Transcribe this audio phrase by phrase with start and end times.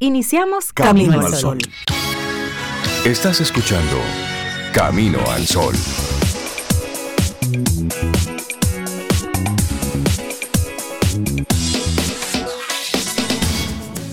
[0.00, 1.58] Iniciamos Camino, al Sol.
[3.04, 3.96] Estás escuchando
[4.72, 5.74] Camino al Sol.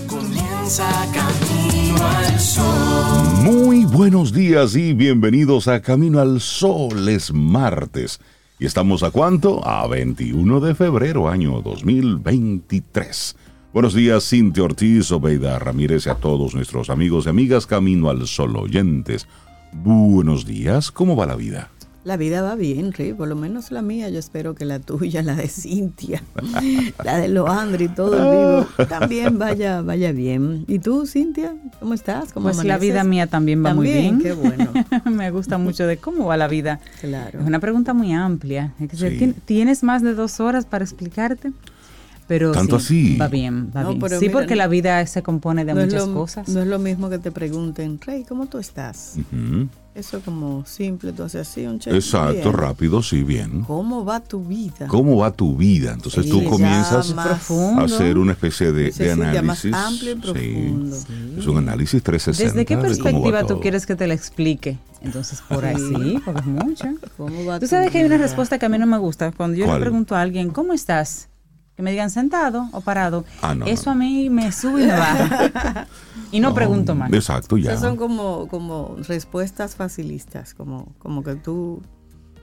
[0.08, 2.64] Comienza Camino al Sol.
[3.44, 7.08] Muy buenos días y bienvenidos a Camino al Sol.
[7.08, 8.18] Es martes.
[8.58, 9.64] ¿Y estamos a cuánto?
[9.64, 13.36] A 21 de febrero, año 2023.
[13.76, 18.26] Buenos días, Cintia Ortiz, Obeida Ramírez y a todos nuestros amigos y amigas Camino al
[18.26, 19.26] Sol oyentes.
[19.70, 21.68] Buenos días, ¿cómo va la vida?
[22.02, 25.22] La vida va bien, Ri, por lo menos la mía, yo espero que la tuya,
[25.22, 26.22] la de Cintia,
[27.04, 30.64] la de Loandri y todo el vivo, también vaya, vaya bien.
[30.68, 32.32] ¿Y tú, Cintia, cómo estás?
[32.32, 34.22] ¿Cómo pues la vida mía también va muy bien.
[34.22, 34.72] Qué bueno.
[35.04, 36.80] Me gusta mucho de cómo va la vida.
[37.02, 37.40] Claro.
[37.40, 38.72] Es una pregunta muy amplia.
[38.94, 39.34] Sí.
[39.44, 41.52] ¿Tienes más de dos horas para explicarte?
[42.28, 43.16] Pero ¿Tanto sí, así?
[43.18, 44.00] Va bien, va No, bien.
[44.00, 46.48] pero Sí, mira, porque la vida se compone de No muchas lo- cosas.
[46.48, 49.14] No es lo mismo que te pregunten, Rey, ¿cómo tú estás?
[49.16, 49.68] Ujú.
[49.94, 51.94] Eso como simple, tú haces así, un check.
[51.94, 52.52] Exacto, bien.
[52.52, 53.62] rápido, sí, bien.
[53.62, 54.88] ¿Cómo va tu vida?
[54.88, 55.92] ¿Cómo va tu vida?
[55.94, 59.72] Entonces Sí, tú comienzas a hacer una especie de, Sí, de sí, ya más análisis.
[59.72, 60.20] amplio y Sí.
[60.20, 60.96] profundo.
[61.38, 62.52] Es un análisis 360.
[62.52, 63.60] ¿Desde qué perspectiva tú todo.
[63.60, 64.76] quieres que te la explique?
[65.00, 66.86] Entonces, por ahí sí, porque es mucho.
[67.16, 69.30] ¿Cómo va Tú tu sabes que hay una respuesta que a mí no me gusta.
[69.32, 69.78] Cuando yo ¿Cuál?
[69.78, 71.28] le pregunto a alguien, ¿cómo estás?
[71.76, 73.24] Que me digan sentado o parado.
[73.42, 73.92] Ah, no, Eso no.
[73.92, 75.86] a mí me sube y me baja.
[76.32, 77.12] y no, pregunto más.
[77.12, 77.70] Exacto, ya.
[77.70, 81.82] Esas son como, como respuestas facilistas, como, como que tú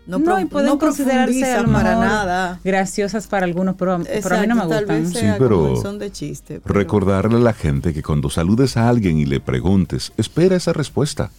[0.06, 2.60] no, No, pro- y pueden no considerarse a para nada.
[2.64, 5.08] graciosas para algunos, pero, pero a mí no me gustan.
[5.08, 6.60] Sí, pero son de chiste.
[6.60, 10.74] pero- Recordarle a la gente que cuando saludes a alguien y le preguntes, espera esa
[10.74, 11.32] respuesta.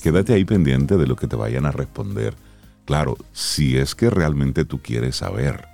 [0.00, 2.34] Quédate ahí pendiente de lo que te vayan a responder.
[2.84, 5.71] Claro, si es que realmente tú quieres saber.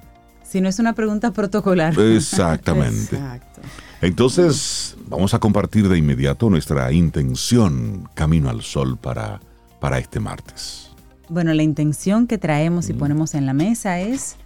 [0.48, 1.98] Si no es una pregunta protocolar.
[2.00, 3.16] Exactamente.
[3.16, 3.60] Exacto.
[4.00, 9.40] Entonces, vamos a compartir de inmediato nuestra intención Camino al Sol para,
[9.78, 10.90] para este martes.
[11.28, 14.36] Bueno, la intención que traemos y ponemos en la mesa es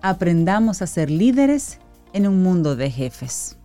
[0.00, 1.78] aprendamos a ser líderes
[2.14, 3.58] en un mundo de jefes.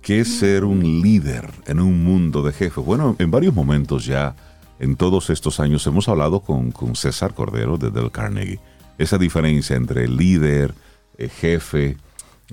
[0.00, 2.82] ¿Qué es ser un líder en un mundo de jefes?
[2.82, 4.34] Bueno, en varios momentos ya,
[4.78, 8.60] en todos estos años, hemos hablado con, con César Cordero de Del Carnegie.
[8.98, 10.74] Esa diferencia entre líder,
[11.18, 11.96] jefe,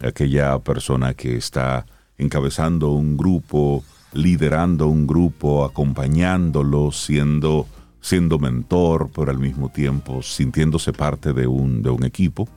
[0.01, 1.85] aquella persona que está
[2.17, 3.83] encabezando un grupo,
[4.13, 7.67] liderando un grupo, acompañándolo, siendo,
[8.01, 12.47] siendo mentor, pero al mismo tiempo sintiéndose parte de un, de un equipo.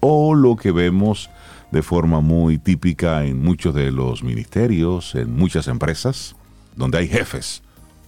[0.00, 1.30] O lo que vemos
[1.70, 6.36] de forma muy típica en muchos de los ministerios, en muchas empresas,
[6.76, 7.62] donde hay jefes,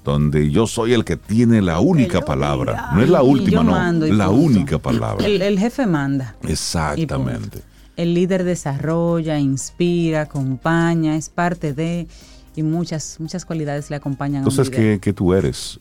[0.05, 2.91] donde yo soy el que tiene la única yo palabra.
[2.95, 4.33] No es la última, no, la punto.
[4.33, 5.25] única palabra.
[5.27, 6.37] El, el jefe manda.
[6.43, 7.63] Exactamente.
[7.97, 12.07] El líder desarrolla, inspira, acompaña, es parte de
[12.57, 14.95] y muchas muchas cualidades le acompañan a Entonces, un líder.
[14.97, 15.79] ¿qué, qué tú eres?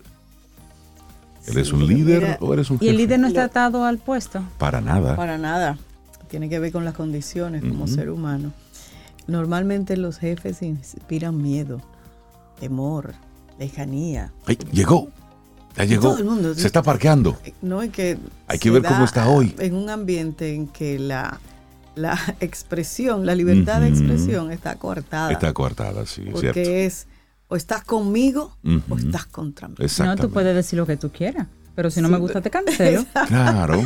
[1.47, 2.97] ¿Eres Sí, un líder mira, o eres un Y el jefe?
[2.97, 4.43] líder no está atado al puesto.
[4.57, 5.15] Para nada.
[5.15, 5.77] Para nada.
[6.29, 8.51] Tiene que ver con las condiciones como ser humano.
[9.25, 11.81] Normalmente los jefes inspiran miedo,
[12.59, 13.13] temor,
[13.59, 14.31] lejanía.
[14.45, 15.09] Ay, llegó.
[15.75, 16.09] Ya llegó.
[16.09, 17.37] todo el mundo- Se está parqueando.
[17.61, 19.53] No es que Hay que ver cómo está hoy.
[19.59, 21.39] En un ambiente en que la,
[21.95, 25.31] la expresión, la libertad de expresión está coartada.
[25.31, 26.71] Está coartada, sí, porque cierto.
[26.71, 27.07] es
[27.47, 28.55] o estás conmigo
[28.89, 29.75] o estás contra mí.
[29.99, 31.47] No, tú puedes decir lo que tú quieras.
[31.75, 33.05] Pero si no me gusta, te cancelo.
[33.27, 33.81] Claro.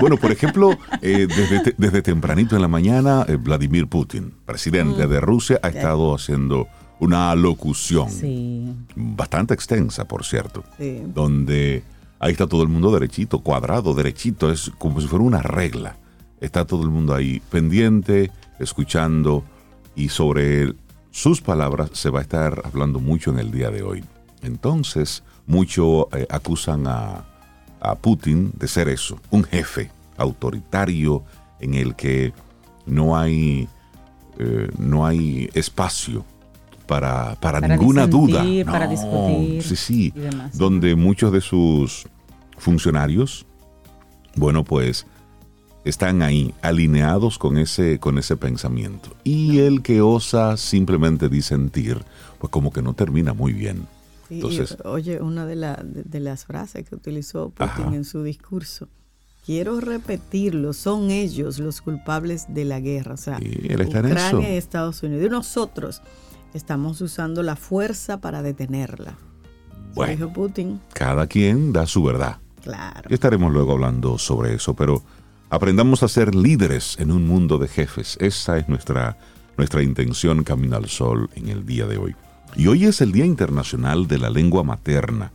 [0.00, 5.06] Bueno, por ejemplo, eh, desde, te- desde tempranito en la mañana, eh, Vladimir Putin, presidente
[5.06, 6.66] de Rusia, ha estado haciendo
[7.00, 8.72] una alocución Sí.
[8.94, 11.02] bastante extensa, por cierto, Sí.
[11.14, 11.82] donde
[12.18, 15.96] ahí está todo el mundo derechito, cuadrado, derechito, es como si fuera una regla.
[16.40, 19.44] Está todo el mundo ahí pendiente, escuchando
[19.96, 20.74] y sobre
[21.10, 24.04] sus palabras se va a estar hablando mucho en el día de hoy.
[24.42, 27.24] Entonces, muchos eh, acusan a,
[27.80, 31.24] a Putin de ser eso, un jefe autoritario
[31.60, 32.32] en el que
[32.86, 33.68] no hay,
[34.38, 36.24] eh, no hay espacio
[36.90, 38.44] para, para, Para ninguna duda.
[38.66, 40.12] para No, discutir Sí, sí.
[40.16, 40.58] y demás.
[40.58, 42.08] Donde muchos de sus
[42.58, 43.46] funcionarios,
[44.34, 45.06] bueno, pues
[45.84, 49.10] están ahí alineados con ese, con ese pensamiento.
[49.22, 51.98] Y el que osa simplemente disentir,
[52.40, 53.86] pues como que no termina muy bien.
[54.28, 57.94] Sí, y, Entonces- oye, una de, la- de- de las frases que utilizó Putin Ajá.
[57.94, 58.88] en su discurso,
[59.46, 63.14] quiero repetirlo, son ellos los culpables de la guerra.
[63.14, 65.24] O sea, Ucrania y Estados Unidos.
[65.26, 66.02] Y nosotros
[66.54, 69.16] estamos usando la fuerza para detenerla.
[69.94, 70.12] Bueno.
[70.12, 70.80] dijo Putin.
[70.92, 72.38] Cada quien da su verdad.
[72.62, 73.08] Claro.
[73.08, 75.02] Ya estaremos luego hablando sobre eso, pero
[75.48, 78.16] aprendamos a ser líderes en un mundo de jefes.
[78.20, 79.18] Esa es nuestra,
[79.56, 82.14] nuestra intención Camino al Sol en el día de hoy.
[82.56, 85.32] Y hoy es el Día Internacional de la Lengua Materna.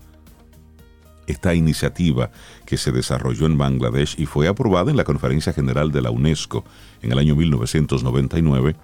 [1.27, 2.29] Esta iniciativa
[2.65, 6.63] que se desarrolló en Bangladesh y fue aprobada en la Conferencia General de la UNESCO
[7.01, 8.75] en el año 1999,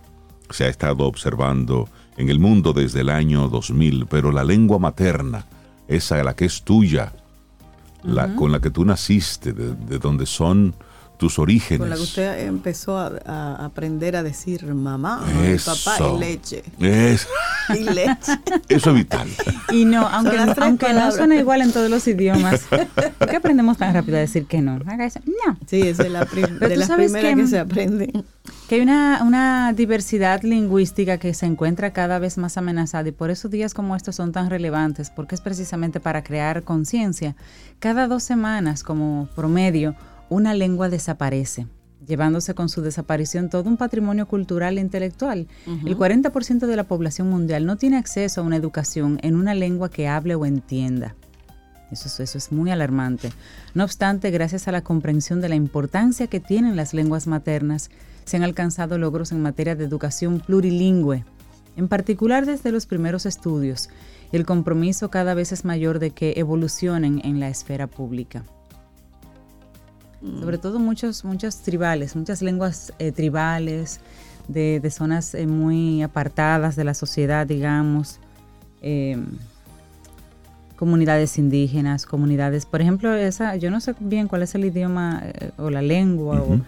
[0.50, 1.88] se ha estado observando
[2.22, 5.46] en el mundo desde el año 2000, pero la lengua materna,
[5.88, 7.14] esa la que es tuya,
[8.04, 10.76] la, con la que tú naciste, de, de donde son
[11.22, 11.78] tus orígenes.
[11.80, 16.18] Con la que usted empezó a, a aprender a decir mamá, y papá Eso.
[16.18, 16.64] y leche.
[16.80, 17.28] Es-
[17.70, 18.40] Y leche.
[18.70, 19.30] eso es vital.
[19.72, 22.62] Y no, aunque, las tres aunque no suena igual en todos los idiomas.
[23.20, 24.80] ¿Por qué aprendemos tan rápido a decir que no?
[25.00, 25.20] Eso.
[25.46, 25.58] No.
[25.68, 28.26] Sí, es la prim- Pero de las sabes primeras que- que, se aprenden.
[28.68, 33.30] Que hay una, una diversidad lingüística que se encuentra cada vez más amenazada y por
[33.30, 37.36] eso días como estos son tan relevantes, porque es precisamente para crear conciencia.
[37.80, 39.96] Cada dos semanas, como promedio,
[40.32, 41.68] una lengua desaparece,
[42.08, 45.48] llevándose con su desaparición todo un patrimonio cultural e intelectual.
[45.68, 49.90] El 40% de la población mundial no tiene acceso a una educación en una lengua
[49.90, 51.16] que hable o entienda.
[51.92, 53.30] Eso, es- eso es muy alarmante.
[53.74, 57.90] No obstante, gracias a la comprensión de la importancia que tienen las lenguas maternas,
[58.24, 61.26] se han alcanzado logros en materia de educación plurilingüe,
[61.76, 63.90] en particular desde los primeros estudios,
[64.32, 68.46] y el compromiso cada vez es mayor de que evolucionen en la esfera pública.
[70.22, 74.00] Sobre todo muchos, muchos tribales, muchas lenguas eh, tribales,
[74.48, 78.20] de, de zonas eh, muy apartadas de la sociedad, digamos.
[78.82, 79.26] em,
[80.76, 85.52] comunidades indígenas, comunidades, por ejemplo, esa, yo no sé bien cuál es el idioma eh,
[85.58, 86.60] o la lengua o-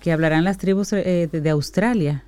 [0.00, 2.22] que hablarán las tribus de, de Australia,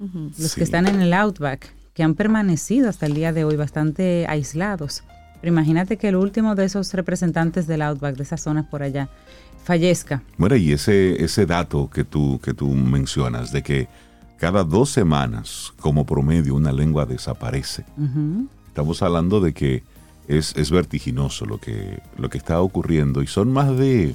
[0.00, 0.56] los Sí.
[0.56, 5.04] que están en el outback, que han permanecido hasta el día de hoy bastante aislados.
[5.42, 9.08] Pero imagínate que el último de esos representantes del outback, de esas zonas por allá,
[9.64, 10.22] fallezca.
[10.38, 13.88] Bueno, y ese, ese dato que tú, que tú mencionas de que
[14.38, 17.84] cada dos semanas, como promedio, una lengua desaparece.
[18.68, 19.82] Estamos hablando de que
[20.28, 24.14] es, es vertiginoso lo que, lo que está ocurriendo y son más de,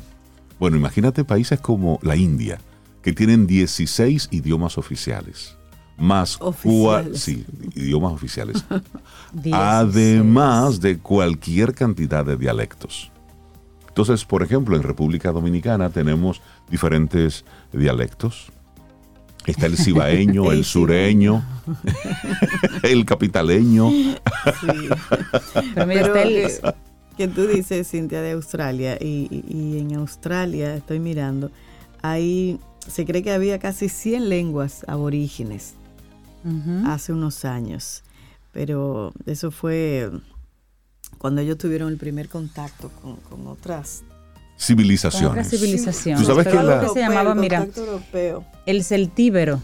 [0.61, 2.57] bueno, imagínate países como la India,
[3.01, 5.56] que tienen 16 idiomas oficiales.
[5.97, 7.19] Más cua- Oficiales.
[7.21, 7.45] sí,
[7.75, 8.63] idiomas oficiales.
[9.51, 13.11] Además de cualquier cantidad de dialectos.
[13.87, 18.51] Entonces, por ejemplo, en República Dominicana tenemos diferentes dialectos.
[19.47, 21.43] Está el cibaeño, el sureño,
[22.83, 23.89] el capitaleño.
[23.89, 24.07] Sí.
[25.73, 26.75] Pero mira, Pero está el-
[27.17, 31.49] que, tú dices, Cintia, de Australia, y, en Australia, estoy mirando,
[32.03, 35.73] ahí se cree que había casi 100 lenguas aborígenes
[36.85, 38.03] Hace unos años,
[38.53, 40.09] pero eso fue
[41.17, 45.49] cuando ellos tuvieron el primer contacto con, con otras Con otras Civilizaciones.
[46.19, 48.45] Tú sabes Pero que algo la- que se llamaba, el mira, contacto europeo.
[48.65, 49.61] el celtíbero,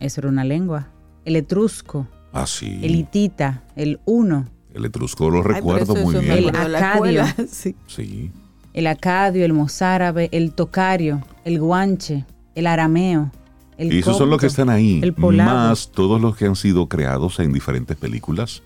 [0.00, 0.88] eso era una lengua.
[1.24, 2.80] El etrusco, Ah, sí.
[2.82, 6.52] el hitita, el uno, El etrusco lo recuerdo muy bien.
[6.52, 7.24] la acadio.
[7.86, 8.30] Sí.
[8.72, 12.24] el acadio, el mozárabe, el tocario, el guanche,
[12.54, 13.30] el arameo,
[13.78, 16.88] el Y esos son los que están ahí, el más todos los que han sido
[16.88, 18.62] creados en diferentes películas.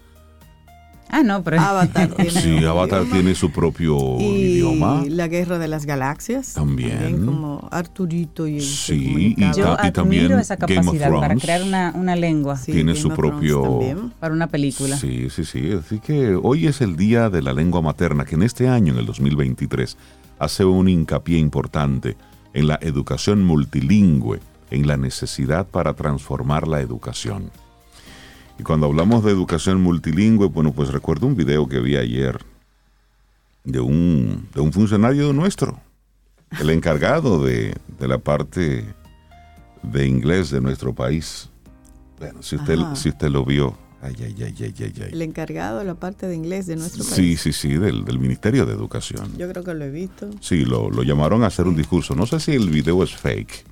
[1.10, 3.12] Ah, no, pero Avatar tiene Sí, Avatar idioma.
[3.14, 5.04] tiene su propio y idioma.
[5.08, 7.24] la guerra de las galaxias También.
[7.24, 9.52] como Arturito y Sí, comunicaba.
[9.54, 12.92] yo y admiro también esa Game of capacidad para crear una, una lengua Sí, tiene
[12.92, 14.12] Game su propio- también.
[14.20, 14.98] para una película.
[14.98, 15.70] Sí, sí, sí.
[15.72, 18.98] Así que hoy es el Día de la Lengua Materna, que en este año, en
[18.98, 19.96] el 2023,
[20.38, 22.18] hace un hincapié importante
[22.52, 27.50] en la educación multilingüe, en la necesidad para transformar la educación.
[28.58, 32.38] Y cuando hablamos de educación multilingüe, bueno, pues recuerdo un video que vi ayer
[33.64, 35.78] de un, de un funcionario nuestro,
[36.60, 38.84] el encargado de, de la parte
[39.82, 41.50] de inglés de nuestro país.
[42.18, 42.96] Bueno, si usted, Ajá.
[42.96, 45.08] si usted lo vio, ay, ay, ay, ay, ay, ay.
[45.12, 48.18] el encargado de la parte de inglés de nuestro Sí, país sí, sí, del, del
[48.18, 49.30] Ministerio de Educación.
[49.38, 52.16] yo creo que lo he visto Sí, lo, lo llamaron a hacer un discurso.
[52.16, 53.64] No sé si el video es fake,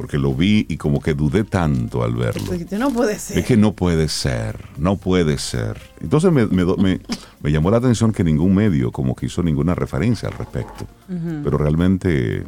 [0.00, 2.52] porque lo vi y como que dudé tanto al verlo.
[2.78, 5.78] No puede ser Es que no puede ser, no puede ser.
[6.00, 7.00] Entonces me, me do- me-
[7.42, 10.86] me llamó la atención que ningún medio como que hizo ninguna referencia al respecto.
[11.06, 12.44] Pero realmente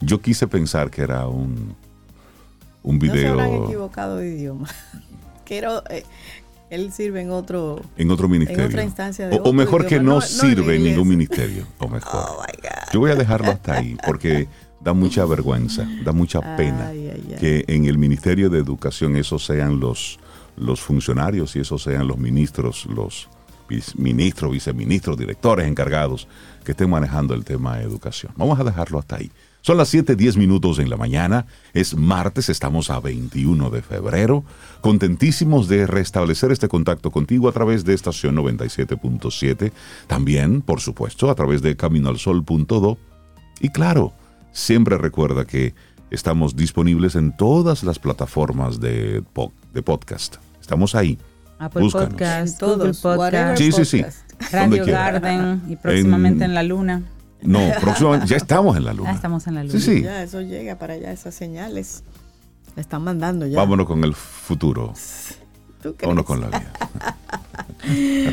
[0.00, 1.74] yo quise pensar que era un,
[2.82, 4.66] un no se video habrán equivocado de idioma
[5.44, 6.04] Quiero, eh,
[6.70, 8.64] él sirve en otro en otro ministerio.
[8.68, 10.84] otra instancia de o, o otro mejor que idioma, no, no- no en sirve en
[10.84, 11.66] ningún ministerio.
[11.78, 12.24] O mejor.
[12.26, 14.48] oh my god Yo voy a dejarlo hasta ahí porque
[14.84, 17.36] da mucha vergüenza, da mucha pena Ay, ay, ay.
[17.40, 20.18] que en el Ministerio de Educación esos sean los,
[20.56, 23.28] los funcionarios y esos sean los ministros, los
[23.96, 26.28] ministros, viceministros, directores encargados
[26.64, 28.32] que estén manejando el tema de educación.
[28.36, 29.30] Vamos a dejarlo hasta ahí.
[29.62, 31.46] Son las 7:10 minutos en la mañana.
[31.72, 34.44] Es martes, estamos a 21 de febrero.
[34.82, 39.72] Contentísimos de restablecer este contacto contigo a través de estación 97.7.
[40.06, 42.98] También, por supuesto, a través de caminoalsol.do.
[43.60, 44.12] Y claro,
[44.54, 45.74] siempre recuerda que
[46.10, 50.36] estamos disponibles en todas las plataformas de, po- de podcast.
[50.60, 51.18] Estamos ahí.
[51.58, 52.08] Apple Búscanos.
[52.10, 53.98] Podcast, Todos, Google Podcast, Sí, sí, sí.
[54.02, 54.52] podcast.
[54.52, 54.86] Radio.
[54.86, 57.02] Garden y próximamente En- en, la Luna.
[57.42, 59.10] No, próximamente ya estamos en la luna.
[59.10, 59.78] Ah, estamos en la Luna.
[59.78, 60.02] Sí, sí.
[60.02, 62.02] Ya, eso llega para allá, esas señales.
[62.74, 63.58] La están mandando ya.
[63.58, 64.94] Vámonos con el futuro.
[65.82, 66.00] ¿Tú crees?
[66.02, 66.72] Vámonos con la vida.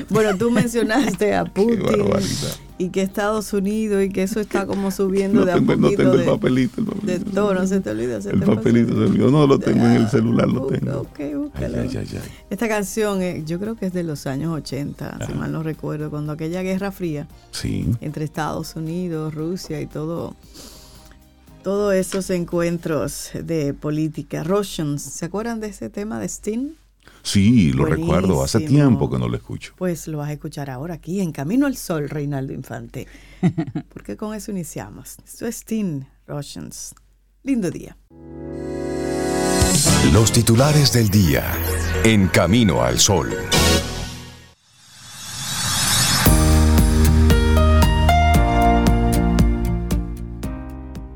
[0.09, 2.55] Bueno, tú mencionaste a Putin barbaridad.
[2.81, 5.81] Y que Estados Unidos y que eso está como subiendo No de a tengo, no
[5.83, 6.81] poquito tengo el papelito.
[6.81, 8.21] El de papelito, todo, no se te olvida.
[8.21, 9.31] se El te papelito se olvidó.
[9.31, 10.99] No lo tengo en el celular, lo Busca, tengo.
[11.01, 11.77] ok, búscalo.
[11.81, 12.19] ay, ay, ay.
[12.49, 16.09] Esta canción, eh, yo creo que es de los años 80, si mal no recuerdo,
[16.09, 17.87] cuando aquella guerra fría Sí.
[18.01, 20.35] entre Estados Unidos, Rusia y todo,
[21.63, 24.43] todos esos encuentros de política.
[24.43, 26.69] Russians, ¿se acuerdan de ese tema de Sting?
[27.23, 28.43] Sí, lo recuerdo.
[28.43, 29.73] Hace tiempo que no lo escucho.
[29.77, 33.07] Pues lo vas a escuchar ahora aquí en Camino al Sol, Reinaldo Infante.
[33.93, 35.17] Porque con eso iniciamos.
[35.25, 36.95] Esto es Sting Russians.
[37.43, 37.97] Lindo día.
[40.13, 41.43] Los titulares del día
[42.03, 43.29] en Camino al Sol.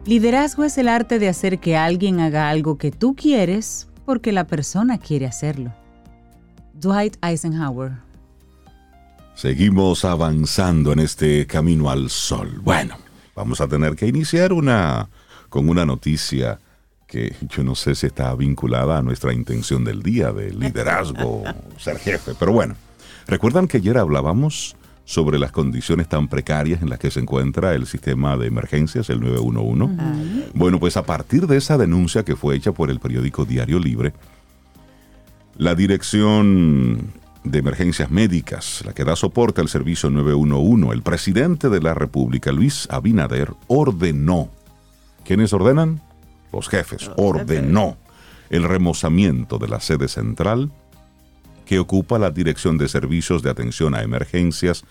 [0.05, 4.45] Liderazgo es el arte de hacer que alguien haga algo que tú quieres porque la
[4.45, 5.73] persona quiere hacerlo.
[6.79, 7.93] Dwight Eisenhower.
[9.33, 12.59] Seguimos avanzando en este camino al sol.
[12.61, 12.97] Bueno,
[13.35, 15.09] vamos a tener que iniciar una
[15.49, 16.59] con una noticia
[17.07, 21.43] que yo no sé si está vinculada a nuestra intención del día de liderazgo,
[21.77, 22.75] ser jefe, pero bueno.
[23.27, 27.85] ¿Recuerdan que ayer hablábamos sobre las condiciones tan precarias en las que se encuentra el
[27.87, 30.51] sistema de emergencias, el 911?
[30.53, 34.13] Bueno, pues a partir de esa denuncia que fue hecha por el periódico Diario Libre,
[35.57, 41.81] la Dirección de Emergencias Médicas, la que da soporte al servicio 911, el presidente de
[41.81, 44.49] la República, Luis Abinader, ordenó.
[45.23, 46.01] ¿Quiénes ordenan?
[46.51, 47.09] Los jefes.
[47.17, 47.97] Ordenó
[48.49, 50.71] el remozamiento de la sede central
[51.65, 54.83] que ocupa la Dirección de Servicios de Atención a Emergencias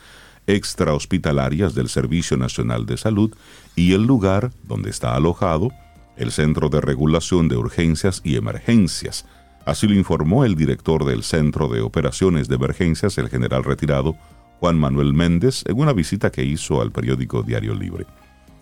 [0.46, 3.34] Extrahospitalarias del Servicio Nacional de Salud
[3.76, 5.70] y el lugar donde está alojado
[6.16, 9.24] el Centro de Regulación de Urgencias y Emergencias.
[9.64, 14.14] Así lo informó el director del Centro de Operaciones de Emergencias, el general retirado
[14.60, 18.06] Juan Manuel Méndez, en una visita que hizo al periódico Diario Libre.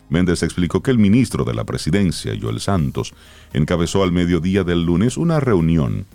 [0.09, 3.15] Méndez explicó que el ministro de la Presidencia, Joel Santos,
[3.53, 6.07] encabezó al mediodía del lunes una reunión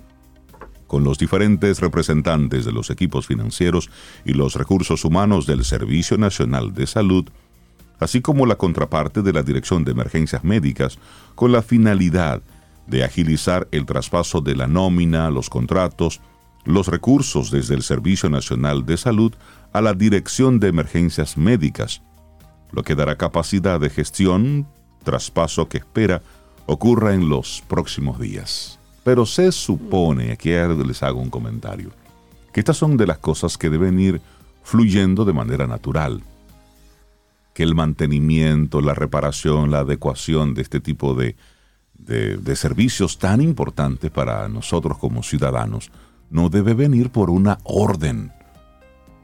[0.88, 3.89] con los diferentes representantes de los equipos financieros
[4.24, 7.25] y los recursos humanos del Servicio Nacional de Salud,
[8.00, 10.98] así como la contraparte de la Dirección de Emergencias Médicas,
[11.36, 12.57] con la finalidad de
[13.03, 16.22] agilizar el traspaso de la nómina, los contratos,
[16.65, 19.34] los recursos desde el Servicio Nacional de Salud
[19.74, 22.01] a la Dirección de Emergencias Médicas,
[22.72, 24.67] lo que dará capacidad de gestión,
[25.03, 26.22] traspaso que espera
[26.65, 28.79] ocurra en los próximos días.
[29.03, 31.91] Pero se supone, aquí les hago un comentario,
[32.51, 34.22] que estas son de las cosas que deben ir
[34.63, 36.22] fluyendo de manera natural.
[37.53, 41.38] Que el mantenimiento, la reparación, la adecuación de este tipo de,
[41.98, 45.92] de, de servicios tan importantes para nosotros como ciudadanos
[46.30, 48.32] no debe venir por una orden,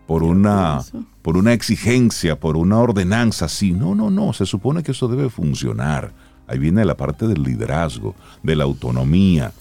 [0.07, 0.81] por una,
[1.21, 3.47] por una exigencia, por una ordenanza.
[3.47, 4.33] Sí, no, no, no.
[4.33, 6.11] Se supone que eso debe funcionar.
[6.47, 9.51] Ahí viene la parte del liderazgo, de la autonomía,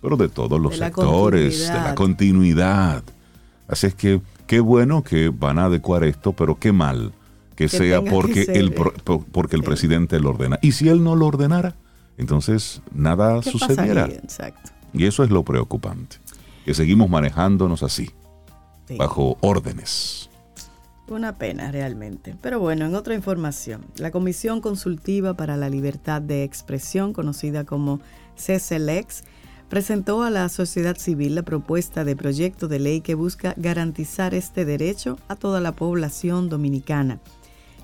[0.00, 3.02] pero de todos los De la sectores, de la continuidad.
[3.66, 7.12] Así es que qué bueno que van a adecuar esto, pero qué mal
[7.54, 9.20] que, Que sea que porque el eh.
[9.32, 10.58] porque el presidente lo ordena.
[10.62, 11.74] Y si él no lo ordenara,
[12.18, 14.02] entonces nada ¿Qué sucediera.
[14.02, 14.18] pasaría?
[14.18, 14.70] Exacto.
[14.92, 16.16] Y eso es lo preocupante,
[16.64, 18.10] que seguimos manejándonos así,
[18.86, 18.96] Sí.
[18.96, 20.30] bajo órdenes.
[21.08, 22.36] Una pena realmente.
[22.42, 28.00] Pero bueno, en otra información, la Comisión Consultiva para la Libertad de Expresión, conocida como
[28.36, 29.24] CCLEX,
[29.70, 34.64] presentó a la sociedad civil la propuesta de proyecto de ley que busca garantizar este
[34.64, 37.20] derecho a toda la población dominicana.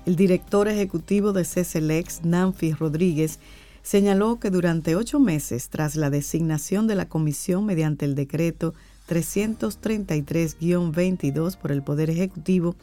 [0.05, 3.39] El director ejecutivo de CCLEX, Nanfi Rodríguez,
[3.85, 8.73] señaló que durante ocho meses tras la designación de la comisión mediante el decreto
[9.07, 12.75] 333-22 por el Poder Ejecutivo,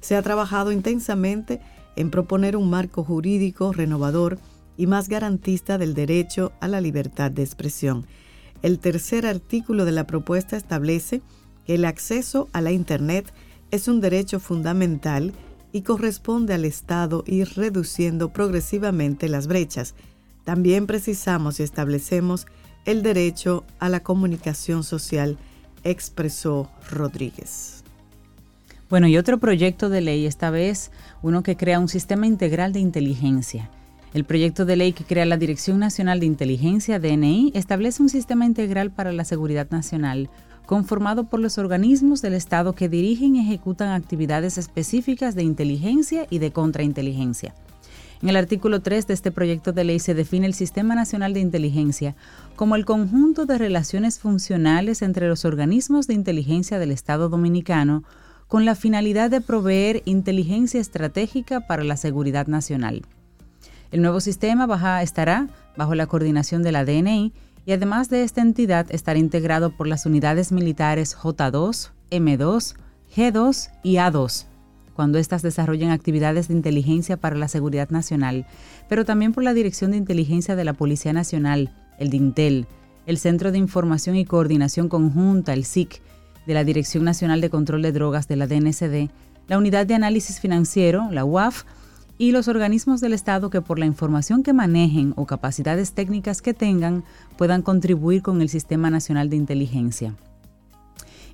[0.00, 1.60] se ha trabajado intensamente
[1.96, 4.38] en proponer un marco jurídico renovador
[4.78, 8.06] y más garantista del derecho a la libertad de expresión.
[8.62, 11.20] El tercer artículo de la propuesta establece
[11.66, 13.34] que el acceso a la Internet
[13.70, 15.34] es un derecho fundamental
[15.72, 19.94] y corresponde al Estado ir reduciendo progresivamente las brechas.
[20.48, 22.46] También precisamos y establecemos
[22.86, 25.36] el derecho a la comunicación social,
[25.84, 27.84] expresó Rodríguez.
[28.88, 30.90] Bueno, y otro proyecto de ley, esta vez
[31.20, 33.68] uno que crea un sistema integral de inteligencia.
[34.14, 38.46] El proyecto de ley que crea la Dirección Nacional de Inteligencia, DNI, establece un sistema
[38.46, 40.30] integral para la seguridad nacional,
[40.64, 46.38] conformado por los organismos del Estado que dirigen y ejecutan actividades específicas de inteligencia y
[46.38, 47.54] de contrainteligencia.
[48.20, 51.40] En el artículo 3 de este proyecto de ley se define el Sistema Nacional de
[51.40, 52.16] Inteligencia
[52.56, 58.02] como el conjunto de relaciones funcionales entre los organismos de inteligencia del Estado dominicano
[58.48, 63.02] con la finalidad de proveer inteligencia estratégica para la seguridad nacional.
[63.92, 64.66] El nuevo sistema
[65.02, 67.32] estará bajo la coordinación de la DNI
[67.66, 72.74] y además de esta entidad estará integrado por las unidades militares J2, M2,
[73.14, 74.46] G2 y A2,
[74.98, 78.46] cuando éstas desarrollen actividades de inteligencia para la seguridad nacional,
[78.88, 82.66] pero también por la Dirección de Inteligencia de la Policía Nacional, el DINTEL,
[83.06, 86.02] el Centro de Información y Coordinación Conjunta, el SIC,
[86.48, 89.08] de la Dirección Nacional de Control de Drogas de la DNCD,
[89.46, 91.62] la Unidad de Análisis Financiero, la UAF,
[92.18, 96.54] y los organismos del Estado que por la información que manejen o capacidades técnicas que
[96.54, 97.04] tengan
[97.36, 100.16] puedan contribuir con el Sistema Nacional de Inteligencia.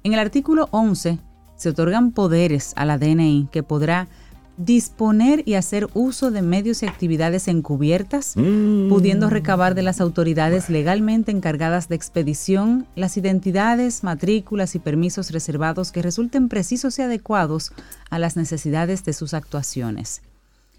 [0.03, 1.19] En el artículo 11
[1.57, 4.09] se otorgan poderes a la DNI que podrá
[4.57, 8.89] disponer y hacer uso de medios y actividades encubiertas, mm.
[8.89, 15.91] pudiendo recabar de las autoridades legalmente encargadas de expedición las identidades, matrículas y permisos reservados
[15.91, 17.73] que resulten precisos y adecuados
[18.11, 20.23] a las necesidades de sus actuaciones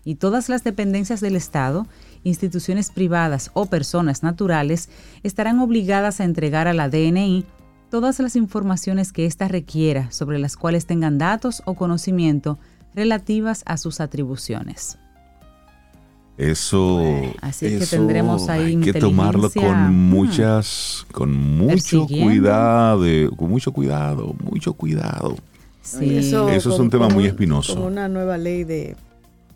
[0.05, 1.88] y todas las dependencias del Estado,
[2.24, 4.88] instituciones privadas o personas naturales
[5.24, 7.44] estarán obligadas a entregar a la DNI
[7.89, 12.58] todas las informaciones que ésta requiera sobre las cuales tengan datos o conocimiento
[12.94, 14.98] relativas a sus atribuciones.
[16.38, 17.01] Eso,
[17.39, 23.72] así que tendremos ahí hay que tomarlo con mm, muchas, con mucho cuidado, con mucho
[23.72, 25.38] cuidado, mucho cuidado.
[25.82, 26.18] Sí.
[26.18, 27.75] Eso, es un tema muy espinoso.
[27.75, 28.98] Como una nueva ley de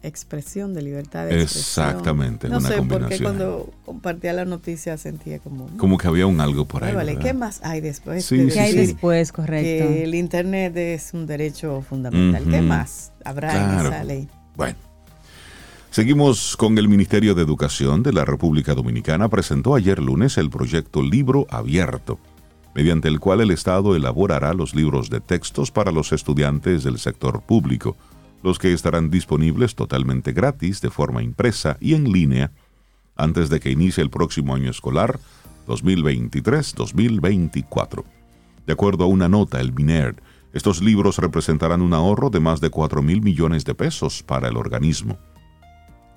[0.04, 1.88] expresión, de libertad de expresión.
[1.88, 5.68] Exactamente, no sé, porque cuando compartía la noticia sentía como...
[5.78, 6.94] Como que había un algo por ahí.
[6.94, 8.26] Vale, ¿qué más hay después?
[8.26, 9.88] Sí, ¿Qué hay después, correcto?
[9.88, 12.46] Que el Internet es un derecho fundamental.
[12.50, 14.28] ¿Qué más habrá en esa ley?
[14.56, 14.76] Bueno.
[15.92, 19.28] Seguimos con el Ministerio de Educación de la República Dominicana.
[19.28, 22.20] Presentó ayer lunes el proyecto Libro Abierto,
[22.76, 27.42] mediante el cual el Estado elaborará los libros de textos para los estudiantes del sector
[27.42, 27.98] público
[28.44, 32.52] los que estarán disponibles totalmente gratis de forma impresa y en línea
[33.16, 35.20] antes de que inicie el próximo año escolar
[35.68, 38.04] 2023-2024.
[38.66, 40.16] De acuerdo a una nota, el MINER,
[40.54, 44.56] estos libros representarán un ahorro de más de 4 mil millones de pesos para el
[44.58, 45.18] organismo,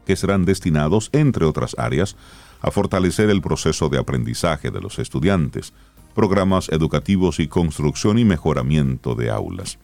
[0.07, 2.17] que serán destinados, entre otras áreas,
[2.63, 5.73] a fortalecer el proceso de aprendizaje de los estudiantes,
[6.15, 9.79] programas educativos y construcción y mejoramiento de aulas.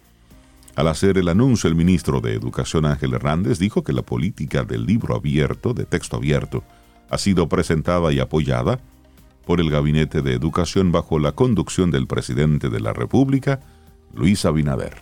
[0.79, 4.87] Al hacer el anuncio, el ministro de Educación Ángel Hernández dijo que la política del
[4.87, 6.62] libro abierto, de texto abierto,
[7.11, 8.79] ha sido presentada y apoyada
[9.45, 13.59] por el Gabinete de Educación bajo la conducción del presidente de la República,
[14.14, 14.99] Luis Abinader.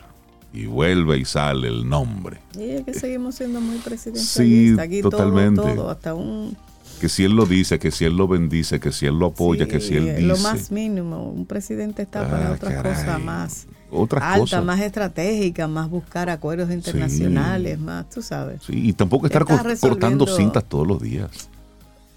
[0.51, 2.39] Y vuelve y sale el nombre.
[2.59, 4.89] Y es que seguimos siendo muy presidencialistas.
[4.89, 5.61] Sí, totalmente.
[5.61, 6.57] Todo, hasta un
[7.03, 9.69] que si él lo dice, que si él lo bendice, que si él lo apoya,
[9.69, 10.23] que si él dice.
[10.23, 15.69] Lo más mínimo, un presidente está para ah, otras cosas más otras alta, más estratégica,
[15.69, 18.63] más buscar acuerdos internacionales, más, tú sabes.
[18.63, 19.45] Sí, y tampoco estar
[19.81, 21.49] cortando cintas todos los días.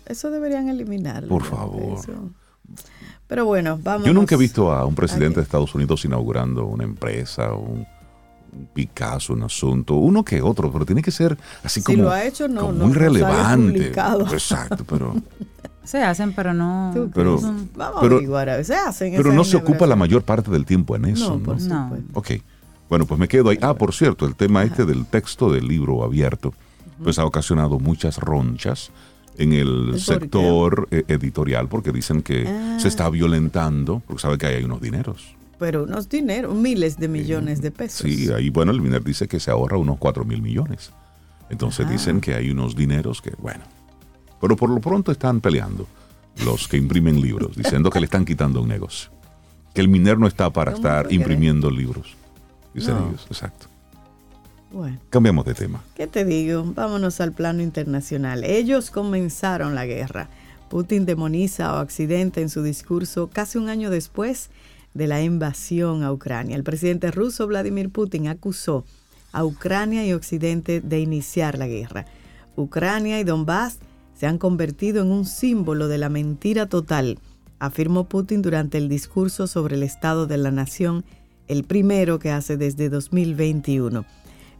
[0.05, 1.29] Eso deberían eliminarlo.
[1.29, 1.99] Por favor.
[3.27, 4.07] Pero bueno, vamos.
[4.07, 7.98] Yo nunca he visto a un presidente de Estados Unidos inaugurando una empresa, un, un
[8.73, 12.47] Picasso, un asunto, uno que otro, pero tiene que ser así como, lo ha hecho,
[12.47, 13.91] no, muy relevante.
[14.31, 15.15] Exacto, pero
[15.89, 16.93] Se hacen, pero no.
[17.15, 17.39] Pero,
[17.75, 19.11] Vamos a averiguar, se hacen.
[19.15, 21.41] Pero no se ocupa la mayor parte del tiempo en eso.
[21.43, 21.97] No, ¿no?
[22.13, 22.33] Ok.
[22.89, 23.57] Bueno, pues me quedo ahí.
[23.59, 26.53] Ah, por cierto, el tema este del texto del libro abierto,
[27.03, 28.91] pues ha ocasionado muchas ronchas
[29.39, 33.09] en el sector eh, editorial porque dicen que se está ah.
[33.09, 35.38] violentando, porque sabe que hay unos dineros.
[35.59, 38.09] Pero unos dineros, miles de millones de pesos.
[38.09, 40.91] Sí, ahí, bueno, el MINER dice que se ahorra unos 4 mil millones.
[41.49, 43.63] Entonces dicen que hay unos dineros que, bueno,
[44.39, 45.87] pero por lo pronto están peleando
[46.45, 49.11] los que imprimen libros, diciendo que le están quitando un negocio.
[49.73, 52.15] Que el minero no está para estar imprimiendo libros.
[52.73, 53.67] Dicen ellos, exacto.
[54.71, 54.99] Bueno.
[55.09, 55.83] Cambiamos de tema.
[55.95, 56.63] ¿Qué te digo?
[56.63, 58.43] Vámonos al plano internacional.
[58.43, 60.29] Ellos comenzaron la guerra.
[60.69, 64.51] Putin demoniza o accidente en su discurso casi un año después
[64.99, 66.55] de la invasión a Ucrania.
[66.55, 68.85] El presidente ruso Vladimir Putin acusó
[69.31, 72.05] a Ucrania y Occidente de iniciar la guerra.
[72.55, 73.79] Ucrania y Donbass
[74.13, 77.17] se han convertido en un símbolo de la mentira total,
[77.57, 81.05] afirmó Putin durante el discurso sobre el estado de la nación,
[81.47, 84.05] el primero que hace desde 2021.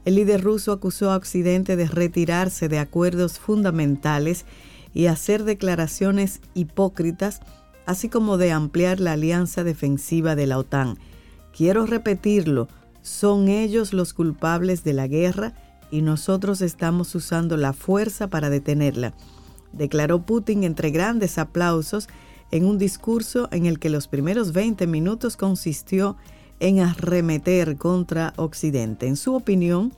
[0.05, 4.45] El líder ruso acusó a Occidente de retirarse de acuerdos fundamentales
[4.93, 7.41] y hacer declaraciones hipócritas,
[7.89, 10.97] así como de ampliar la alianza defensiva de la OTAN.
[11.55, 12.67] Quiero repetirlo,
[13.01, 15.53] son ellos los culpables de la guerra
[15.91, 19.13] y nosotros estamos usando la fuerza para detenerla
[19.71, 22.07] declaró Putin entre grandes aplausos
[22.51, 26.17] en un discurso en el que los primeros 20 minutos consistió
[26.59, 29.07] en arremeter contra Occidente.
[29.07, 29.93] En su opinión,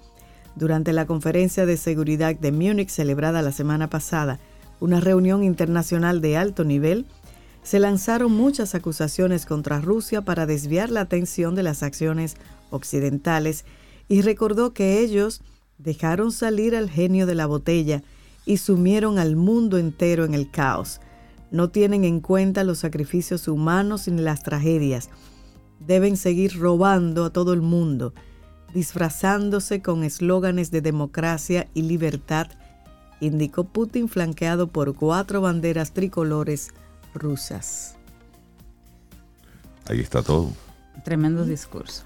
[0.56, 4.39] durante la conferencia de seguridad de Múnich celebrada la semana pasada,
[4.80, 7.06] una reunión internacional de alto nivel,
[7.63, 12.36] se lanzaron muchas acusaciones contra Rusia para desviar la atención de las acciones
[12.71, 13.65] occidentales
[14.08, 15.41] y recordó que ellos
[15.78, 18.04] dejaron salir al genio de la botella
[18.45, 21.02] y sumieron al mundo entero en el caos.
[21.52, 25.10] No tienen en cuenta los sacrificios humanos ni las tragedias.
[25.80, 28.13] Deben seguir robando a todo el mundo,
[28.74, 32.47] disfrazándose con eslóganes de democracia y libertad,
[33.19, 36.71] indicó Putin flanqueado por cuatro banderas tricolores
[37.13, 37.97] rusas.
[39.88, 40.52] Ahí está todo.
[41.04, 42.04] Tremendo discurso.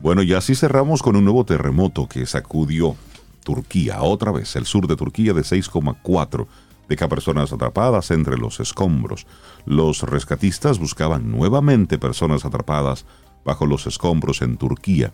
[0.00, 2.96] Bueno, y así cerramos con un nuevo terremoto que sacudió
[3.44, 6.46] Turquía, otra vez el sur de Turquía de 6,4
[6.88, 9.26] deja personas atrapadas entre los escombros.
[9.64, 13.06] Los rescatistas buscaban nuevamente personas atrapadas
[13.44, 15.12] bajo los escombros en Turquía,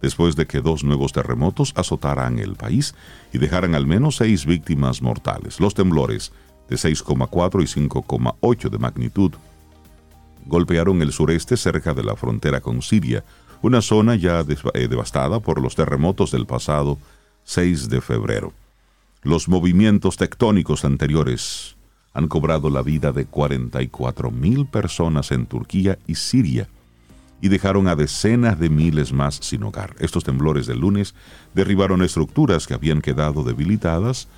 [0.00, 2.94] después de que dos nuevos terremotos azotaran el país
[3.32, 5.60] y dejaran al menos seis víctimas mortales.
[5.60, 6.32] Los temblores
[6.68, 9.32] de 6,4 y 5,8 de magnitud
[10.48, 13.22] golpearon el sureste cerca de la frontera con Siria,
[13.62, 16.98] una zona ya eh, devastada por los terremotos del pasado
[17.44, 18.52] 6 de febrero.
[19.22, 21.76] Los movimientos tectónicos anteriores
[22.14, 26.68] han cobrado la vida de 44 mil personas en Turquía y Siria
[27.40, 29.94] y dejaron a decenas de miles más sin hogar.
[30.00, 31.14] Estos temblores del lunes
[31.54, 34.28] derribaron estructuras que habían quedado debilitadas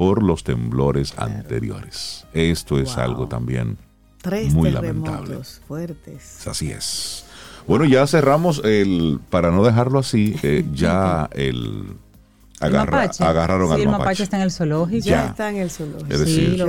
[0.00, 2.24] por los temblores anteriores.
[2.32, 3.76] Esto es algo también
[4.54, 5.40] muy lamentable.
[5.68, 6.46] fuertes.
[6.48, 7.26] Así es.
[7.66, 11.98] Bueno, ya cerramos el, para no dejarlo así, eh, ya el
[12.60, 14.22] agarraron sí, al el mapache.
[14.22, 15.04] está en el zoológico.
[15.04, 16.10] Ya, está en el zoológico.
[16.10, 16.64] Es decir,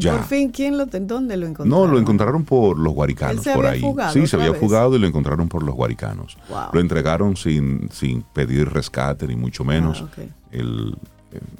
[0.00, 1.68] ¿Y por fin quién lo, dónde lo encontraron?
[1.68, 3.84] No, lo encontraron por los guaricanos, por ahí.
[4.12, 6.36] sí, se había fugado y lo encontraron por los guaricanos.
[6.72, 10.02] Lo entregaron sin, sin pedir rescate ni mucho menos.
[10.04, 10.64] Ah, eh,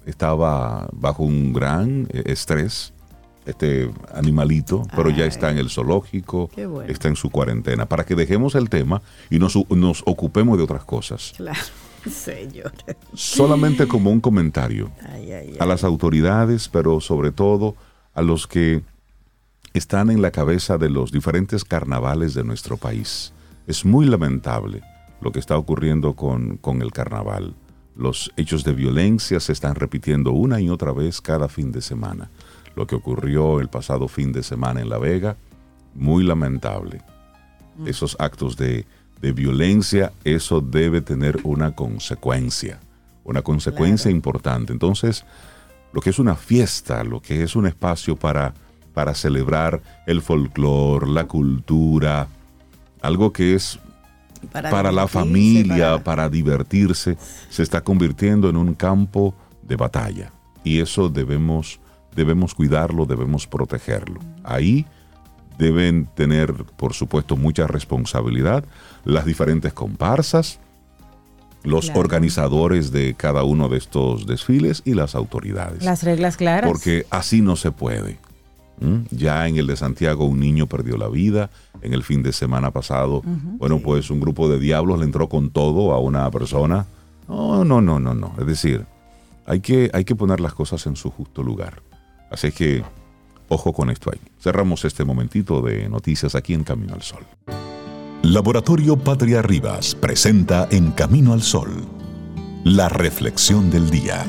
[0.07, 2.93] estaba bajo un gran eh, estrés
[3.47, 6.49] este animalito, pero ya está en el zoológico,
[6.89, 10.85] está en su cuarentena, para que dejemos el tema y nos, nos ocupemos de otras
[10.85, 11.35] cosas.
[11.37, 11.61] Claro.
[12.11, 12.73] Señor.
[13.15, 14.91] Solamente como un comentario
[15.59, 17.77] a las autoridades, pero sobre todo
[18.15, 18.83] a los que
[19.73, 23.33] están en la cabeza de los diferentes carnavales de nuestro país.
[23.67, 24.83] Es muy lamentable
[25.21, 27.55] lo que está ocurriendo con, con el carnaval.
[27.97, 32.31] Los hechos de violencia se están repitiendo una y otra vez cada fin de semana.
[32.75, 35.37] Lo que ocurrió el pasado fin de semana en La Vega,
[35.95, 37.03] muy lamentable.
[37.77, 37.87] Mm.
[37.89, 38.85] Esos actos de
[39.25, 42.79] de violencia, eso debe tener una consecuencia,
[43.25, 44.71] una consecuencia importante.
[44.71, 45.25] Entonces,
[45.95, 48.53] lo que es una fiesta, lo que es un espacio para,
[48.93, 52.29] para celebrar el folclore, la cultura,
[53.01, 53.79] algo que es
[54.47, 56.29] para, la familia, para...
[56.29, 57.17] divertirse,
[57.49, 60.33] se está convirtiendo en un campo de batalla.
[60.63, 61.81] Y eso debemos,
[62.15, 64.21] debemos cuidarlo, debemos protegerlo.
[64.43, 64.87] Ahí
[65.59, 68.65] deben tener, por supuesto, mucha responsabilidad
[69.05, 70.59] las diferentes comparsas,
[71.63, 75.83] los organizadores de cada uno de estos desfiles y las autoridades.
[75.83, 76.69] Las reglas claras.
[76.69, 78.19] Porque así no se puede.
[79.11, 82.71] Ya en el de Santiago un niño perdió la vida, en el fin de semana
[82.71, 83.23] pasado,
[83.59, 86.87] bueno, pues un grupo de diablos le entró con todo a una persona.
[87.29, 88.35] No, no, no, no, no.
[88.39, 88.85] Es decir,
[89.47, 91.83] hay que, hay que poner las cosas en su justo lugar.
[92.31, 92.83] Así que
[93.49, 94.21] Ojo con esto ahí.
[94.41, 97.25] Cerramos este momentito de noticias aquí en Camino al Sol.
[98.23, 101.85] Laboratorio Patria Rivas presenta En Camino al Sol
[102.65, 104.25] la reflexión del día.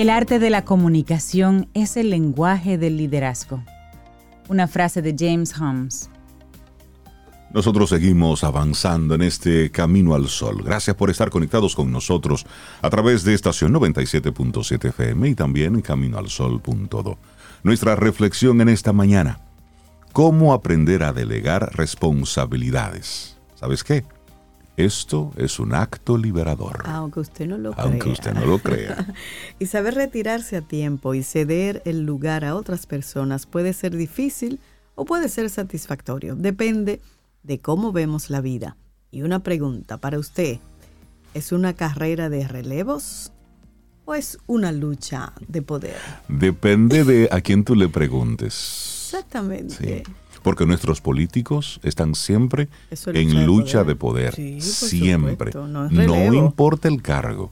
[0.00, 3.62] El arte de la comunicación es el lenguaje del liderazgo.
[4.48, 6.08] Una frase de James Holmes.
[7.52, 10.62] Nosotros seguimos avanzando en este camino al sol.
[10.64, 12.46] Gracias por estar conectados con nosotros
[12.80, 17.18] a través de estación 97.7 FM y también en caminoalsol.do.
[17.62, 19.40] Nuestra reflexión en esta mañana.
[20.14, 23.36] ¿Cómo aprender a delegar responsabilidades?
[23.54, 24.06] ¿Sabes qué?
[24.84, 26.82] Esto es un acto liberador.
[26.86, 28.12] Aunque usted no lo Aunque crea.
[28.12, 29.14] usted no lo crea.
[29.58, 34.58] y saber retirarse a tiempo y ceder el lugar a otras personas puede ser difícil
[34.94, 36.34] o puede ser satisfactorio.
[36.34, 37.00] Depende
[37.42, 38.76] de cómo vemos la vida.
[39.10, 40.58] Y una pregunta para usted.
[41.34, 43.32] ¿Es una carrera de relevos
[44.04, 45.96] o es una lucha de poder?
[46.28, 49.10] Depende de a quién tú le preguntes.
[49.12, 50.04] Exactamente.
[50.04, 50.12] Sí.
[50.42, 54.34] Porque nuestros políticos están siempre es en lucha de poder.
[54.34, 54.60] poder.
[54.60, 55.52] Sí, siempre.
[55.52, 57.50] supuesto, no No importa el cargo.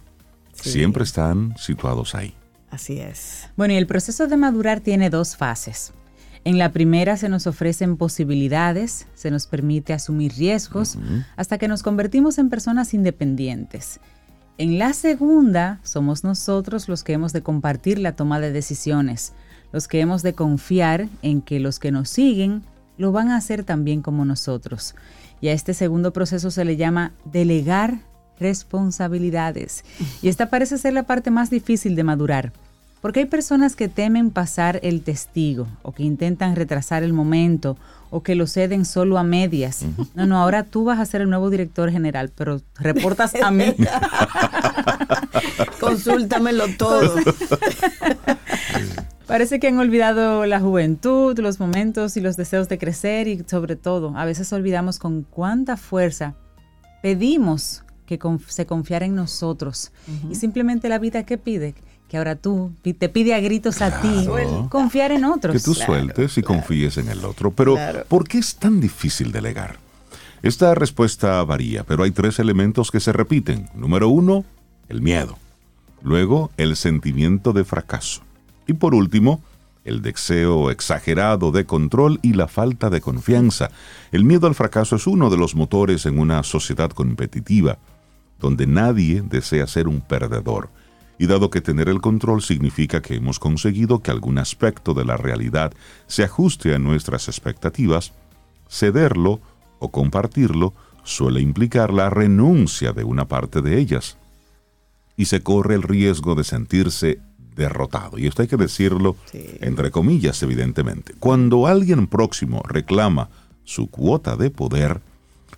[0.55, 0.71] Sí.
[0.71, 2.35] Siempre están situados ahí.
[2.71, 3.49] Así es.
[3.57, 5.93] Bueno, y el proceso de madurar tiene dos fases.
[6.45, 10.97] En la primera se nos ofrecen posibilidades, se nos permite asumir riesgos,
[11.37, 14.01] hasta que nos convertimos en personas independientes.
[14.57, 19.33] En la segunda somos nosotros los que hemos de compartir la toma de decisiones,
[19.73, 22.63] los que hemos de confiar en que los que nos siguen
[22.99, 24.95] lo van a hacer también como nosotros.
[25.41, 28.01] Y a este segundo proceso se le llama delegar
[28.39, 29.85] responsabilidades.
[30.21, 32.53] Y esta parece ser la parte más difícil de madurar.
[33.01, 37.77] Porque hay personas que temen pasar el testigo o que intentan retrasar el momento
[38.11, 39.85] o que lo ceden solo a medias.
[40.15, 43.77] No, no, ahora tú vas a ser el nuevo director general, pero reportas a mí.
[45.81, 47.15] Consúltamelo todo.
[49.29, 53.77] Parece que han olvidado la juventud, los momentos y los deseos de crecer y sobre
[53.77, 56.35] todo, a veces olvidamos con cuánta fuerza
[57.03, 59.93] pedimos que conf- se confiara en nosotros.
[60.31, 61.75] Y simplemente la vida que pide,
[62.09, 64.27] que ahora tú te pide a gritos a ti,
[64.71, 65.55] confiar en otros.
[65.55, 67.51] Que tú sueltes y confíes en el otro.
[67.51, 68.05] Pero, Claro.
[68.09, 69.77] ¿por qué es tan difícil delegar?
[70.43, 73.69] Esta respuesta varía, pero hay tres elementos que se repiten.
[73.75, 74.45] Número uno,
[74.89, 75.37] el miedo.
[76.03, 78.23] Luego, el sentimiento de fracaso.
[78.69, 79.43] Y por último,
[79.85, 83.71] el deseo exagerado de control y la falta de confianza.
[84.13, 87.79] El miedo al fracaso es uno de los motores en una sociedad competitiva,
[88.39, 90.69] donde nadie desea ser un perdedor.
[91.19, 95.17] Y dado que tener el control significa que hemos conseguido que algún aspecto de la
[95.17, 95.73] realidad
[96.07, 98.13] se ajuste a nuestras expectativas,
[98.69, 99.41] cederlo
[99.79, 104.19] o compartirlo suele implicar la renuncia de una parte de ellas.
[105.17, 107.19] Y se corre el riesgo de sentirse
[107.59, 108.19] derrotado.
[108.19, 109.45] Y esto hay que decirlo Sí.
[109.61, 111.13] entre comillas, evidentemente.
[111.19, 113.29] Cuando alguien próximo reclama
[113.65, 115.03] su cuota de poder,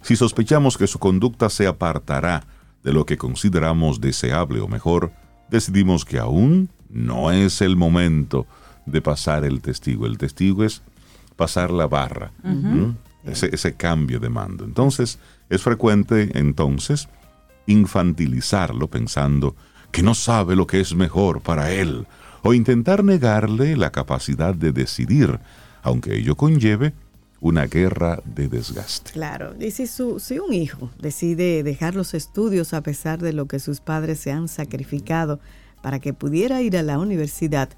[0.03, 2.43] si sospechamos que su conducta se apartará
[2.83, 5.13] de lo que consideramos deseable o mejor,
[5.51, 8.47] decidimos que aún no es el momento
[8.87, 10.07] de pasar el testigo.
[10.07, 10.83] El testigo es
[11.37, 12.33] pasar la barra,
[13.25, 14.65] ese, ese cambio de mando.
[14.65, 15.19] Entonces,
[15.51, 17.09] es frecuente entonces
[17.67, 19.55] infantilizarlo pensando
[19.93, 22.07] que no sabe lo que es mejor para él,
[22.43, 25.41] o intentar negarle la capacidad de decidir,
[25.83, 26.93] aunque ello conlleve
[27.41, 29.13] una guerra de desgaste.
[29.13, 33.59] Claro, y si, si un hijo decide dejar los estudios a pesar de lo que
[33.59, 35.41] sus padres se han sacrificado
[35.83, 37.71] para que pudiera ir a la universidad,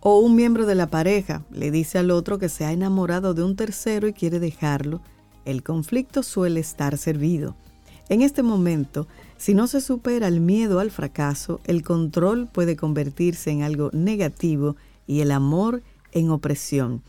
[0.00, 3.42] o un miembro de la pareja le dice al otro que se ha enamorado de
[3.42, 5.00] un tercero y quiere dejarlo,
[5.44, 7.56] el conflicto suele estar servido.
[8.08, 9.06] En este momento,
[9.44, 14.74] si no se supera el miedo al fracaso, el control puede convertirse en algo negativo
[15.06, 17.02] y el amor en opresión.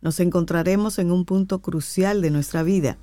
[0.00, 2.96] Nos encontraremos en un punto crucial de nuestra vida,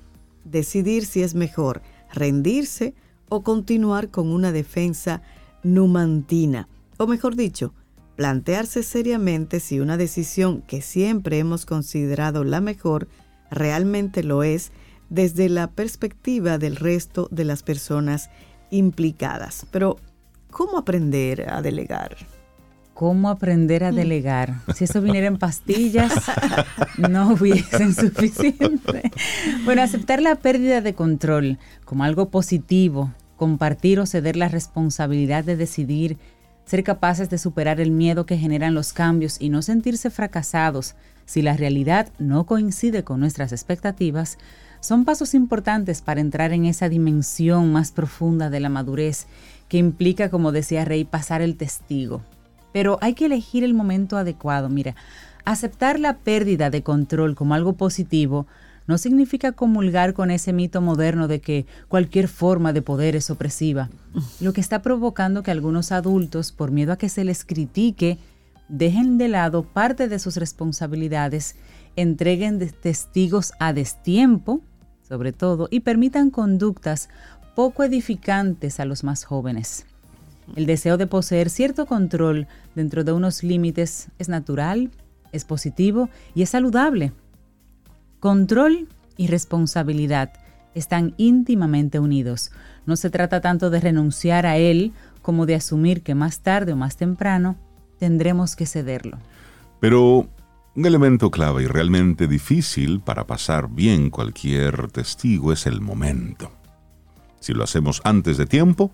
[0.44, 1.80] decidir si es mejor
[2.12, 2.96] rendirse
[3.28, 5.22] o continuar con una defensa
[5.62, 6.66] numantina,
[6.96, 7.74] o mejor dicho,
[8.16, 13.06] plantearse seriamente si una decisión que siempre hemos considerado la mejor
[13.48, 14.72] realmente lo es
[15.08, 18.28] desde la perspectiva del resto de las personas
[18.72, 19.66] implicadas.
[19.70, 19.98] Pero,
[20.50, 22.16] ¿cómo aprender a delegar?
[22.94, 24.60] ¿Cómo aprender a delegar?
[24.74, 26.12] Si eso viniera en pastillas,
[26.98, 29.10] no hubiesen suficiente.
[29.64, 35.56] Bueno, aceptar la pérdida de control como algo positivo, compartir o ceder la responsabilidad de
[35.56, 36.18] decidir,
[36.64, 41.42] ser capaces de superar el miedo que generan los cambios y no sentirse fracasados si
[41.42, 44.38] la realidad no coincide con nuestras expectativas,
[44.82, 49.28] son pasos importantes para entrar en esa dimensión más profunda de la madurez
[49.68, 52.20] que implica, como decía Rey, pasar el testigo.
[52.72, 54.68] Pero hay que elegir el momento adecuado.
[54.68, 54.96] Mira,
[55.44, 58.48] aceptar la pérdida de control como algo positivo
[58.88, 63.88] no significa comulgar con ese mito moderno de que cualquier forma de poder es opresiva,
[64.40, 68.18] lo que está provocando que algunos adultos, por miedo a que se les critique,
[68.68, 71.54] dejen de lado parte de sus responsabilidades,
[71.94, 74.60] entreguen testigos a destiempo,
[75.12, 77.10] sobre todo, y permitan conductas
[77.54, 79.84] poco edificantes a los más jóvenes.
[80.56, 84.90] El deseo de poseer cierto control dentro de unos límites es natural,
[85.30, 87.12] es positivo y es saludable.
[88.20, 90.32] Control y responsabilidad
[90.74, 92.50] están íntimamente unidos.
[92.86, 96.76] No se trata tanto de renunciar a él como de asumir que más tarde o
[96.76, 97.56] más temprano
[97.98, 99.18] tendremos que cederlo.
[99.78, 100.30] Pero
[100.74, 106.50] un elemento clave y realmente difícil para pasar bien cualquier testigo es el momento.
[107.40, 108.90] Si lo hacemos antes de tiempo,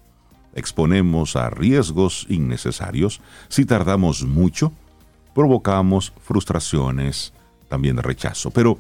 [0.55, 3.21] exponemos a riesgos innecesarios.
[3.49, 4.73] Si tardamos mucho,
[5.35, 7.33] provocamos frustraciones,
[7.69, 8.51] también rechazo.
[8.51, 8.79] Pero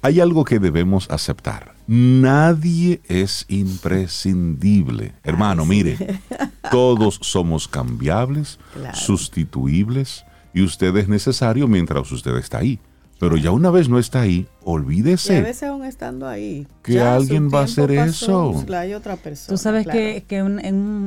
[0.00, 1.76] hay algo que debemos aceptar.
[1.86, 5.12] Nadie es imprescindible.
[5.22, 6.20] Hermano, mire,
[6.72, 8.58] todos somos cambiables,
[8.94, 12.78] sustituibles, y usted es necesario mientras usted está ahí.
[13.18, 15.34] Pero ya una vez no está ahí, olvídese.
[15.34, 16.66] Y a veces aún estando ahí.
[16.82, 18.64] Que alguien va a hacer eso.
[18.74, 19.56] Hay otra persona.
[19.56, 20.58] Tú sabes que, que un,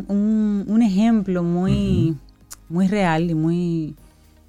[0.08, 2.16] un, un, ejemplo muy,
[2.70, 3.96] muy real y muy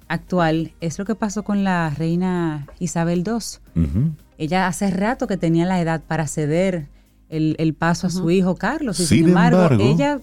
[0.07, 4.13] actual es lo que pasó con la reina Isabel II.
[4.37, 6.87] Ella hace rato que tenía la edad para ceder
[7.27, 8.97] el, el paso a su hijo Carlos.
[9.01, 10.21] Y sin, embargo, ella,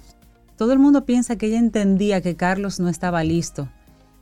[0.56, 3.68] todo el mundo piensa que ella entendía que Carlos no estaba listo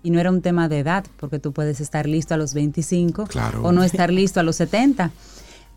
[0.02, 3.28] y no era un tema de edad, porque tú puedes estar listo a los 25
[3.62, 5.10] o no estar listo a los 70.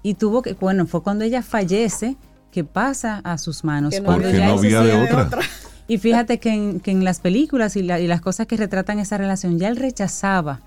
[0.04, 2.16] Y tuvo que, bueno, fue cuando ella fallece
[2.52, 3.96] que pasa a sus manos.
[4.04, 5.42] cuando ya no había de otra.
[5.88, 9.18] Y fíjate que en, que en las películas y, y, las cosas que retratan esa
[9.18, 10.62] relación, ya él rechazaba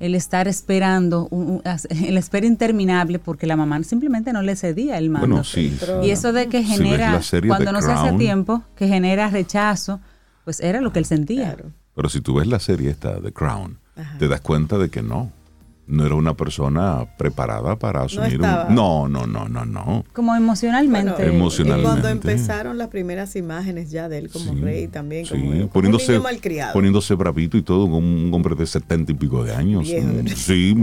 [0.00, 1.28] el estar esperando,
[1.88, 5.28] el espera interminable, porque la mamá simplemente no le cedía el mando.
[5.28, 5.76] Bueno, sí.
[6.02, 10.00] Y eso de que genera, cuando no se hace tiempo, que genera rechazo,
[10.44, 11.54] pues era lo que él sentía.
[11.54, 11.72] Claro.
[11.98, 13.80] Pero si tú ves la serie esta, The Crown,
[14.20, 15.32] te das cuenta de que no.
[15.88, 18.74] No era una persona preparada para asumir no un...
[18.76, 20.04] No, no, no, no, no.
[20.12, 21.26] Como emocionalmente.
[21.26, 21.80] emocionalmente.
[21.80, 26.12] Y cuando empezaron las primeras imágenes ya de él como rey también, como, poniéndose, un
[26.12, 26.72] niño malcriado.
[26.72, 29.88] Poniéndose bravito y todo, con un hombre de setenta y pico de años.
[29.88, 30.76] Mm, sí,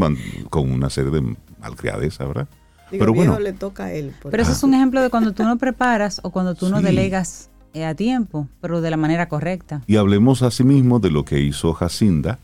[0.50, 2.50] con una serie de malcriadeza, ¿verdad?
[2.92, 3.40] Pero bueno.
[3.40, 4.14] le toca a él.
[4.30, 7.52] Pero eso es un ejemplo de cuando tú no preparas o cuando tú no delegas
[7.84, 9.82] a tiempo, pero de la manera correcta.
[9.88, 12.40] Y hablemos asimismo de lo que hizo Jacinda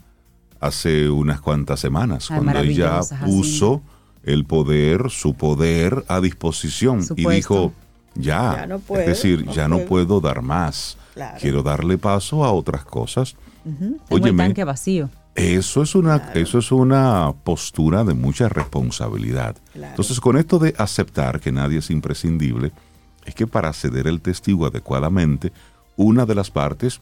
[0.60, 3.82] hace unas cuantas semanas, cuando ella puso
[4.24, 7.02] el poder, su poder a disposición.
[7.16, 7.74] Y dijo,
[8.16, 10.98] ya, es decir, ya no puedo dar más,
[11.40, 13.36] quiero darle paso a otras cosas.
[14.10, 15.10] Oye, tanque vacío.
[15.34, 19.56] Eso es una, eso es una postura de mucha responsabilidad.
[19.74, 22.74] Entonces, con esto de aceptar que nadie es imprescindible,
[23.26, 25.52] es que para ceder el testigo adecuadamente,
[25.96, 27.02] una de las partes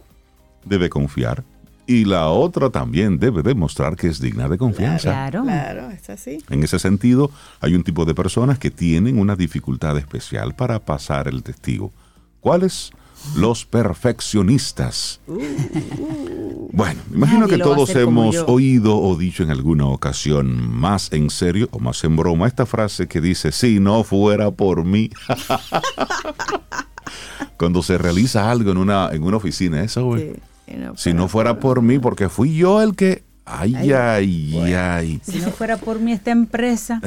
[0.65, 1.43] debe confiar
[1.89, 5.09] y la otra también debe demostrar que es digna de confianza.
[5.09, 6.37] Claro, claro, es así.
[6.51, 11.27] En ese sentido, hay un tipo de personas que tienen una dificultad especial para pasar
[11.27, 11.91] el testigo.
[12.41, 12.91] ¿Cuáles?
[13.35, 15.19] Los perfeccionistas.
[15.27, 16.69] Uh, uh.
[16.71, 21.79] Bueno, imagino que todos hemos oído o dicho en alguna ocasión, más en serio o
[21.79, 25.09] más en broma, esta frase que dice, si no fuera por mí.
[27.57, 30.33] Cuando se realiza algo en una, en una oficina, eso, güey.
[30.95, 35.49] si no fuera por mí, porque fui yo el que Ay, ay, ay, Si no
[35.49, 37.01] fuera por mí esta empresa.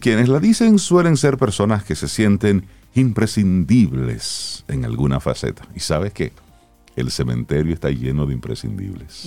[0.00, 2.66] quienes la dicen suelen ser personas que se sienten
[3.00, 5.62] imprescindibles en alguna faceta.
[5.74, 6.32] ¿Y sabes qué?
[6.96, 9.26] El cementerio está lleno de imprescindibles.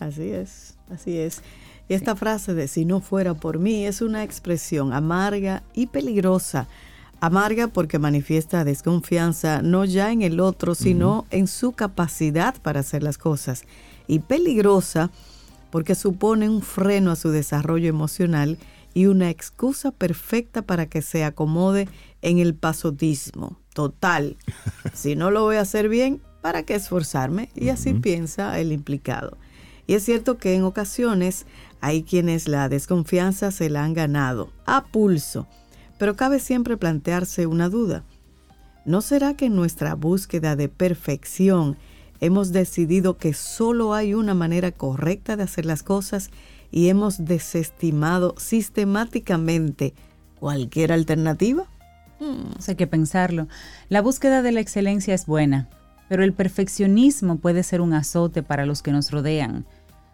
[0.00, 1.42] así es, así es.
[1.88, 6.68] Y esta frase de si no fuera por mí es una expresión amarga y peligrosa.
[7.20, 13.02] Amarga porque manifiesta desconfianza no ya en el otro, sino en su capacidad para hacer
[13.02, 13.64] las cosas.
[14.06, 15.10] Y peligrosa
[15.70, 18.58] porque supone un freno a su desarrollo emocional
[18.94, 21.88] y una excusa perfecta para que se acomode
[22.22, 23.58] en el pasotismo.
[23.74, 24.36] Total,
[24.94, 27.50] si no lo voy a hacer bien, ¿para qué esforzarme?
[27.54, 29.38] Y así piensa el implicado.
[29.86, 31.46] Y es cierto que en ocasiones
[31.80, 35.46] hay quienes la desconfianza se la han ganado a pulso,
[35.98, 38.04] pero cabe siempre plantearse una duda.
[38.84, 41.76] ¿No será que en nuestra búsqueda de perfección
[42.20, 46.30] hemos decidido que solo hay una manera correcta de hacer las cosas
[46.70, 49.94] y hemos desestimado sistemáticamente
[50.38, 51.68] cualquier alternativa?
[52.20, 53.48] Hmm, hay que pensarlo.
[53.88, 55.68] La búsqueda de la excelencia es buena,
[56.08, 59.64] pero el perfeccionismo puede ser un azote para los que nos rodean.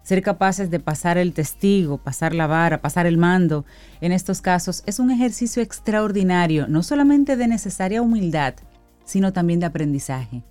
[0.05, 3.65] Ser capaces de pasar el testigo, pasar la vara, pasar el mando,
[4.01, 8.55] en estos casos es un ejercicio extraordinario, no solamente de necesaria humildad,
[9.05, 10.45] sino también de aprendizaje.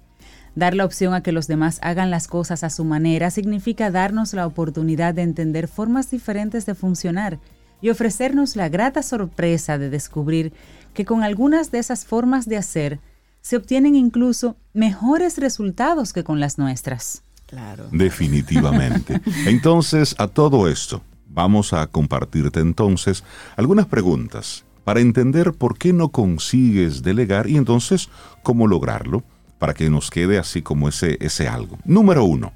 [0.56, 4.34] Dar la opción a que los demás hagan las cosas a su manera significa darnos
[4.34, 7.40] la oportunidad de entender formas diferentes de funcionar
[7.86, 10.54] y ofrecernos la grata sorpresa de descubrir
[10.96, 13.00] que con algunas de esas formas de hacer
[13.42, 17.22] se obtienen incluso mejores resultados que con las nuestras.
[17.46, 17.86] Claro.
[17.92, 19.22] Definitivamente.
[19.46, 23.24] Entonces, a todo esto, vamos a compartirte entonces
[23.56, 28.10] algunas preguntas para entender por qué no consigues delegar y entonces
[28.42, 29.24] cómo lograrlo
[29.60, 31.78] para que nos quede así como ese, ese algo.
[31.86, 32.52] Número uno,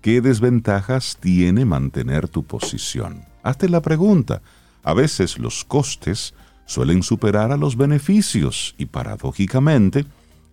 [0.00, 3.32] ¿qué desventajas tiene mantener tu posición?
[3.44, 4.42] Hazte la pregunta.
[4.82, 6.34] A veces los costes
[6.66, 10.06] suelen superar a los beneficios y paradójicamente,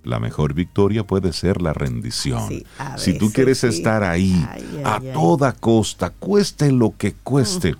[0.03, 2.47] la mejor victoria puede ser la rendición.
[2.49, 2.65] Sí,
[2.97, 3.67] si tú quieres sí.
[3.67, 5.11] estar ahí Ay, a ay.
[5.13, 7.75] toda costa, cueste lo que cueste,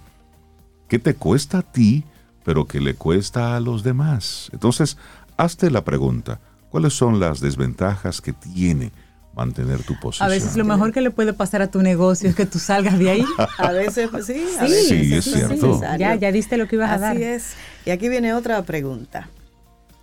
[0.88, 2.06] ¿qué te cuesta a ti,
[2.46, 4.50] pero que le cuesta a los demás?
[4.54, 4.98] Entonces,
[5.36, 6.40] hazte la pregunta,
[6.70, 8.92] ¿cuáles son las desventajas que tiene
[9.36, 10.28] mantener tu posición?
[10.28, 12.98] A veces lo mejor que le puede pasar a tu negocio es que tú salgas
[13.00, 13.26] de ahí.
[13.58, 15.68] A veces, pues, sí, a Sí, veces Sí, es cierto.
[15.68, 16.00] necesario.
[16.00, 17.16] Ya, ya diste lo que ibas a dar.
[17.16, 17.54] Así es.
[17.86, 19.30] Y aquí viene otra pregunta.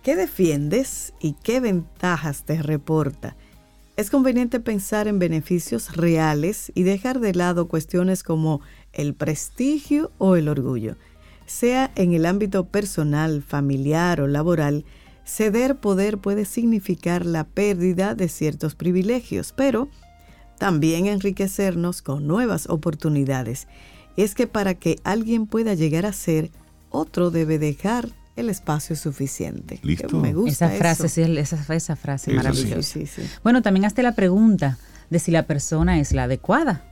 [0.03, 3.35] ¿Qué defiendes y qué ventajas te reporta?
[3.97, 8.61] Es conveniente pensar en beneficios reales y dejar de lado cuestiones como
[8.93, 10.95] el prestigio o el orgullo.
[11.45, 14.85] Sea en el ámbito personal, familiar o laboral,
[15.29, 19.89] ceder poder puede significar la pérdida de ciertos privilegios, pero
[20.57, 23.67] también enriquecernos con nuevas oportunidades.
[24.17, 26.51] Y es que para que alguien pueda llegar a ser,
[26.89, 29.79] otro debe dejar el espacio suficiente.
[29.83, 30.19] Listo.
[30.19, 31.15] Me gusta Esa frase, eso.
[31.15, 32.81] sí, esa, esa frase Eso maravillosa.
[32.81, 33.29] Sí, sí, sí.
[33.43, 34.77] Bueno, también hazte la pregunta
[35.09, 36.83] de si la persona es la adecuada.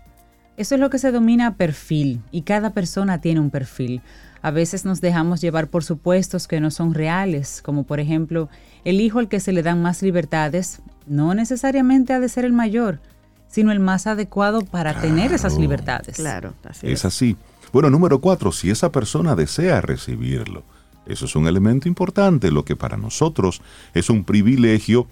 [0.58, 4.02] Eso es lo que se domina perfil y cada persona tiene un perfil.
[4.42, 8.50] A veces nos dejamos llevar por supuestos que no son reales, como por ejemplo,
[8.86, 12.54] el hijo al que se le dan más libertades no necesariamente ha de ser el
[12.54, 13.00] mayor,
[13.48, 16.16] sino el más adecuado para tener esas libertades.
[16.16, 17.38] Claro, así Es así.
[17.72, 20.64] Bueno, número cuatro, si esa persona desea recibirlo.
[21.06, 22.52] Eso es un elemento importante.
[22.52, 23.62] Lo que para nosotros
[23.94, 25.08] es un privilegio,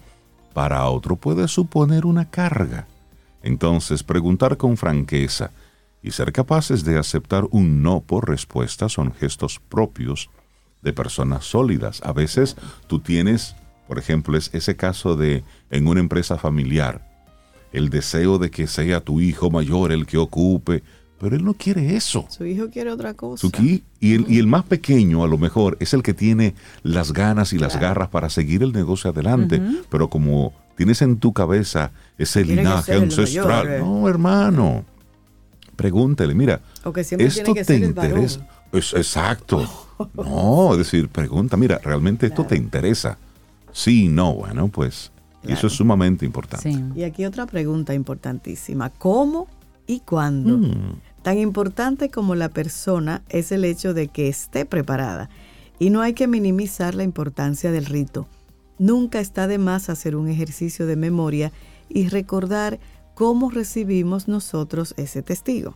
[0.52, 2.86] para otro puede suponer una carga.
[3.42, 5.50] Entonces, preguntar con franqueza
[6.06, 10.30] y ser capaces de aceptar un no por respuesta son gestos propios
[10.82, 12.00] de personas sólidas.
[12.04, 13.56] A veces tú tienes,
[13.88, 17.04] por ejemplo, es ese caso de en una empresa familiar,
[17.72, 20.84] el deseo de que sea tu hijo mayor el que ocupe,
[21.18, 22.26] pero él no quiere eso.
[22.28, 23.48] Su hijo quiere otra cosa.
[23.60, 23.82] Y
[24.14, 26.54] el, y el más pequeño a lo mejor es el que tiene
[26.84, 27.88] las ganas y las Claro.
[27.88, 33.66] garras para seguir el negocio adelante, pero como tienes en tu cabeza ese linaje ancestral,
[33.66, 33.78] mayor, eh.
[33.80, 34.84] no hermano,
[35.76, 38.10] pregúntele, mira, O que siempre esto tiene que te ser el varón.
[38.12, 39.62] interesa, Es- exacto,
[40.14, 43.18] no, es decir, pregunta, mira, realmente esto te interesa,
[43.72, 45.12] sí, no, bueno, pues
[45.44, 46.72] eso es sumamente importante.
[46.72, 46.82] Sí.
[46.96, 48.90] Y aquí otra pregunta importantísima.
[48.90, 49.46] ¿Cómo
[49.86, 50.58] y cuándo?
[50.58, 51.00] Mm.
[51.22, 55.28] Tan importante como la persona es el hecho de que esté preparada.
[55.78, 58.26] Y no hay que minimizar la importancia del rito.
[58.78, 61.52] Nunca está de más hacer un ejercicio de memoria
[61.88, 62.78] y recordar
[63.16, 65.74] cómo recibimos nosotros ese testigo.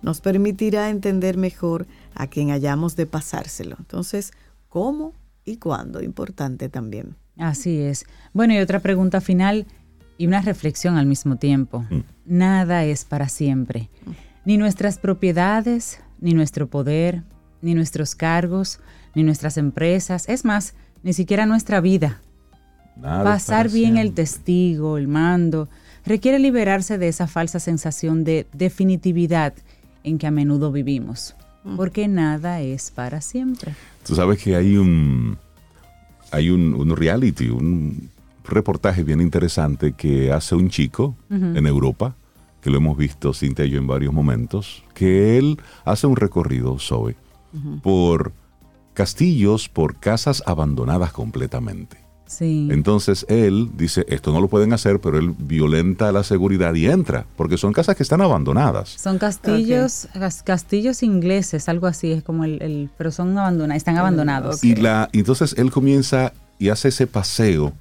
[0.00, 3.76] Nos permitirá entender mejor a quien hayamos de pasárselo.
[3.78, 4.32] Entonces,
[4.70, 5.12] ¿cómo
[5.44, 6.02] y cuándo?
[6.02, 7.14] Importante también.
[7.36, 8.06] Así es.
[8.32, 9.66] Bueno, y otra pregunta final
[10.16, 11.84] y una reflexión al mismo tiempo.
[11.90, 12.00] Mm.
[12.24, 13.90] Nada es para siempre.
[14.46, 17.22] Ni nuestras propiedades, ni nuestro poder,
[17.60, 18.80] ni nuestros cargos,
[19.14, 20.72] ni nuestras empresas, es más,
[21.02, 22.22] ni siquiera nuestra vida.
[22.96, 25.68] Nada Pasar bien el testigo, el mando,
[26.08, 29.54] requiere liberarse de esa falsa sensación de definitividad
[30.02, 31.36] en que a menudo vivimos,
[31.76, 33.74] porque nada es para siempre.
[34.06, 35.36] Tú sabes que hay un
[36.30, 38.10] hay un, un reality, un
[38.44, 42.14] reportaje bien interesante que hace un chico en Europa,
[42.60, 46.78] que lo hemos visto Cintia y yo en varios momentos, que él hace un recorrido,
[46.78, 47.16] Zoe,
[47.82, 48.32] por
[48.94, 52.07] castillos, por casas abandonadas completamente.
[52.28, 52.68] Sí.
[52.70, 57.24] Entonces él dice, esto no lo pueden hacer, pero él violenta la seguridad y entra,
[57.36, 58.90] porque son casas que están abandonadas.
[58.90, 63.96] Son castillos, cas- castillos ingleses, algo así, es como el, el- pero son abandonados, están
[63.98, 64.62] abandonados.
[64.62, 67.72] Y la, entonces él comienza y hace ese paseo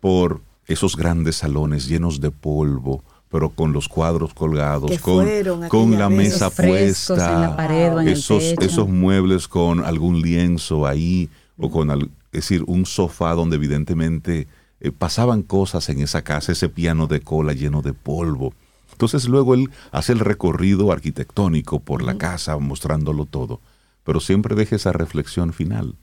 [0.00, 5.26] por esos grandes salones llenos de polvo, pero con los cuadros colgados, con,
[5.68, 6.16] con la vez.
[6.18, 8.60] mesa puesta, en la pared o en el esos, techo.
[8.62, 11.28] esos muebles con algún lienzo ahí,
[11.58, 14.46] o con, al- es decir, un sofá donde evidentemente
[14.80, 18.54] eh, pasaban cosas en esa casa, ese piano de cola lleno de polvo.
[18.92, 23.60] Entonces luego él hace el recorrido arquitectónico por la casa, mostrándolo todo,
[24.04, 25.96] pero siempre deja esa reflexión final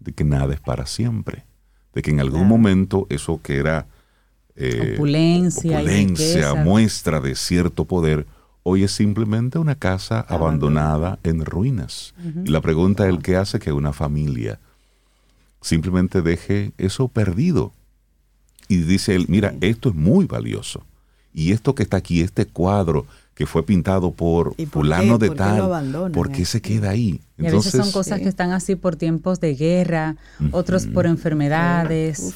[0.00, 1.44] de que nada es para siempre,
[1.94, 3.86] de que en algún momento eso que era
[4.54, 8.26] eh, opulencia, opulencia muestra de cierto poder,
[8.64, 11.18] hoy es simplemente una casa abandonada.
[11.22, 12.14] en ruinas.
[12.44, 14.60] Y la pregunta es el que hace que una familia
[15.60, 17.72] simplemente deje eso perdido.
[18.68, 20.84] Y dice él, mira, esto es muy valioso.
[21.32, 26.32] Y esto que está aquí, este cuadro que fue pintado por fulano de tal, ¿por
[26.32, 27.20] qué se queda ahí?
[27.38, 30.16] y a veces son cosas que están así por tiempos de guerra,
[30.50, 32.34] otros por enfermedades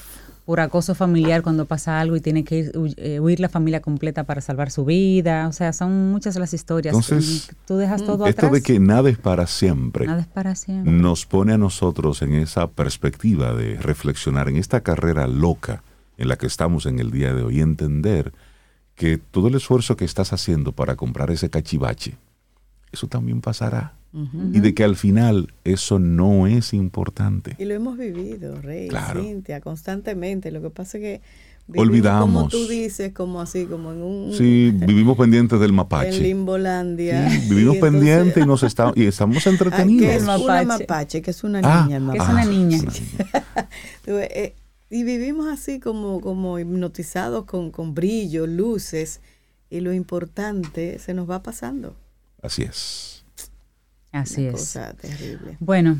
[0.52, 4.24] por acoso familiar cuando pasa algo y tiene que ir, eh, huir la familia completa
[4.24, 5.48] para salvar su vida.
[5.48, 6.94] O sea, son muchas las historias.
[6.94, 10.04] Entonces, tú dejas todo esto de que nada es para siempre.
[10.04, 10.92] Nada es para siempre.
[10.92, 15.84] Nos pone a nosotros en esa perspectiva de reflexionar en esta carrera loca
[16.18, 18.34] en la que estamos en el día de hoy, entender
[18.94, 22.18] que todo el esfuerzo que estás haciendo para comprar ese cachivache,
[22.92, 27.56] eso también pasará y de que al final eso no es importante.
[27.58, 30.50] Y lo hemos vivido, Rey, Cintia, constantemente.
[30.50, 31.20] Lo que pasa es que
[31.80, 32.34] olvidamos.
[32.34, 34.32] Como tú dices, como así, como en un...
[34.34, 36.16] Sí, vivimos pendientes del mapache.
[36.16, 37.28] En Limbolandia.
[37.48, 40.08] vivimos pendientes y, nos estamos y estamos entretenidos.
[40.08, 41.22] ¿Qué es una mapache?
[41.22, 42.12] Que es una ah, niña.
[42.12, 42.78] que es una niña.
[44.04, 44.54] Eh,
[44.90, 49.20] y vivimos así como, como hipnotizados con, con brillo, luces,
[49.70, 51.94] y lo importante se nos va pasando.
[52.42, 53.11] Así es.
[54.12, 54.78] Así es.
[55.58, 55.98] Bueno,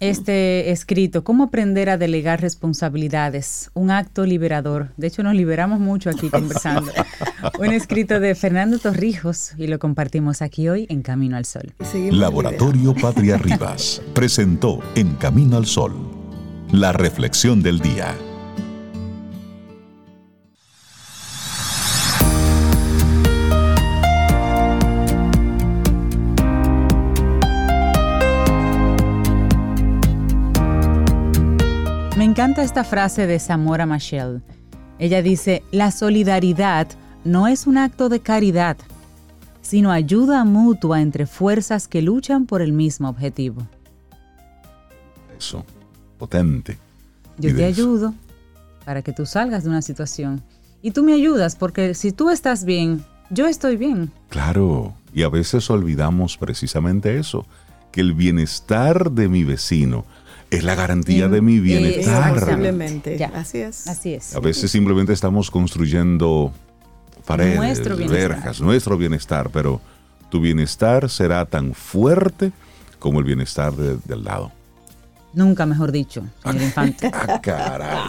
[0.00, 3.70] este escrito, ¿Cómo aprender a delegar responsabilidades?
[3.72, 4.88] Un acto liberador.
[4.96, 6.90] De hecho, nos liberamos mucho aquí conversando.
[7.58, 11.72] Un escrito de Fernando Torrijos y lo compartimos aquí hoy en Camino al Sol.
[12.10, 16.22] Laboratorio Patria Rivas presentó En Camino al Sol
[16.72, 18.16] la reflexión del día.
[32.32, 34.40] Encanta esta frase de Samora Machel.
[34.98, 36.88] Ella dice, la solidaridad
[37.26, 38.78] no es un acto de caridad,
[39.60, 43.66] sino ayuda mutua entre fuerzas que luchan por el mismo objetivo.
[45.36, 45.66] Eso,
[46.16, 46.78] potente.
[47.36, 48.14] Yo te ayudo
[48.86, 50.42] para que tú salgas de una situación.
[50.80, 54.10] Y tú me ayudas porque si tú estás bien, yo estoy bien.
[54.30, 57.44] Claro, y a veces olvidamos precisamente eso,
[57.90, 60.06] que el bienestar de mi vecino
[60.52, 62.38] es la garantía de mi bienestar.
[62.38, 63.24] Simplemente.
[63.24, 63.88] Así es.
[63.88, 64.36] Así es.
[64.36, 66.52] A veces simplemente estamos construyendo
[67.26, 69.80] paredes, nuestro verjas, nuestro bienestar, pero
[70.30, 72.52] tu bienestar será tan fuerte
[72.98, 74.52] como el bienestar del lado.
[75.34, 77.10] Nunca mejor dicho, señor Infante.
[77.12, 78.00] ah, caray.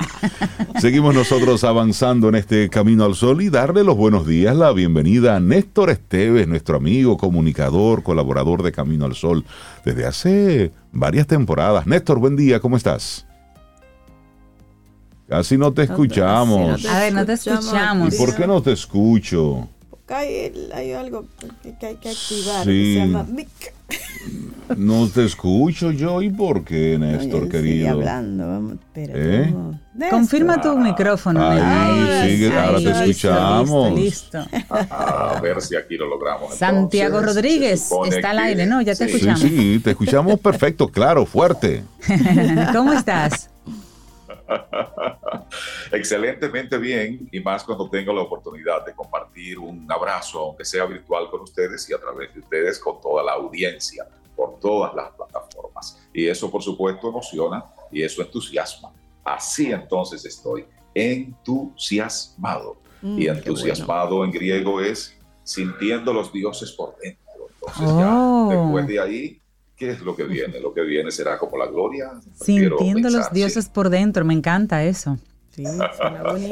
[0.82, 5.38] Seguimos nosotros avanzando en este camino al sol y darle los buenos días, la bienvenida
[5.38, 9.46] a Néstor Esteves, nuestro amigo, comunicador, colaborador de Camino al Sol
[9.86, 11.88] desde hace varias temporadas.
[11.88, 13.26] Néstor, buen día, ¿cómo estás?
[15.30, 16.86] Casi no te escuchamos.
[16.86, 18.14] a ver, no te escuchamos.
[18.14, 19.70] ¿Y por qué no te escucho?
[20.16, 21.26] Hay, algo
[21.80, 23.74] que hay que activar se llama mic.
[24.78, 26.22] No te escucho yo.
[26.22, 27.92] ¿Y por qué, Néstor, querido?
[27.92, 28.48] hablando.
[28.48, 29.54] Vamos, ¿Eh?
[30.10, 31.42] Confirma tu micrófono.
[31.44, 33.94] Ahí, ahora te escuchamos.
[33.94, 34.40] Listo,
[34.70, 36.56] A ver si aquí lo logramos.
[36.56, 38.82] Santiago Rodríguez está al aire, ¿no?
[38.82, 39.42] Ya te escuchamos.
[39.42, 41.84] Sí, sí, te escuchamos perfecto, claro, fuerte.
[42.74, 43.50] ¿Cómo estás?
[45.92, 51.30] Excelentemente bien y más cuando tengo la oportunidad de compartir un abrazo, aunque sea virtual
[51.30, 56.08] con ustedes y a través de ustedes con toda la audiencia, por todas las plataformas.
[56.14, 58.92] Y eso por supuesto emociona y eso entusiasma.
[59.24, 62.78] Así entonces estoy entusiasmado.
[63.02, 67.50] Mm, y entusiasmado en griego es sintiendo los dioses por dentro.
[67.54, 68.50] Entonces ya oh.
[68.50, 69.43] después de ahí
[69.84, 70.62] ¿Qué es lo que viene?
[70.62, 72.12] Lo que viene será como la gloria.
[72.40, 75.18] Sintiendo los dioses por dentro, me encanta eso.
[75.50, 75.66] Sí,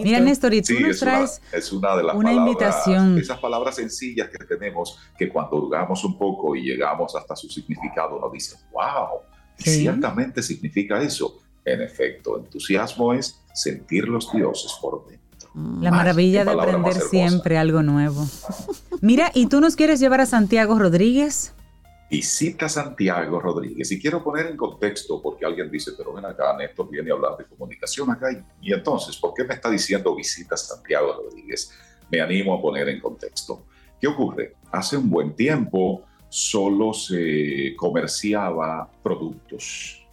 [0.04, 3.18] Mira, Néstor, y tú nos traes una, es una, de las una invitación.
[3.18, 8.20] Esas palabras sencillas que tenemos, que cuando hurgamos un poco y llegamos hasta su significado,
[8.20, 9.22] nos dicen, wow,
[9.58, 11.40] ciertamente significa eso.
[11.64, 15.50] En efecto, entusiasmo es sentir los dioses por dentro.
[15.82, 18.28] La maravilla de aprender siempre algo nuevo.
[19.00, 21.54] Mira, ¿y tú nos quieres llevar a Santiago Rodríguez?
[22.12, 23.90] Visita Santiago Rodríguez.
[23.94, 27.38] Y quiero poner en contexto, porque alguien dice, pero ven acá, Néstor viene a hablar
[27.38, 28.28] de comunicación acá.
[28.62, 31.72] Y, entonces, ¿por qué me está diciendo visita Santiago Rodríguez?
[32.12, 33.66] Me animo a poner en contexto.
[33.98, 34.56] ¿Qué ocurre?
[34.74, 40.06] Hace un buen tiempo solo se comerciaba productos.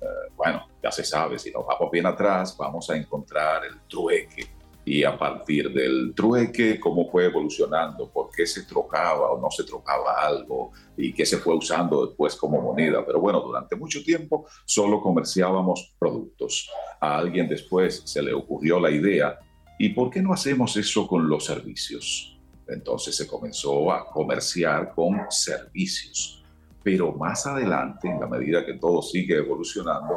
[0.00, 4.46] Eh, bueno, ya se sabe, si nos vamos bien atrás, vamos a encontrar el trueque,
[4.86, 9.64] y a partir del trueque, cómo fue evolucionando, por qué se trocaba o no se
[9.64, 13.04] trocaba algo y qué se fue usando después como moneda.
[13.04, 16.70] Pero bueno, durante mucho tiempo solo comerciábamos productos.
[17.00, 19.36] A alguien después se le ocurrió la idea,
[19.76, 22.38] ¿y por qué no hacemos eso con los servicios?
[22.68, 26.44] Entonces se comenzó a comerciar con servicios.
[26.84, 30.16] Pero más adelante, en la medida que todo sigue evolucionando,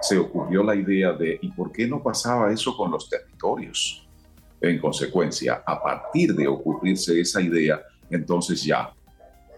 [0.00, 4.07] se ocurrió la idea de ¿y por qué no pasaba eso con los territorios?
[4.60, 7.80] En consecuencia, a partir de ocurrirse esa idea,
[8.10, 8.92] entonces ya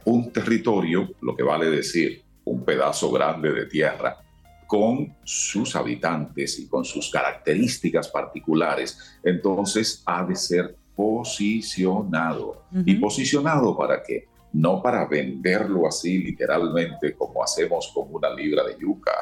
[0.05, 4.17] un territorio, lo que vale decir un pedazo grande de tierra,
[4.67, 12.65] con sus habitantes y con sus características particulares, entonces ha de ser posicionado.
[12.85, 14.29] ¿Y posicionado para qué?
[14.53, 19.13] No para venderlo así literalmente como hacemos con una libra de yuca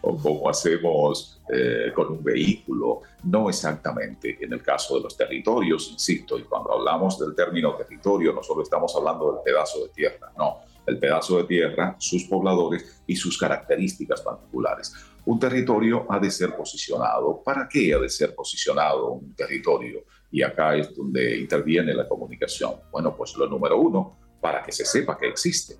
[0.00, 5.90] o como hacemos eh, con un vehículo, no exactamente en el caso de los territorios,
[5.92, 10.32] insisto, y cuando hablamos del término territorio no solo estamos hablando del pedazo de tierra,
[10.36, 14.92] no, el pedazo de tierra, sus pobladores y sus características particulares.
[15.24, 17.42] Un territorio ha de ser posicionado.
[17.44, 20.04] ¿Para qué ha de ser posicionado un territorio?
[20.32, 22.74] Y acá es donde interviene la comunicación.
[22.90, 25.76] Bueno, pues lo número uno, para que se sepa que existe.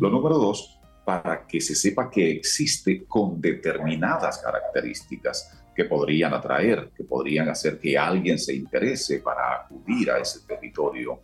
[0.00, 6.90] Lo número dos, para que se sepa que existe con determinadas características que podrían atraer,
[6.96, 11.20] que podrían hacer que alguien se interese para acudir a ese territorio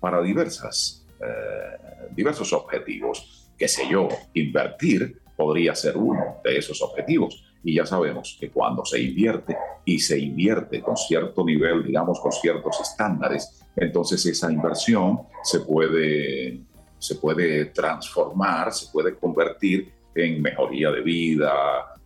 [0.00, 3.48] para diversas, eh, diversos objetivos.
[3.56, 7.45] Qué sé yo, invertir podría ser uno de esos objetivos.
[7.66, 12.30] Y ya sabemos que cuando se invierte y se invierte con cierto nivel, digamos, con
[12.30, 16.60] ciertos estándares, entonces esa inversión se puede,
[16.96, 21.52] se puede transformar, se puede convertir en mejoría de vida,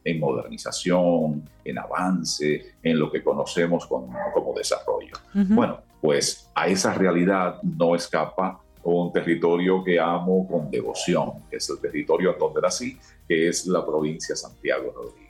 [0.03, 5.13] en modernización, en avance, en lo que conocemos como, como desarrollo.
[5.35, 11.69] Bueno, pues a esa realidad no escapa un territorio que amo con devoción, que es
[11.69, 12.99] el territorio donde nací,
[13.29, 15.30] que es la provincia Santiago Rodríguez.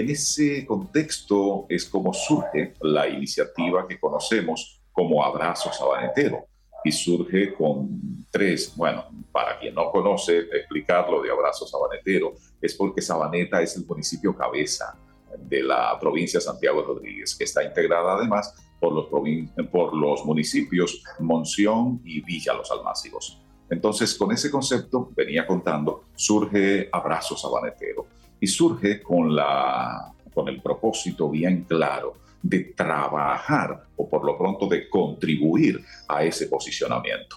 [0.00, 6.46] En ese contexto es como surge la iniciativa que conocemos como Abrazo Sabanetero
[6.82, 12.32] y surge con tres, bueno, para quien no conoce, explicarlo de Abrazo Sabanetero
[12.62, 14.98] es porque Sabaneta es el municipio cabeza
[15.38, 19.06] de la provincia de Santiago Rodríguez, que está integrada además por los,
[19.70, 23.42] por los municipios Monción y Villa Los Almácigos.
[23.68, 28.06] Entonces, con ese concepto, venía contando, surge Abrazo Sabanetero
[28.40, 34.66] y surge con, la, con el propósito bien claro de trabajar o por lo pronto
[34.66, 37.36] de contribuir a ese posicionamiento.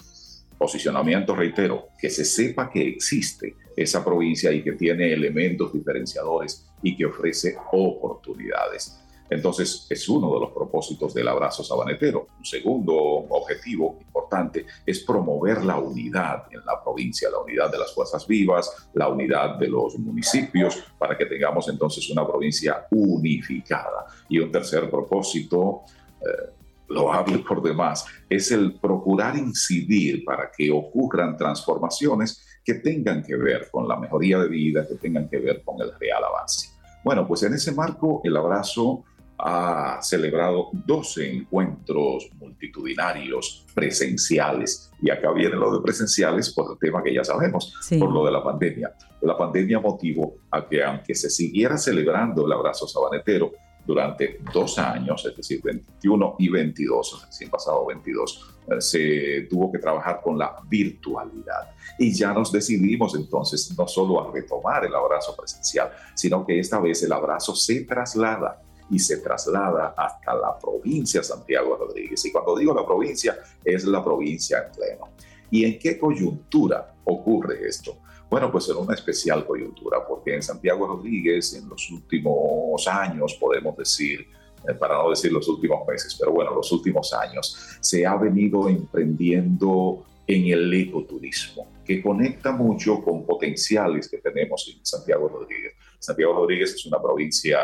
[0.58, 6.96] Posicionamiento, reitero, que se sepa que existe esa provincia y que tiene elementos diferenciadores y
[6.96, 9.03] que ofrece oportunidades.
[9.30, 12.28] Entonces, es uno de los propósitos del abrazo sabanetero.
[12.38, 17.94] Un segundo objetivo importante es promover la unidad en la provincia, la unidad de las
[17.94, 24.06] fuerzas vivas, la unidad de los municipios, para que tengamos entonces una provincia unificada.
[24.30, 25.82] Y un tercer propósito,
[26.22, 26.54] eh,
[26.90, 33.36] lo hablo por demás, es el procurar incidir para que ocurran transformaciones que tengan que
[33.36, 36.70] ver con la mejoría de vida, que tengan que ver con el real avance.
[37.04, 39.04] Bueno, pues en ese marco el abrazo
[39.38, 44.92] ha celebrado 12 encuentros multitudinarios presenciales.
[45.02, 48.32] Y acá viene lo de presenciales por el tema que ya sabemos, por lo de
[48.32, 48.94] la pandemia.
[49.22, 53.52] La pandemia motivó a que aunque se siguiera celebrando el abrazo sabanetero
[53.86, 59.80] durante dos años, es decir, 21 y 22, recién pasado 22, eh, se tuvo que
[59.80, 61.72] trabajar con la virtualidad.
[62.00, 66.80] Y ya nos decidimos entonces no solo a retomar el abrazo presencial, sino que esta
[66.80, 68.62] vez el abrazo se traslada
[68.94, 72.24] y se traslada hasta la provincia Santiago Rodríguez.
[72.26, 75.10] Y cuando digo la provincia, es la provincia en pleno.
[75.50, 77.98] ¿Y en qué coyuntura ocurre esto?
[78.30, 83.78] Bueno, pues en una especial coyuntura, porque en Santiago Rodríguez, en los últimos años, podemos
[83.78, 84.28] decir,
[84.68, 88.70] eh, para no decir los últimos meses, pero bueno, los últimos años, se ha venido
[88.70, 95.74] emprendiendo en el ecoturismo, que conecta mucho con potenciales que tenemos en Santiago Rodríguez.
[96.04, 97.60] Santiago Rodríguez es una provincia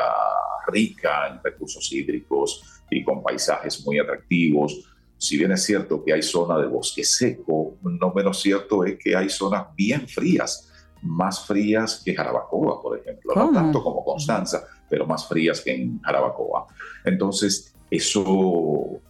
[0.68, 4.90] rica en recursos hídricos y con paisajes muy atractivos.
[5.18, 9.14] Si bien es cierto que hay zona de bosque seco, no menos cierto es que
[9.14, 10.72] hay zonas bien frías,
[11.02, 13.34] más frías que Jarabacoa, por ejemplo.
[13.36, 16.68] No tanto como Constanza, pero más frías que en Jarabacoa.
[17.04, 19.02] Entonces, eso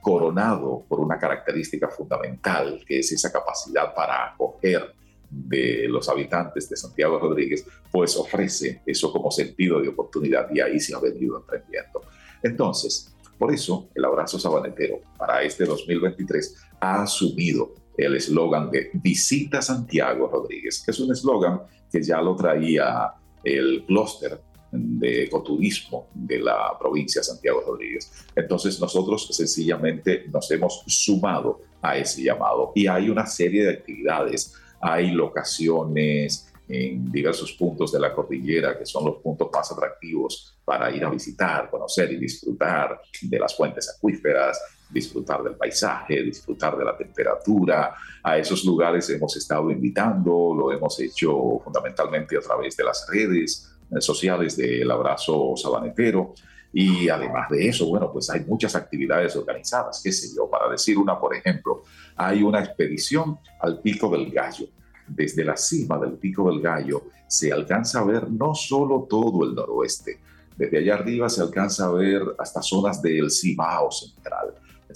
[0.00, 4.96] coronado por una característica fundamental, que es esa capacidad para acoger
[5.30, 10.80] de los habitantes de Santiago Rodríguez, pues ofrece eso como sentido de oportunidad y ahí
[10.80, 12.02] se ha venido emprendiendo.
[12.42, 19.62] Entonces, Por eso, el abrazo sabanetero para este 2023 ha asumido el eslogan de Visita
[19.62, 21.60] Santiago Rodríguez, que es un eslogan
[21.90, 23.12] que ya lo traía
[23.44, 28.26] el clúster de ecoturismo de la provincia de Santiago Rodríguez.
[28.34, 34.54] Entonces nosotros sencillamente nos hemos sumado a ese llamado y hay una serie de actividades,
[34.80, 40.90] hay locaciones en diversos puntos de la cordillera que son los puntos más atractivos para
[40.90, 44.60] ir a visitar, conocer y disfrutar de las fuentes acuíferas,
[44.90, 47.94] disfrutar del paisaje, disfrutar de la temperatura.
[48.22, 53.74] A esos lugares hemos estado invitando, lo hemos hecho fundamentalmente a través de las redes
[54.00, 56.34] sociales del abrazo sabanetero.
[56.72, 60.98] Y además de eso, bueno, pues hay muchas actividades organizadas, qué sé yo, para decir
[60.98, 61.82] una, por ejemplo,
[62.16, 64.66] hay una expedición al Pico del Gallo.
[65.06, 69.54] Desde la cima del Pico del Gallo se alcanza a ver no solo todo el
[69.54, 70.20] noroeste,
[70.58, 74.54] desde allá arriba se alcanza a ver hasta zonas del Cibao central,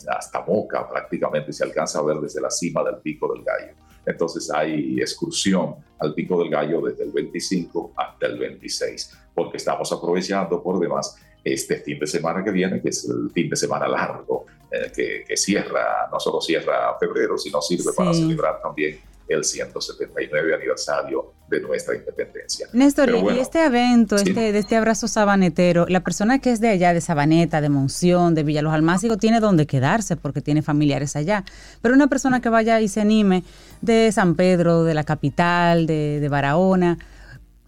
[0.08, 3.72] hasta Moca prácticamente se alcanza a ver desde la cima del Pico del Gallo.
[4.04, 9.92] Entonces hay excursión al Pico del Gallo desde el 25 hasta el 26, porque estamos
[9.92, 13.88] aprovechando por demás este fin de semana que viene, que es el fin de semana
[13.88, 20.54] largo, eh, que, cierra, no solo cierra febrero, sino sirve para celebrar también el 179
[20.54, 22.68] aniversario de nuestra independencia.
[22.72, 26.94] Néstor, y este evento, este, de este abrazo sabanetero, la persona que es de allá,
[26.94, 31.44] de Sabaneta, de Monción, de Villalos Almácigo, tiene donde quedarse porque tiene familiares allá.
[31.80, 33.44] Pero una persona que vaya y se anime
[33.80, 36.98] de San Pedro, de la capital, de, de Barahona,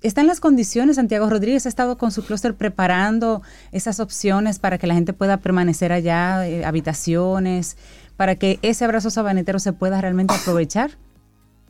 [0.05, 0.97] ¿Están las condiciones?
[0.97, 3.41] Santiago Rodríguez ha estado con su clúster preparando
[3.73, 7.79] esas opciones para que la gente pueda permanecer allá, eh, habitaciones,
[8.19, 10.91] para que ese abrazo sabanetero se pueda realmente aprovechar.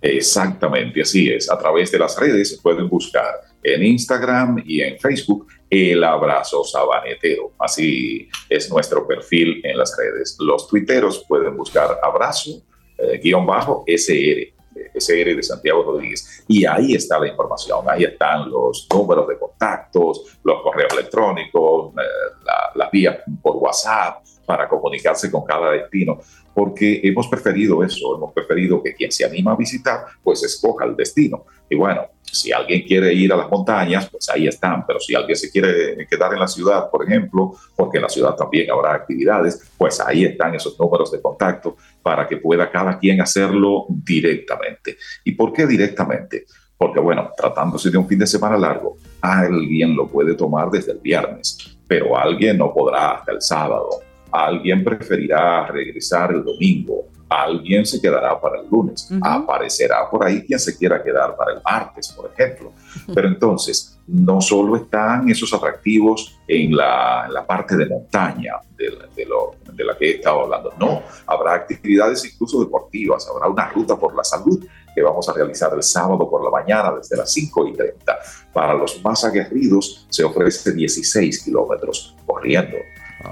[0.02, 1.48] Exactamente, así es.
[1.48, 7.52] A través de las redes pueden buscar en Instagram y en Facebook el abrazo sabanetero.
[7.60, 10.36] Así es nuestro perfil en las redes.
[10.40, 12.64] Los tuiteros pueden buscar abrazo
[12.98, 14.53] eh.
[14.94, 16.44] SR de Santiago Rodríguez.
[16.48, 22.46] Y ahí está la información, ahí están los números de contactos, los correos electrónicos, eh,
[22.74, 26.20] las vías por WhatsApp para comunicarse con cada destino
[26.54, 30.94] porque hemos preferido eso, hemos preferido que quien se anima a visitar, pues escoja el
[30.94, 31.44] destino.
[31.68, 35.36] Y bueno, si alguien quiere ir a las montañas, pues ahí están, pero si alguien
[35.36, 39.72] se quiere quedar en la ciudad, por ejemplo, porque en la ciudad también habrá actividades,
[39.76, 44.96] pues ahí están esos números de contacto para que pueda cada quien hacerlo directamente.
[45.24, 46.44] ¿Y por qué directamente?
[46.78, 50.98] Porque bueno, tratándose de un fin de semana largo, alguien lo puede tomar desde el
[50.98, 53.88] viernes, pero alguien no podrá hasta el sábado
[54.34, 60.58] alguien preferirá regresar el domingo, alguien se quedará para el lunes, aparecerá por ahí quien
[60.58, 62.72] se quiera quedar para el martes, por ejemplo.
[63.14, 69.96] Pero entonces, no solo están esos atractivos en la, parte de montaña de, de, la
[69.96, 74.64] que he estado hablando, no, habrá actividades incluso deportivas, habrá una ruta por la salud
[74.94, 78.18] que vamos a realizar el sábado por la mañana desde las 5 y 30.
[78.52, 82.76] Para los más aguerridos se ofrece 16 kilómetros corriendo.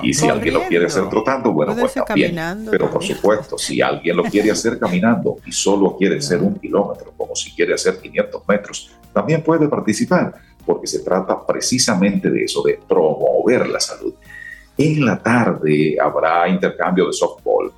[0.00, 2.34] Y si alguien lo quiere hacer trotando, bueno, pues también.
[2.70, 7.12] Pero por supuesto, si alguien lo quiere hacer caminando y solo quiere hacer un kilómetro,
[7.16, 10.34] como si quiere hacer 500 metros, también puede participar,
[10.64, 14.14] porque se trata precisamente de eso, de promover la salud.
[14.76, 17.72] En la tarde habrá intercambio de softball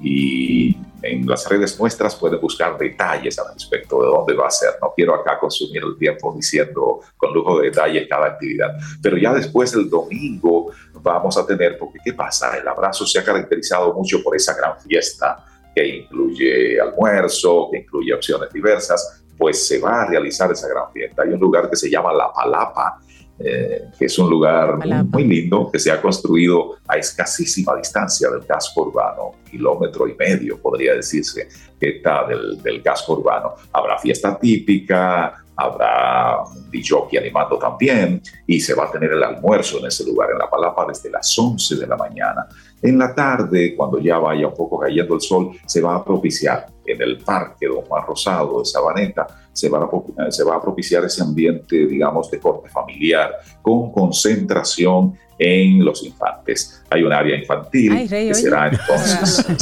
[0.00, 4.70] y en las redes nuestras pueden buscar detalles al respecto de dónde va a ser.
[4.80, 9.32] No quiero acá consumir el tiempo diciendo con lujo de detalles cada actividad, pero ya
[9.32, 12.56] después el domingo vamos a tener, porque ¿qué pasa?
[12.56, 18.12] El abrazo se ha caracterizado mucho por esa gran fiesta que incluye almuerzo, que incluye
[18.12, 21.22] opciones diversas, pues se va a realizar esa gran fiesta.
[21.22, 22.98] Hay un lugar que se llama La Palapa,
[23.38, 28.44] eh, que es un lugar muy, lindo, que se ha construido a escasísima distancia del
[28.44, 33.54] casco urbano, kilómetro y medio podría decirse que está del, del casco urbano.
[33.72, 39.78] Habrá fiesta típica, habrá un DJ animando también y se va a tener el almuerzo
[39.78, 42.46] en ese lugar, en La Palapa, desde las 11 de la mañana.
[42.82, 46.66] En la tarde, cuando ya vaya un poco cayendo el sol, se va a propiciar
[46.86, 51.04] en el parque Don Juan Rosado de Sabaneta, se va, a, se va a propiciar
[51.04, 56.82] ese ambiente, digamos, de corte familiar, con concentración en los infantes.
[56.90, 59.44] Hay un área infantil que será entonces...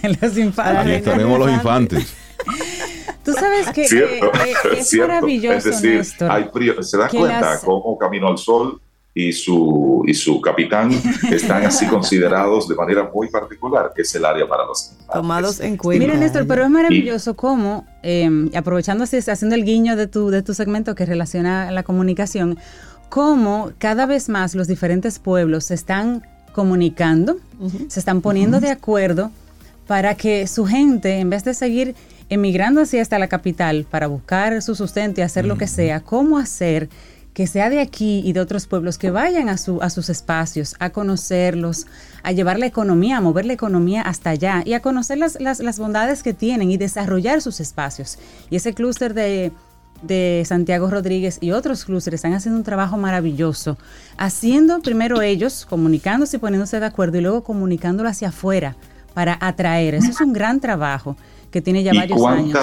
[0.20, 1.04] los infantes.
[1.04, 2.16] tenemos los infantes.
[3.24, 3.84] Tú sabes que,
[4.78, 8.80] es maravilloso, es decir, ¿se da cuenta cómo Camino al Sol
[9.14, 10.90] y su, y su capitán
[11.30, 15.76] están así considerados de manera muy particular, que es el área para los Tomados en
[15.76, 16.06] cuenta.
[16.06, 20.54] Mira, Néstor, pero es maravilloso cómo, eh, aprovechando, haciendo el guiño de tu, de tu
[20.54, 22.58] segmento que relaciona la comunicación,
[23.08, 27.36] cómo cada vez más los diferentes pueblos se están comunicando,
[27.88, 29.30] se están poniendo de acuerdo
[29.86, 31.94] para que su gente, en vez de seguir
[32.28, 36.38] emigrando hacia hasta la capital para buscar su sustento y hacer lo que sea, cómo
[36.38, 36.88] hacer
[37.34, 40.74] que sea de aquí y de otros pueblos, que vayan a, su, a sus espacios,
[40.78, 41.86] a conocerlos,
[42.22, 45.60] a llevar la economía, a mover la economía hasta allá y a conocer las, las,
[45.60, 48.18] las bondades que tienen y desarrollar sus espacios.
[48.50, 49.52] Y ese clúster de,
[50.02, 53.78] de Santiago Rodríguez y otros clústeres están haciendo un trabajo maravilloso,
[54.16, 58.76] haciendo primero ellos, comunicándose y poniéndose de acuerdo y luego comunicándolo hacia afuera
[59.14, 59.94] para atraer.
[59.94, 61.16] Eso es un gran trabajo
[61.50, 62.58] que tiene ya varios años.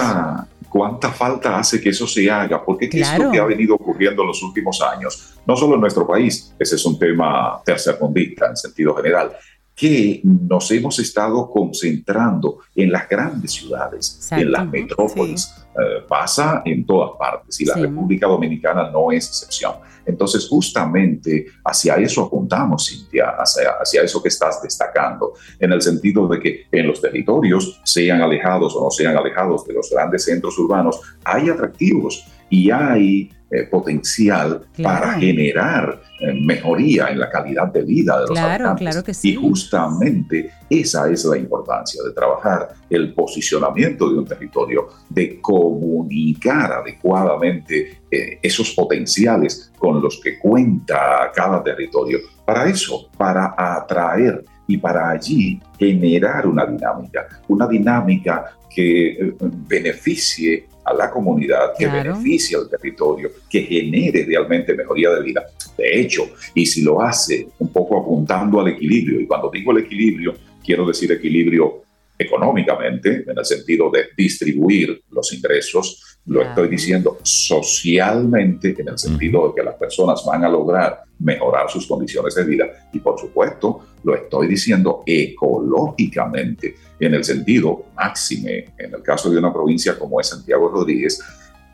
[0.68, 4.28] cuánta falta hace que eso se haga, porque es lo que ha venido ocurriendo en
[4.28, 8.94] los últimos años, no solo en nuestro país, ese es un tema tercermundista en sentido
[8.94, 9.32] general,
[9.74, 15.54] que nos hemos estado concentrando en las grandes ciudades, en las metrópolis.
[15.78, 19.74] Eh, pasa en todas partes y la República Dominicana no es excepción.
[20.08, 26.26] Entonces, justamente hacia eso apuntamos, Cintia, hacia, hacia eso que estás destacando, en el sentido
[26.26, 30.58] de que en los territorios, sean alejados o no sean alejados de los grandes centros
[30.58, 37.82] urbanos, hay atractivos y hay eh, potencial para generar eh, mejoría en la calidad de
[37.82, 39.30] vida de los claro, Claro que sí.
[39.30, 46.72] Y justamente esa es la importancia de trabajar el posicionamiento de un territorio, de comunicar
[46.72, 52.18] adecuadamente eh, esos potenciales con los que cuenta cada territorio.
[52.44, 59.34] Para eso, para atraer y para allí generar una dinámica, una dinámica que
[59.66, 65.44] beneficie a la comunidad, que beneficie al territorio, que genere realmente mejoría de vida.
[65.76, 69.84] De hecho, y si lo hace un poco apuntando al equilibrio, y cuando digo el
[69.84, 70.34] equilibrio,
[70.64, 71.82] quiero decir equilibrio
[72.18, 79.48] económicamente, en el sentido de distribuir los ingresos, lo estoy diciendo socialmente, en el sentido
[79.48, 83.87] de que las personas van a lograr mejorar sus condiciones de vida, y por supuesto,
[84.04, 90.20] lo estoy diciendo ecológicamente, en el sentido máxime, en el caso de una provincia como
[90.20, 91.20] es Santiago Rodríguez,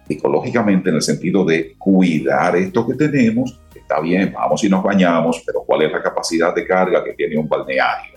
[0.08, 5.42] ecológicamente en el sentido de cuidar esto que tenemos, está bien, vamos y nos bañamos,
[5.46, 8.14] pero ¿cuál es la capacidad de carga que tiene un balneario?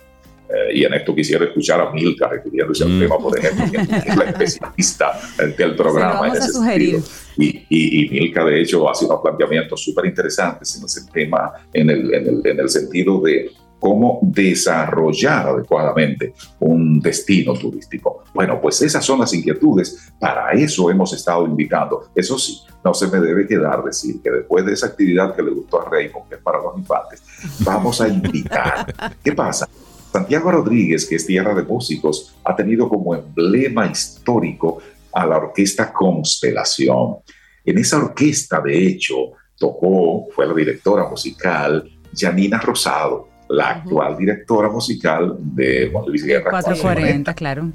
[0.48, 3.00] Eh, y en esto quisiera escuchar a Milka refiriéndose al mm.
[3.00, 5.20] tema, por ejemplo, que es la especialista
[5.58, 7.00] del programa en ese sentido.
[7.36, 12.14] Y, y, Milka, de hecho, hace unos planteamientos súper interesantes en ese tema, en el,
[12.14, 18.24] en, el, en el sentido de cómo desarrollar adecuadamente un destino turístico.
[18.34, 20.12] Bueno, pues esas son las inquietudes.
[20.18, 22.10] Para eso hemos estado invitando.
[22.14, 25.50] Eso sí, no se me debe quedar decir que después de esa actividad que le
[25.50, 27.22] gustó a Raymond, que es para los infantes,
[27.60, 29.14] vamos a invitar.
[29.22, 29.68] ¿Qué pasa?
[30.12, 34.78] Santiago Rodríguez, que es tierra de músicos, ha tenido como emblema histórico
[35.12, 37.16] a la orquesta Constelación.
[37.64, 44.68] En esa orquesta, de hecho, tocó, fue la directora musical Janina Rosado, la actual directora
[44.68, 46.50] musical de Juan Luis Guerra.
[46.50, 47.70] 440, claro.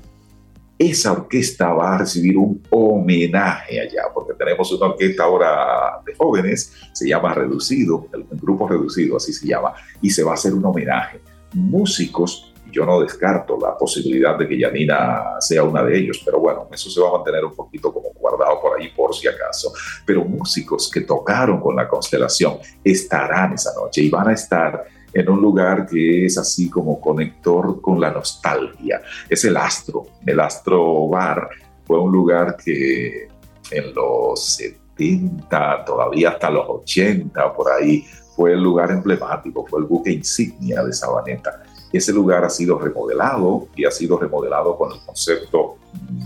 [0.77, 6.73] Esa orquesta va a recibir un homenaje allá, porque tenemos una orquesta ahora de jóvenes,
[6.91, 10.65] se llama Reducido, el grupo Reducido, así se llama, y se va a hacer un
[10.65, 11.21] homenaje.
[11.53, 16.67] Músicos yo no descarto la posibilidad de que Yanina sea una de ellos, pero bueno,
[16.71, 19.71] eso se va a mantener un poquito como guardado por ahí por si acaso.
[20.05, 25.29] Pero músicos que tocaron con la constelación estarán esa noche y van a estar en
[25.29, 29.01] un lugar que es así como conector con la nostalgia.
[29.29, 31.49] Es el Astro, el Astro Bar.
[31.85, 33.27] Fue un lugar que
[33.71, 38.05] en los 70, todavía hasta los 80, por ahí,
[38.35, 41.61] fue el lugar emblemático, fue el buque insignia de Sabaneta.
[41.91, 45.77] Ese lugar ha sido remodelado y ha sido remodelado con el concepto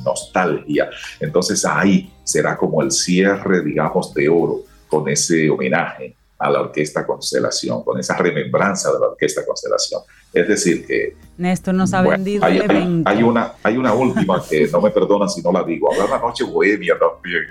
[0.06, 0.90] nostalgia.
[1.20, 7.06] Entonces ahí será como el cierre, digamos, de oro con ese homenaje a la Orquesta
[7.06, 10.02] Constelación, con esa remembranza de la Orquesta Constelación.
[10.34, 11.16] Es decir, que...
[11.38, 12.60] Néstor nos ha vendido hay,
[13.06, 15.92] Hay, una, hay una última que no me perdonan si no la digo.
[15.92, 17.44] Habrá una noche bohemia también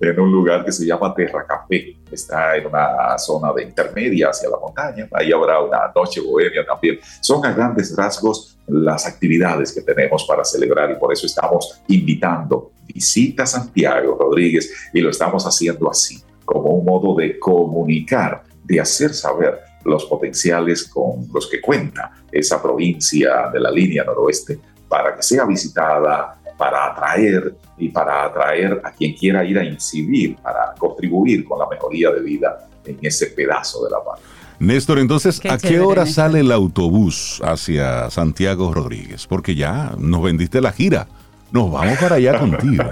[0.00, 1.96] en un lugar que se llama Terra Café.
[2.10, 5.08] Está en una zona de intermedia hacia la montaña.
[5.12, 6.98] Ahí habrá una noche bohemia también.
[7.20, 12.72] Son a grandes rasgos las actividades que tenemos para celebrar y por eso estamos invitando
[12.86, 19.14] visita Santiago Rodríguez y lo estamos haciendo así como un modo de comunicar, de hacer
[19.14, 25.22] saber los potenciales con los que cuenta esa provincia de la línea noroeste para que
[25.22, 31.44] sea visitada, para atraer y para atraer a quien quiera ir a incidir, para contribuir
[31.44, 34.20] con la mejoría de vida en ese pedazo de la paz.
[34.60, 39.26] Néstor, entonces, ¿a qué hora sale el autobús hacia Santiago Rodríguez?
[39.26, 41.08] Porque ya nos vendiste la gira.
[41.54, 42.82] Nos vamos para allá contigo.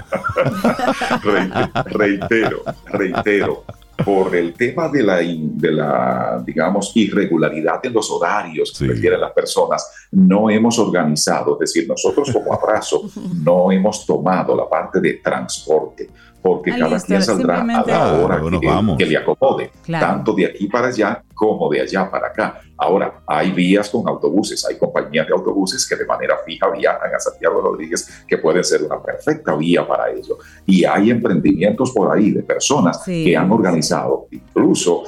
[1.85, 3.65] reitero, reitero,
[4.05, 9.33] por el tema de la, de la, digamos, irregularidad en los horarios que requieren las
[9.33, 13.03] personas, no hemos organizado, es decir, nosotros como abrazo
[13.43, 16.09] no hemos tomado la parte de transporte
[16.43, 18.41] porque cada quien saldrá a la hora
[18.97, 22.59] que, le acomode, tanto de aquí para allá como de allá para acá.
[22.77, 27.19] Ahora, hay vías con autobuses, hay compañías de autobuses que de manera fija viajan a
[27.19, 30.37] Santiago Rodríguez, que pueden ser una perfecta vía para ello.
[30.65, 35.03] Y hay emprendimientos por ahí de personas que han organizado incluso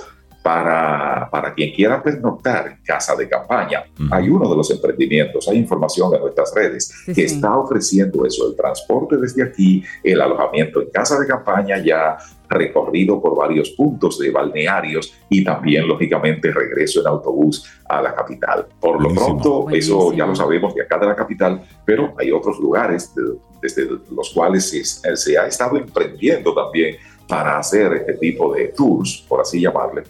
[0.45, 3.83] para, para quien quiera pernoctar en casa de campaña.
[4.11, 8.55] Hay uno de los emprendimientos, hay información en nuestras redes que está ofreciendo eso, el
[8.55, 12.17] transporte desde aquí, el alojamiento en casa de campaña ya
[12.47, 18.67] recorrido por varios puntos de balnearios y también, lógicamente, regreso en autobús a la capital.
[18.79, 22.59] Por lo pronto, eso ya lo sabemos de acá de la capital, pero hay otros
[22.59, 23.11] lugares
[23.59, 29.25] desde los cuales se, se ha estado emprendiendo también para hacer este tipo de tours,
[29.27, 30.03] por así llamarle,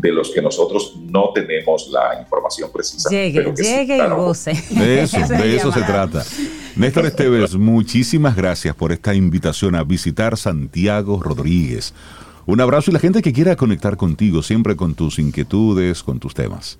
[0.00, 3.10] de los que nosotros no tenemos la información precisa.
[3.10, 4.52] Llegue, llegue y goce.
[4.70, 6.24] De eso, de eso se trata.
[6.76, 11.92] Néstor Esteves, muchísimas gracias por esta invitación a visitar Santiago Rodríguez.
[12.46, 16.34] Un abrazo y la gente que quiera conectar contigo, siempre con tus inquietudes, con tus
[16.34, 16.78] temas.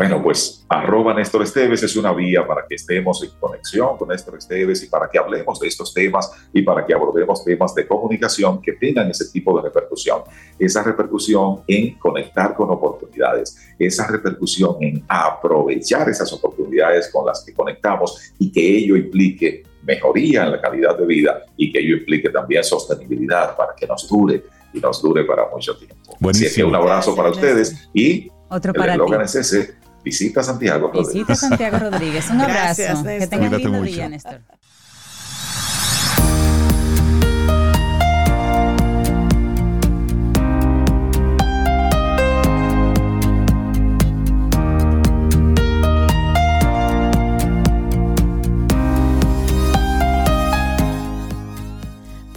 [0.00, 4.38] Bueno, pues arroba Néstor Esteves es una vía para que estemos en conexión con Néstor
[4.38, 8.62] Esteves y para que hablemos de estos temas y para que abordemos temas de comunicación
[8.62, 10.22] que tengan ese tipo de repercusión.
[10.58, 17.52] Esa repercusión en conectar con oportunidades, esa repercusión en aprovechar esas oportunidades con las que
[17.52, 22.30] conectamos y que ello implique mejoría en la calidad de vida y que ello implique
[22.30, 26.16] también sostenibilidad para que nos dure y nos dure para mucho tiempo.
[26.26, 30.88] Así que un abrazo para ustedes y Otro para el eslogan es ese Visita Santiago
[30.88, 31.12] Rodríguez.
[31.12, 32.30] Visita Santiago Rodríguez.
[32.30, 33.04] Un abrazo.
[33.04, 33.92] que tengas lindo mucho.
[33.92, 34.40] día, Néstor.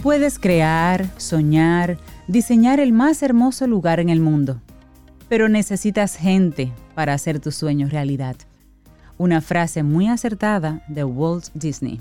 [0.02, 1.96] Puedes crear, soñar,
[2.28, 4.60] diseñar el más hermoso lugar en el mundo,
[5.30, 8.36] pero necesitas gente para hacer tus sueños realidad.
[9.18, 12.00] Una frase muy acertada de Walt Disney.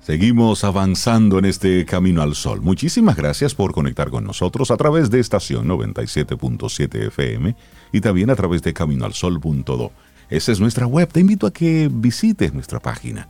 [0.00, 2.62] Seguimos avanzando en este camino al sol.
[2.62, 7.54] Muchísimas gracias por conectar con nosotros a través de estación 97.7 FM
[7.92, 9.92] y también a través de caminoalsol.do.
[10.30, 11.08] Esa es nuestra web.
[11.12, 13.28] Te invito a que visites nuestra página.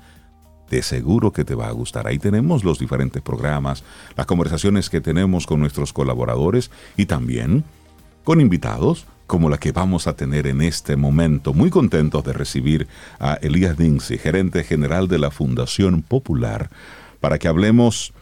[0.70, 2.06] De seguro que te va a gustar.
[2.06, 3.82] Ahí tenemos los diferentes programas,
[4.16, 7.64] las conversaciones que tenemos con nuestros colaboradores y también
[8.22, 11.54] con invitados como la que vamos a tener en este momento.
[11.54, 12.88] Muy contentos de recibir
[13.20, 16.68] a Elías Dinsi, gerente general de la Fundación Popular,
[17.20, 18.12] para que hablemos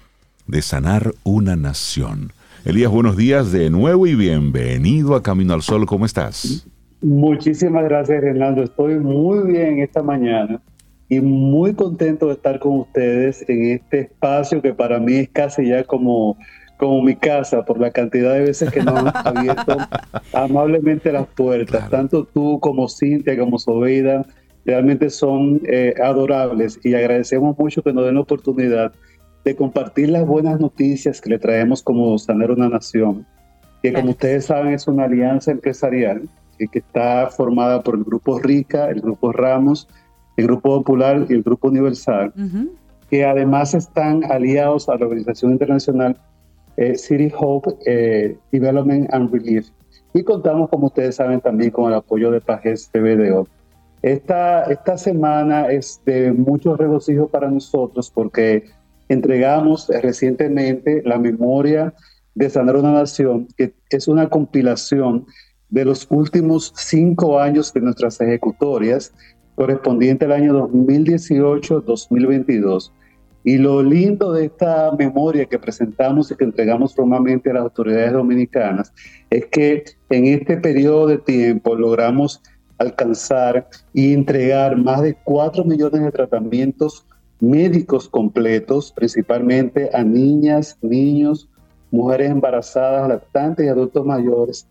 [0.47, 2.33] de sanar una nación.
[2.67, 5.87] Elías, buenos días de nuevo y bienvenido a Camino al Sol.
[5.87, 6.69] ¿Cómo estás?
[7.01, 8.63] Muchísimas gracias, Hernando.
[8.63, 10.61] Estoy muy bien esta mañana
[11.09, 15.69] y muy contento de estar con ustedes en este espacio que para mí es casi
[15.69, 16.37] ya como
[16.79, 19.77] como mi casa por la cantidad de veces que nos han abierto
[20.33, 21.91] amablemente las puertas.
[21.91, 24.25] Tanto tú como Cintia, como Sobeida,
[24.65, 28.93] realmente son eh, adorables y agradecemos mucho que nos den la oportunidad
[29.45, 33.27] de compartir las buenas noticias que le traemos como Sanar una Nación,
[33.83, 38.91] que como ustedes saben es una alianza empresarial que está formada por el Grupo Rica,
[38.91, 39.89] el Grupo Ramos,
[40.37, 42.33] el Grupo Popular y el Grupo Universal,
[43.09, 46.17] que además están aliados a la Organización Internacional
[46.79, 49.69] eh, City Hope eh, Development and Relief.
[50.15, 53.49] Y contamos, como ustedes saben, también con el apoyo de Pajes TVDO.
[54.01, 58.63] Esta, esta semana es de mucho regocijo para nosotros porque
[59.09, 61.93] entregamos recientemente la memoria
[62.37, 65.27] de Sanar una Nación, que es una compilación
[65.71, 69.13] de los últimos cinco años de nuestras ejecutorias,
[69.57, 72.93] correspondiente al año 2018-2022.
[73.45, 78.13] Y lo lindo de esta memoria que presentamos y que entregamos formalmente a las autoridades
[78.13, 78.93] dominicanas
[79.31, 82.43] es que en este periodo de tiempo logramos
[82.79, 87.07] alcanzar y entregar más de 4 millones de tratamientos
[87.41, 91.49] médicos completos, principalmente a niñas, niños,
[91.91, 94.67] mujeres embarazadas, lactantes y adultos mayores,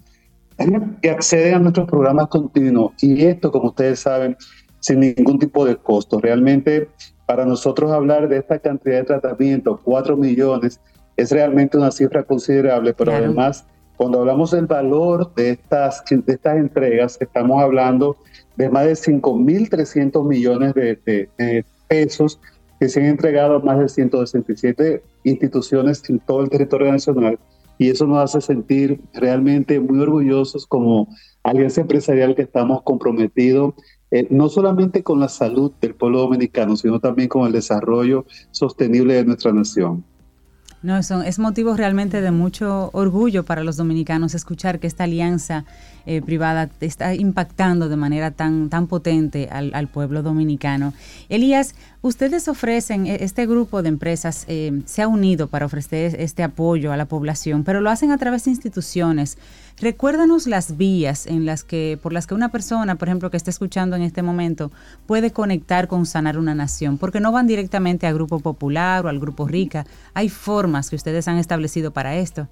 [1.01, 2.91] que acceden a nuestros programas continuos.
[3.01, 4.35] Y esto, como ustedes saben,
[4.79, 6.19] sin ningún tipo de costo.
[6.19, 6.89] Realmente
[7.27, 10.79] para nosotros hablar de esta cantidad de tratamientos, 4 millones,
[11.17, 13.65] es realmente una cifra considerable, pero además,
[13.97, 18.15] cuando hablamos del valor de estas, de estas entregas, estamos hablando
[18.55, 22.39] de más de 5.300 millones de, pesos
[22.79, 27.37] que se han entregado a más de 167 instituciones en todo el territorio nacional.
[27.77, 31.07] Y eso nos hace sentir realmente muy orgullosos como
[31.43, 33.73] alianza empresarial que estamos comprometidos
[34.11, 39.15] eh, no solamente con la salud del pueblo dominicano, sino también con el desarrollo sostenible
[39.15, 40.03] de nuestra nación.
[40.83, 45.65] No, son, es motivo realmente de mucho orgullo para los dominicanos escuchar que esta alianza
[46.05, 50.93] eh, privada está impactando de manera tan, tan potente al, pueblo dominicano.
[51.29, 56.43] Elías, ustedes ofrecen, e, este grupo de empresas eh, se ha unido para ofrecer este
[56.43, 59.39] apoyo a la población, pero lo hacen a través de instituciones.
[59.79, 63.51] Recuérdanos las vías en las que, por las que una persona, por ejemplo, que esté
[63.51, 64.71] escuchando en este momento,
[65.05, 69.19] puede conectar con Sanar una Nación, porque no van directamente al Grupo Popular o al
[69.19, 69.85] Grupo Rica.
[70.15, 72.47] Hay formas que ustedes han establecido para esto.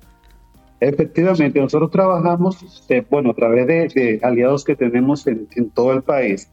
[0.80, 6.48] Efectivamente, nosotros trabajamos, eh, bueno, a través de, aliados que tenemos en, todo el país.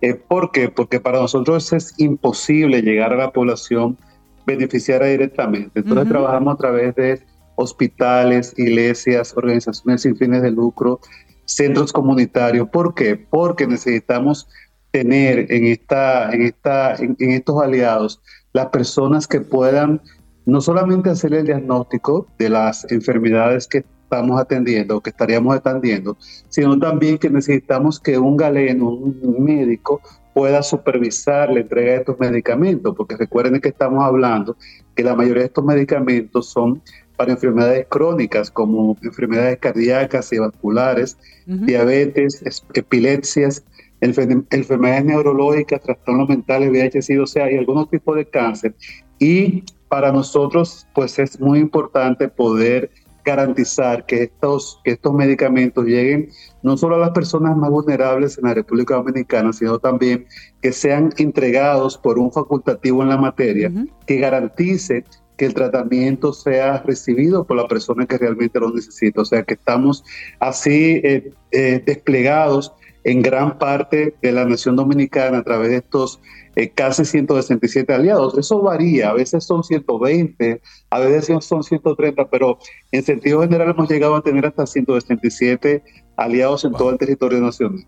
[0.00, 0.68] Eh, ¿Por qué?
[0.68, 3.96] Porque para nosotros es imposible llegar a la población
[4.44, 5.80] beneficiaria directamente.
[5.80, 7.20] Entonces trabajamos a través de
[7.56, 11.00] hospitales, iglesias, organizaciones sin fines de lucro,
[11.44, 12.68] centros comunitarios.
[12.68, 13.16] ¿Por qué?
[13.16, 14.48] Porque necesitamos
[14.90, 20.00] tener en, esta, en, esta, en estos aliados las personas que puedan
[20.46, 26.16] no solamente hacer el diagnóstico de las enfermedades que estamos atendiendo, que estaríamos atendiendo,
[26.48, 30.00] sino también que necesitamos que un galeno, un médico,
[30.32, 34.56] pueda supervisar la entrega de estos medicamentos, porque recuerden que estamos hablando
[34.94, 36.82] que la mayoría de estos medicamentos son
[37.16, 42.42] para enfermedades crónicas como enfermedades cardíacas y vasculares, diabetes,
[42.74, 43.64] epilepsias,
[44.00, 48.74] enfermedades neurológicas, trastornos mentales, VIH, o sea, y algunos tipos de cáncer.
[49.18, 52.90] Y para nosotros, pues es muy importante poder
[53.24, 56.28] garantizar que estos, que estos medicamentos lleguen
[56.62, 60.26] no solo a las personas más vulnerables en la República Dominicana, sino también
[60.62, 63.72] que sean entregados por un facultativo en la materia
[64.06, 65.04] que garantice
[65.36, 69.22] que el tratamiento sea recibido por la persona que realmente lo necesita.
[69.22, 70.04] O sea, que estamos
[70.40, 72.72] así eh, eh, desplegados
[73.04, 76.20] en gran parte de la nación dominicana a través de estos
[76.56, 78.36] eh, casi 167 aliados.
[78.36, 80.60] Eso varía, a veces son 120,
[80.90, 82.58] a veces son 130, pero
[82.90, 85.84] en sentido general hemos llegado a tener hasta 167
[86.16, 87.86] aliados en todo el territorio nacional.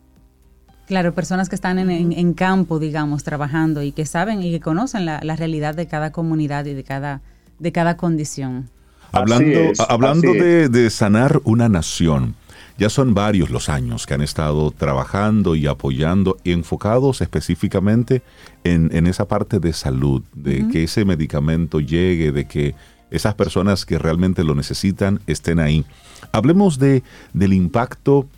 [0.88, 5.20] Claro, personas que están en, campo, digamos, trabajando y que saben y que conocen la,
[5.36, 7.20] realidad de cada comunidad y de cada,
[7.59, 8.68] de cada condición.
[9.12, 12.34] Hablando, hablando de sanar una nación,
[12.78, 18.22] ya son varios los años que han estado trabajando y apoyando, enfocados específicamente
[18.62, 22.76] en, esa parte de salud, de que ese medicamento llegue, de que
[23.11, 25.84] esas personas que realmente lo necesitan estén ahí.
[26.30, 27.02] Hablemos de,
[27.32, 28.28] del impacto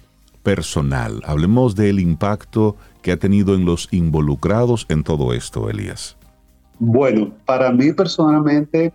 [0.42, 6.16] personal, hablemos del impacto que ha tenido en los involucrados en todo esto, Elías.
[6.82, 8.94] Bueno, para mí personalmente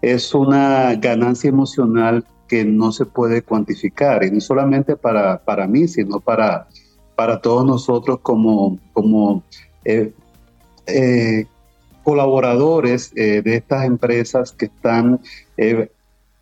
[0.00, 5.86] es una ganancia emocional que no se puede cuantificar, y no solamente para, para mí,
[5.86, 6.66] sino para,
[7.14, 9.42] para todos nosotros como, como
[9.84, 10.14] eh,
[10.86, 11.44] eh,
[12.02, 15.20] colaboradores eh, de estas empresas que están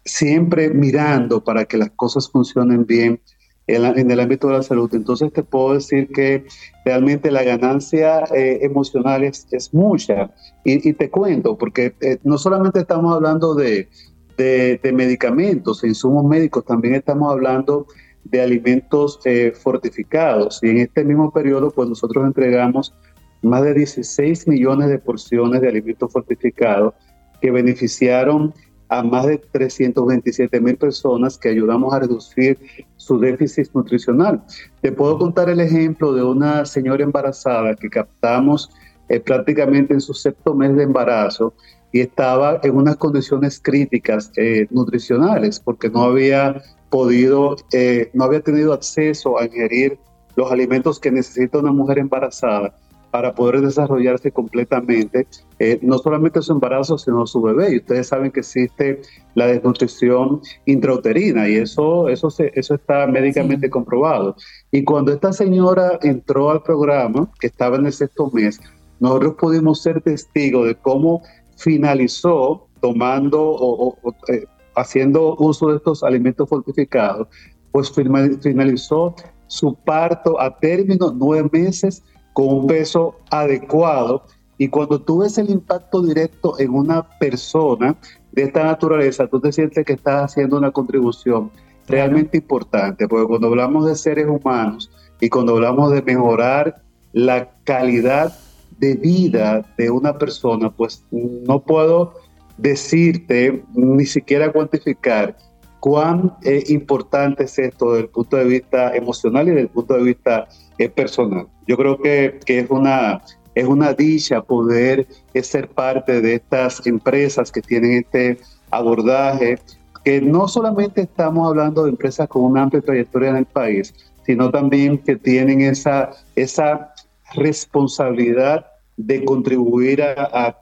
[0.05, 3.21] siempre mirando para que las cosas funcionen bien
[3.67, 4.93] en, el ámbito de la salud.
[4.95, 6.45] Entonces te puedo decir que
[6.85, 10.31] realmente la ganancia emocional es, es mucha.
[10.65, 11.95] Y, te cuento, porque
[12.25, 13.89] no solamente estamos hablando de,
[14.37, 17.87] de, medicamentos, insumos médicos, también estamos hablando
[18.25, 20.61] de alimentos eh, fortificados.
[20.62, 22.95] Y en este mismo periodo, pues nosotros entregamos
[23.43, 26.95] más de 16 millones de porciones de alimentos fortificados
[27.41, 28.55] que beneficiaron
[28.89, 32.59] a más de 327 mil personas que ayudamos a reducir
[33.05, 34.43] su déficit nutricional.
[34.81, 38.71] Te puedo contar el ejemplo de una señora embarazada que captamos
[39.09, 41.53] eh, prácticamente en su sexto mes de embarazo
[41.93, 48.41] y estaba en unas condiciones críticas eh, nutricionales porque no había podido, eh, no había
[48.41, 49.99] tenido acceso a ingerir
[50.37, 52.74] los alimentos que necesita una mujer embarazada
[53.15, 55.28] para poder desarrollarse completamente,
[55.61, 57.73] eh, no solamente su embarazo, sino su bebé.
[57.73, 59.03] Y ustedes saben que existe
[59.36, 64.35] la desnutrición intrauterina y eso, eso, eso está médicamente comprobado.
[64.73, 68.61] Y cuando esta señora entró al programa, que estaba en el sexto mes,
[68.99, 71.23] nosotros pudimos ser testigos de cómo
[71.57, 73.97] finalizó tomando o,
[74.27, 77.28] eh, haciendo uso de estos alimentos fortificados,
[77.70, 79.15] pues finalizó
[79.47, 82.03] su parto a término nueve meses
[82.35, 84.24] con un peso adecuado.
[84.59, 87.97] Y cuando tú ves el impacto directo en una persona
[88.32, 91.51] de esta naturaleza, tú te sientes que estás haciendo una contribución
[91.86, 94.90] realmente importante, porque cuando hablamos de seres humanos
[95.20, 96.82] y cuando hablamos de mejorar
[97.12, 98.36] la calidad
[98.78, 102.15] de vida de una persona, pues no puedo
[102.56, 105.36] decirte, ni siquiera cuantificar
[105.81, 109.94] cuán eh, importante es esto desde el punto de vista emocional y desde el punto
[109.94, 110.48] de vista
[110.79, 111.47] eh, personal.
[111.67, 113.23] Yo creo que, que, es, una,
[113.55, 118.39] es una dicha poder eh, ser parte de estas empresas que tienen este
[118.71, 119.59] abordaje,
[120.05, 123.95] que no solamente estamos hablando de empresas con una amplia trayectoria en el país,
[124.27, 126.93] sino también que tienen esa, esa
[127.35, 130.57] responsabilidad de contribuir a,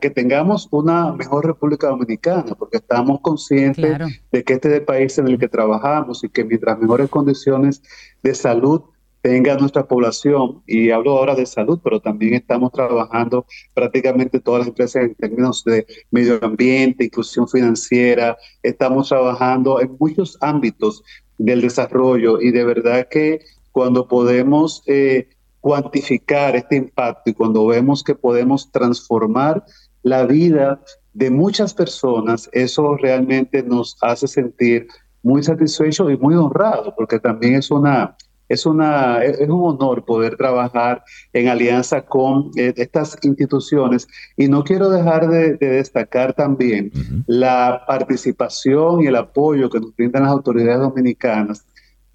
[0.00, 3.98] que tengamos una mejor República Dominicana, porque estamos conscientes
[4.32, 7.82] de que este es el país en el que trabajamos y que mientras mejores condiciones
[8.22, 8.82] de salud
[9.22, 13.44] tenga nuestra población, y hablo ahora de salud, pero también estamos trabajando
[13.74, 20.38] prácticamente todas las empresas en términos de medio ambiente, inclusión financiera, estamos trabajando en muchos
[20.40, 21.02] ámbitos
[21.38, 23.40] del desarrollo y de verdad que
[23.72, 25.28] cuando podemos eh,
[25.60, 29.64] cuantificar este impacto y cuando vemos que podemos transformar
[30.02, 30.80] la vida
[31.12, 34.86] de muchas personas, eso realmente nos hace sentir
[35.22, 38.16] muy satisfechos y muy honrados, porque también es una
[38.50, 44.08] es, una, es un honor poder trabajar en alianza con eh, estas instituciones.
[44.36, 46.90] Y no quiero dejar de, destacar también
[47.26, 51.64] la participación y el apoyo que nos brindan las autoridades dominicanas,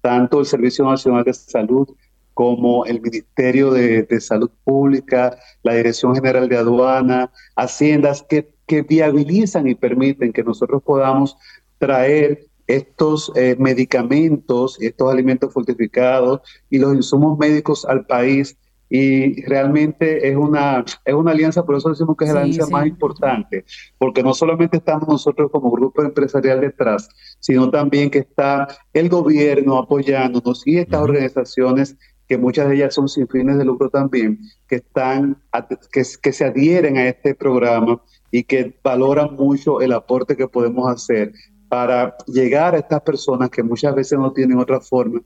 [0.02, 1.88] tanto el Servicio Nacional de Salud
[2.34, 9.66] como el Ministerio de, Salud Pública, la Dirección General de Aduana, Haciendas, que, que viabilizan
[9.68, 11.38] y permiten que nosotros podamos
[11.78, 16.40] traer estos eh, medicamentos, estos alimentos fortificados
[16.70, 18.56] y los insumos médicos al país.
[18.88, 22.86] Y realmente es una, es una alianza, por eso decimos que es la alianza más
[22.86, 23.64] importante,
[23.98, 27.08] porque no solamente estamos nosotros como grupo empresarial detrás,
[27.40, 31.96] sino también que está el gobierno apoyándonos y estas organizaciones
[32.28, 34.38] que muchas de ellas son sin fines de lucro también,
[34.68, 35.42] que, están,
[35.92, 40.88] que, que se adhieren a este programa y que valoran mucho el aporte que podemos
[40.88, 41.32] hacer
[41.68, 45.20] para llegar a estas personas que muchas veces no tienen otra forma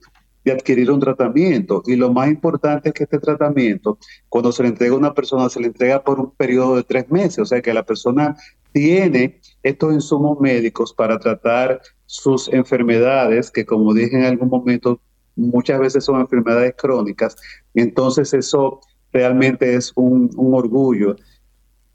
[0.45, 1.83] de adquirir un tratamiento.
[1.87, 3.99] Y lo más importante es que este tratamiento,
[4.29, 7.11] cuando se le entrega a una persona, se le entrega por un periodo de tres
[7.11, 8.37] meses, o sea que la persona
[8.73, 15.01] tiene estos insumos médicos para tratar sus enfermedades, que como dije en algún momento,
[15.37, 17.37] muchas veces son enfermedades crónicas,
[17.75, 18.81] entonces eso
[19.13, 21.17] realmente es un, orgullo.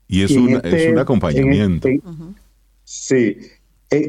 [0.08, 1.88] Y es, un, este, un acompañamiento.
[1.88, 2.02] Este,
[2.84, 3.38] sí,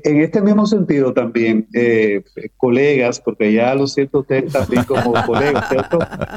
[0.04, 2.22] en este mismo sentido también, eh,
[2.56, 5.68] colegas, porque ya lo siento ustedes también como colegas,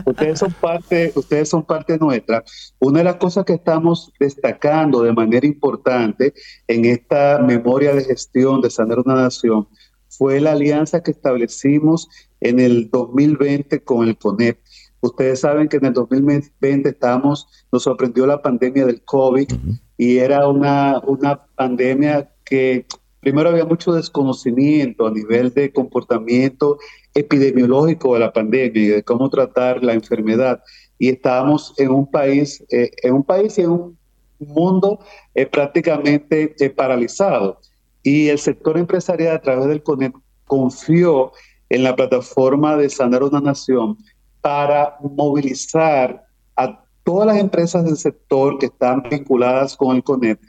[0.05, 2.43] ustedes son parte, ustedes son parte nuestra.
[2.79, 6.33] Una de las cosas que estamos destacando de manera importante
[6.67, 9.67] en esta memoria de gestión de Sanar una Nación
[10.07, 12.09] fue la alianza que establecimos
[12.41, 14.59] en el 2020 con el CONEP.
[15.01, 19.49] Ustedes saben que en el 2020 estamos, nos sorprendió la pandemia del COVID
[19.97, 22.85] y era una, una pandemia que
[23.19, 26.77] primero había mucho desconocimiento a nivel de comportamiento
[27.13, 30.61] epidemiológico de la pandemia y de cómo tratar la enfermedad.
[30.97, 33.97] Y estábamos en un país, eh, en un país y en un
[34.39, 34.99] mundo
[35.35, 37.59] eh, prácticamente eh, paralizado.
[38.03, 40.15] Y el sector empresarial a través del CONEP
[40.45, 41.31] confió
[41.69, 43.97] en la plataforma de Sanar una Nación
[44.41, 46.25] para movilizar
[46.55, 50.39] a todas las empresas del sector que están vinculadas con el CONEP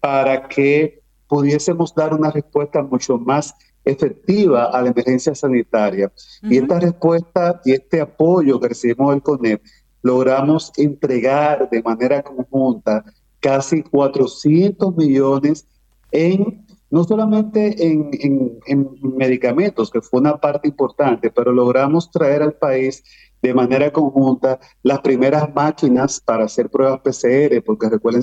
[0.00, 0.99] para que
[1.30, 3.54] pudiésemos dar una respuesta mucho más
[3.84, 6.12] efectiva a la emergencia sanitaria.
[6.42, 9.62] Y esta respuesta y este apoyo que recibimos del CONEP,
[10.02, 13.04] logramos entregar de manera conjunta
[13.38, 15.68] casi 400 millones
[16.10, 18.10] en no solamente en,
[18.66, 23.04] en, medicamentos, que fue una parte importante, pero logramos traer al país
[23.42, 28.22] de manera conjunta las primeras máquinas para hacer pruebas PCR, porque recuerden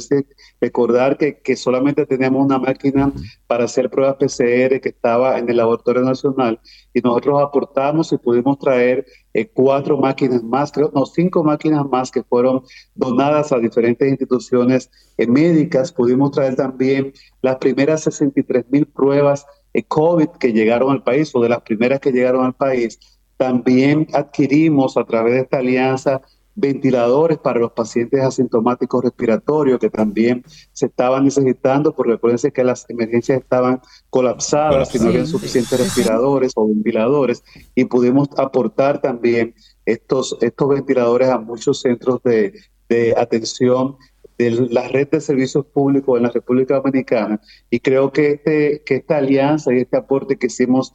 [0.61, 3.11] recordar que, que, solamente teníamos una máquina
[3.47, 6.59] para hacer pruebas PCR que estaba en el Laboratorio Nacional
[6.93, 12.09] y nosotros aportamos y pudimos traer eh, cuatro máquinas más, creo, no, cinco máquinas más
[12.09, 12.63] que fueron
[12.95, 15.91] donadas a diferentes instituciones eh, médicas.
[15.91, 17.13] Pudimos traer también
[17.43, 21.99] las primeras 63 mil pruebas eh, COVID que llegaron al país o de las primeras
[21.99, 22.99] que llegaron al país
[23.37, 26.21] también adquirimos a través de esta alianza
[26.57, 30.43] ventiladores para los pacientes asintomáticos respiratorios que también
[30.73, 36.53] se estaban necesitando, porque recuerden que las emergencias estaban colapsadas y no había suficientes respiradores
[36.55, 37.43] o ventiladores.
[37.75, 39.53] Y pudimos aportar también
[39.85, 42.53] estos, estos ventiladores a muchos centros de,
[42.89, 43.97] de atención
[44.39, 47.39] de la red de servicios públicos en la República Dominicana.
[47.69, 50.93] Y creo que, este, que esta alianza y este aporte que hicimos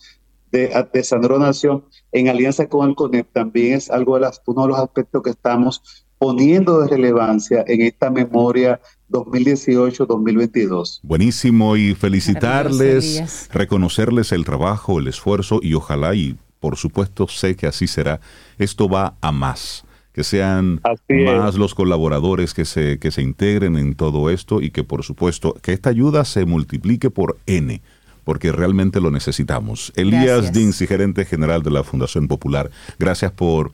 [0.53, 4.69] de, de Nación en alianza con el CONEP también es algo de las, uno de
[4.69, 8.81] los aspectos que estamos poniendo de relevancia en esta memoria
[9.11, 11.01] 2018-2022.
[11.03, 17.67] Buenísimo y felicitarles, reconocerles el trabajo, el esfuerzo y ojalá y por supuesto sé que
[17.67, 18.21] así será.
[18.59, 23.95] Esto va a más que sean más los colaboradores que se, que se integren en
[23.95, 27.81] todo esto y que por supuesto que esta ayuda se multiplique por N,
[28.25, 29.93] porque realmente lo necesitamos.
[29.97, 33.73] Elías Dinsi, gerente general de la Fundación Popular, gracias por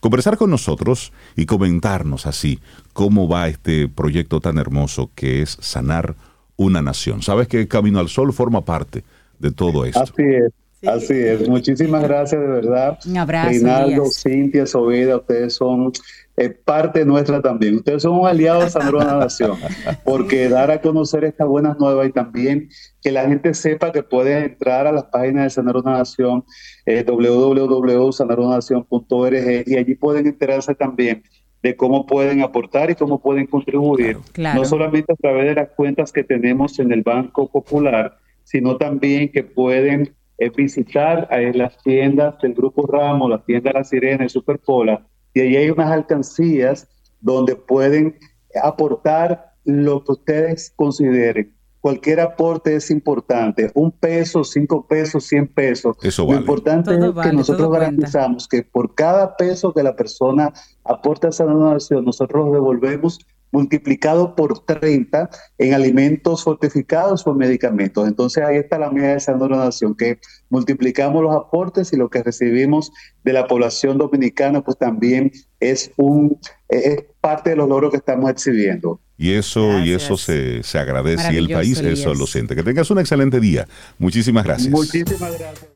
[0.00, 2.60] conversar con nosotros y comentarnos así
[2.92, 6.16] cómo va este proyecto tan hermoso que es sanar
[6.56, 7.22] una nación.
[7.22, 9.04] Sabes que Camino al Sol forma parte
[9.38, 10.00] de todo esto.
[10.00, 10.52] Así es.
[10.86, 12.98] Así es, muchísimas gracias de verdad.
[13.04, 13.50] Un abrazo.
[13.50, 15.92] Reinaldo, Cintia, Soveda, ustedes son
[16.40, 17.74] eh, parte nuestra también.
[17.76, 19.58] Ustedes son un aliado de San Nación,
[20.04, 22.70] porque dar a conocer estas buenas nuevas y también
[23.02, 26.42] que la gente sepa que puede entrar a las páginas de Sanarona Nación,
[26.86, 31.22] eh, www.sanaronación.org y allí pueden enterarse también
[31.62, 36.10] de cómo pueden aportar y cómo pueden contribuir, no solamente a través de las cuentas
[36.10, 42.38] que tenemos en el Banco Popular, sino también que pueden es visitar eh, las tiendas
[42.40, 46.88] del Grupo Ramos, las tiendas La Sirena y Superpola, y ahí hay unas alcancías
[47.20, 48.18] donde pueden
[48.62, 51.54] aportar lo que ustedes consideren.
[51.80, 55.96] Cualquier aporte es importante, un peso, cinco pesos, cien pesos.
[56.02, 56.36] Eso vale.
[56.36, 60.52] Lo importante es que nosotros garantizamos que por cada peso que la persona
[60.84, 63.18] aporta a esa donación, nosotros lo devolvemos
[63.52, 68.06] multiplicado por 30 en alimentos fortificados o medicamentos.
[68.06, 70.18] Entonces ahí está la medida de esa donación, que
[70.48, 72.92] multiplicamos los aportes y lo que recibimos
[73.24, 78.30] de la población dominicana, pues también es, un, es parte de los logros que estamos
[78.30, 79.00] exhibiendo.
[79.16, 82.56] Y eso, y eso se, se agradece y el país eso lo siente.
[82.56, 83.68] Que tengas un excelente día.
[83.98, 84.70] Muchísimas gracias.
[84.70, 85.70] Muchísimas gracias.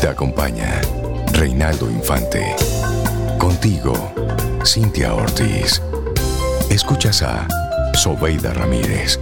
[0.00, 0.80] Te acompaña
[1.32, 2.54] Reinaldo Infante.
[3.38, 4.12] Contigo,
[4.64, 5.82] Cintia Ortiz.
[6.70, 7.46] Escuchas a
[7.94, 9.18] Sobeida Ramírez.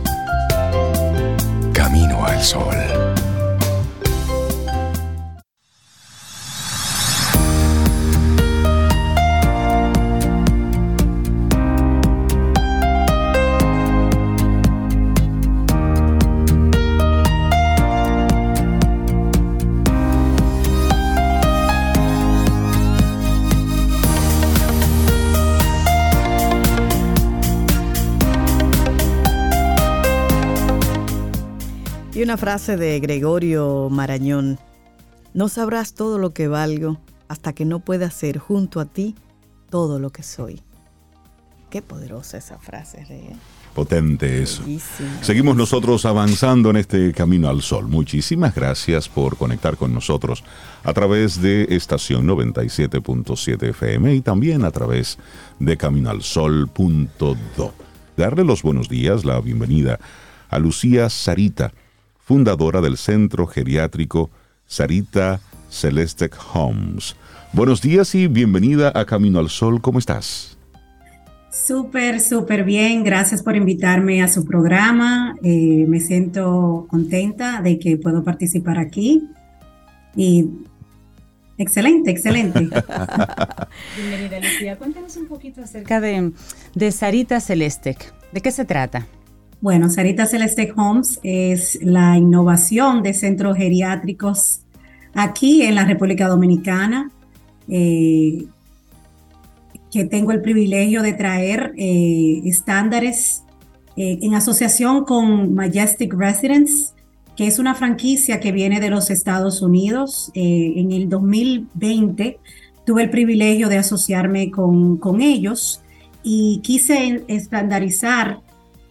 [1.72, 3.15] Camino al Sol.
[32.26, 34.58] Una frase de Gregorio Marañón.
[35.32, 36.98] No sabrás todo lo que valgo
[37.28, 39.14] hasta que no pueda ser junto a ti
[39.70, 40.60] todo lo que soy.
[41.70, 43.28] Qué poderosa esa frase, Rey.
[43.76, 44.64] Potente eso.
[45.20, 47.86] Seguimos nosotros avanzando en este camino al sol.
[47.86, 50.42] Muchísimas gracias por conectar con nosotros
[50.82, 55.16] a través de estación 97.7 FM y también a través
[55.60, 57.72] de caminoalsol.do.
[58.16, 60.00] Darle los buenos días, la bienvenida
[60.48, 61.72] a Lucía Sarita
[62.26, 64.30] fundadora del Centro Geriátrico
[64.66, 65.38] Sarita
[65.70, 67.14] Celeste Homes.
[67.52, 69.80] Buenos días y bienvenida a Camino al Sol.
[69.80, 70.58] ¿Cómo estás?
[71.52, 73.04] Súper, súper bien.
[73.04, 75.36] Gracias por invitarme a su programa.
[75.44, 79.22] Eh, me siento contenta de que puedo participar aquí.
[80.16, 80.50] Y
[81.58, 82.58] excelente, excelente.
[83.96, 84.76] Bienvenida, Lucía.
[84.76, 86.32] Cuéntanos un poquito acerca de,
[86.74, 87.96] de Sarita Celeste.
[88.32, 89.06] ¿De qué se trata?
[89.60, 94.60] Bueno, Sarita Celeste Homes es la innovación de centros geriátricos
[95.14, 97.10] aquí en la República Dominicana,
[97.66, 98.44] eh,
[99.90, 103.44] que tengo el privilegio de traer eh, estándares
[103.96, 106.92] eh, en asociación con Majestic Residence,
[107.34, 110.30] que es una franquicia que viene de los Estados Unidos.
[110.34, 112.38] en el 2020
[112.84, 115.80] tuve el privilegio de asociarme con, con ellos
[116.22, 118.40] y quise estandarizar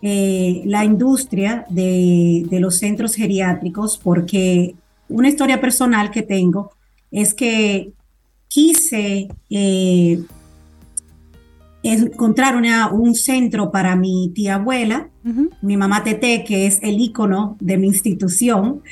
[0.07, 4.76] eh, la industria de, los centros geriátricos porque
[5.10, 6.69] una historia personal que tengo
[7.10, 7.91] es que
[8.48, 10.22] quise eh,
[11.82, 12.56] encontrar
[12.94, 15.10] un centro para mi tía abuela,
[15.64, 18.84] mi mamá Tete, que es el ícono de mi institución,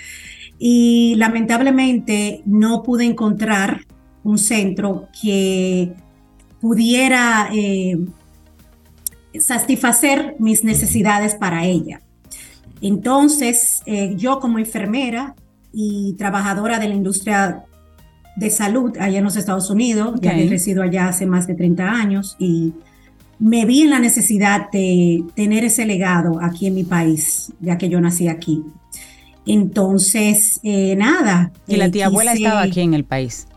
[0.57, 3.81] y lamentablemente no pude encontrar
[4.23, 5.93] un centro que
[6.59, 7.99] pudiera eh,
[9.39, 12.01] satisfacer mis necesidades para ella.
[12.81, 15.35] Entonces, eh, yo como enfermera
[15.71, 17.63] y trabajadora de la industria
[18.35, 21.89] de salud allá en los Estados Unidos, ya he resido allá hace más de 30
[21.89, 22.73] años y
[23.39, 27.89] me vi en la necesidad de tener ese legado aquí en mi país, ya que
[27.89, 28.63] yo nací aquí.
[29.45, 31.51] Entonces, eh, nada.
[31.67, 33.47] ¿Y la tía abuela estaba aquí en el país?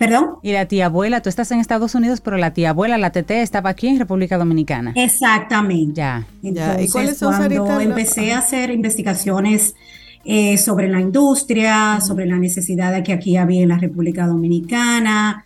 [0.00, 0.36] ¿Perdón?
[0.42, 3.32] Y la tía abuela, tú estás en Estados Unidos, pero la tía abuela, la TT,
[3.32, 4.94] estaba aquí en República Dominicana.
[4.96, 5.92] Exactamente.
[5.92, 6.26] Ya.
[6.42, 9.74] Entonces, ¿Y cuáles son, cuando empecé a hacer investigaciones
[10.24, 15.44] eh, sobre la industria, sobre la necesidad que aquí había en la República Dominicana,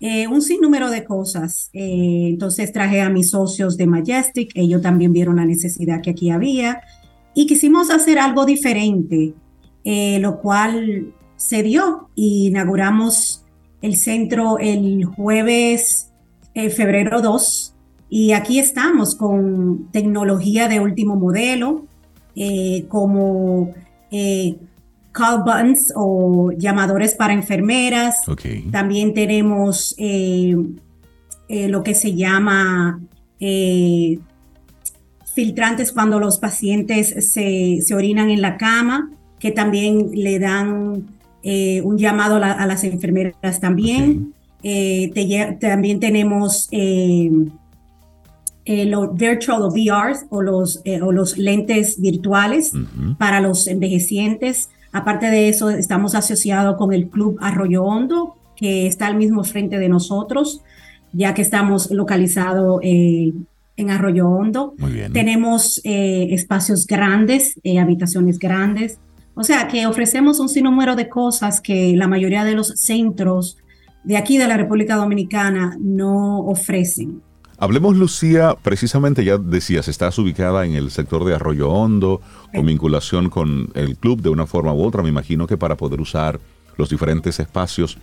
[0.00, 1.70] eh, un sinnúmero de cosas.
[1.72, 6.30] Eh, entonces traje a mis socios de Majestic, ellos también vieron la necesidad que aquí
[6.30, 6.80] había
[7.36, 9.32] y quisimos hacer algo diferente,
[9.84, 13.41] lo cual se dio y inauguramos
[13.82, 16.10] el centro el jueves,
[16.54, 17.74] eh, febrero 2,
[18.08, 21.84] y aquí estamos con tecnología de último modelo,
[22.36, 23.74] eh, como
[24.10, 24.56] eh,
[25.10, 28.20] call buttons o llamadores para enfermeras.
[28.70, 29.94] También tenemos
[31.48, 33.00] lo que se llama
[35.34, 41.06] filtrantes cuando los pacientes se, se, orinan en la cama, que también le dan
[41.42, 44.32] eh, un llamado a, las enfermeras también.
[44.62, 45.10] Eh,
[45.60, 47.30] también tenemos eh,
[48.64, 52.72] los virtual o VRs o los, o los lentes virtuales
[53.18, 54.70] para los envejecientes.
[54.92, 59.78] Aparte de eso, estamos asociados con el Club Arroyo Hondo, que está al mismo frente
[59.78, 60.62] de nosotros,
[61.12, 64.74] ya que estamos localizados en Arroyo Hondo.
[65.12, 68.98] Tenemos espacios grandes, habitaciones grandes.
[69.34, 73.56] O sea que ofrecemos un sinnúmero de cosas que la mayoría de los centros
[74.04, 77.22] de aquí de la República Dominicana no ofrecen.
[77.58, 82.20] Hablemos, Lucía, precisamente ya decías, estás ubicada en el sector de Arroyo Hondo,
[82.52, 86.00] con vinculación con el club de una forma u otra, me imagino que para poder
[86.00, 86.40] usar
[86.76, 87.98] los diferentes espacios.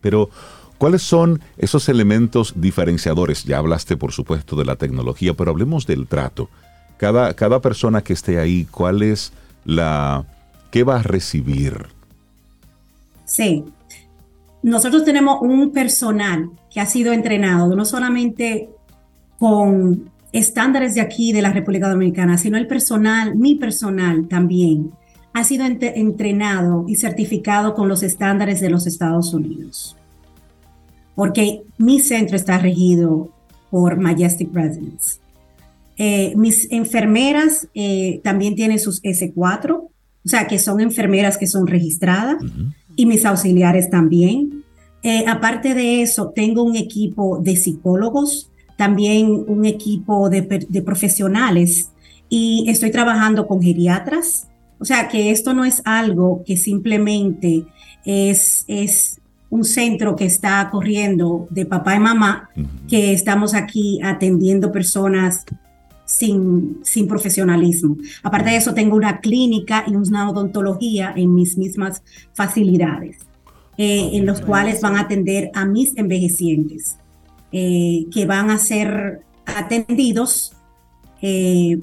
[0.00, 0.30] Pero,
[0.78, 3.44] ¿cuáles son esos elementos diferenciadores?
[3.44, 6.48] Ya hablaste, por supuesto, de la tecnología, pero hablemos del trato.
[6.96, 10.24] Cada, cada persona que esté ahí, ¿cuál es la,
[10.70, 11.86] ¿qué va a recibir?
[13.24, 13.64] Sí.
[14.62, 18.70] Nosotros tenemos un personal que ha sido entrenado no solamente
[19.38, 24.92] con estándares de aquí de la República Dominicana, sino el personal, mi personal también,
[25.32, 29.96] ha sido entrenado y certificado con los estándares de los Estados Unidos.
[31.14, 33.30] Porque mi centro está regido
[33.70, 35.21] por Majestic Residence.
[36.04, 39.90] Eh, mis enfermeras eh, también tienen sus S4, o
[40.24, 42.42] sea, que son enfermeras que son registradas,
[42.96, 44.64] y mis auxiliares también.
[45.04, 50.42] Eh, aparte de eso, tengo un equipo de psicólogos, también un equipo de,
[50.84, 51.92] profesionales,
[52.28, 54.48] y estoy trabajando con geriatras.
[54.80, 57.64] O sea, que esto no es algo que simplemente
[58.04, 59.20] es, es
[59.50, 62.50] un centro que está corriendo de papá y mamá,
[62.88, 65.44] que estamos aquí atendiendo personas
[66.04, 67.96] sin, sin profesionalismo.
[68.22, 72.02] Aparte de eso, tengo una clínica y una odontología en mis mismas
[72.34, 73.18] facilidades,
[73.78, 76.96] eh, en los cuales van a atender a mis envejecientes,
[77.52, 80.52] eh, que van a ser atendidos
[81.20, 81.78] eh,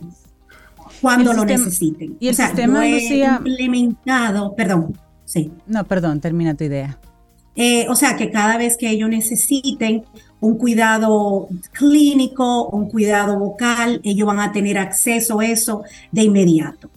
[1.02, 2.18] cuando lo necesiten.
[2.20, 5.52] Y el sistema, implementado, perdón, sí.
[5.66, 7.00] No, perdón, termina tu idea.
[7.90, 10.04] o sea, que cada vez que ellos necesiten
[10.42, 16.90] un cuidado clínico, un cuidado vocal, ellos van a tener acceso a eso de inmediato.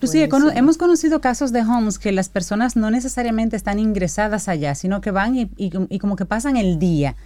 [0.00, 5.00] Lucía, hemos conocido casos de homes que las personas no necesariamente están ingresadas allá, sino
[5.02, 7.16] que van y, como que pasan el día.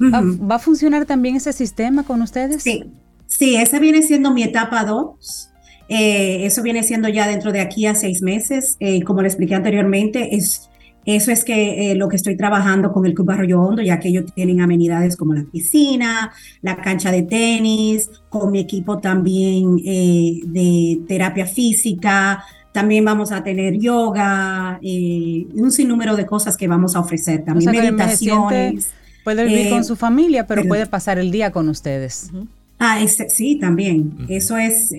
[0.00, 2.62] ¿Va, a funcionar también ese sistema con ustedes?
[2.62, 2.84] Sí,
[3.26, 5.50] sí, esa viene siendo mi etapa 2.
[5.90, 8.76] Eh, eso viene siendo ya dentro de aquí a seis meses.
[8.80, 10.70] Eh, como le expliqué anteriormente, es
[11.06, 14.08] eso es que eh, lo que estoy trabajando con el Club Arroyo Hondo, ya que
[14.08, 16.32] ellos tienen amenidades como la piscina,
[16.62, 22.44] la cancha de tenis, con mi equipo también eh, de terapia física.
[22.72, 27.44] También vamos a tener yoga, eh, un sinnúmero de cosas que vamos a ofrecer.
[27.44, 28.90] También meditaciones.
[29.22, 32.30] Puede vivir con su familia, pero, puede pasar el día con ustedes.
[32.78, 32.98] Ah,
[33.28, 34.26] sí, también.
[34.28, 34.90] Eso es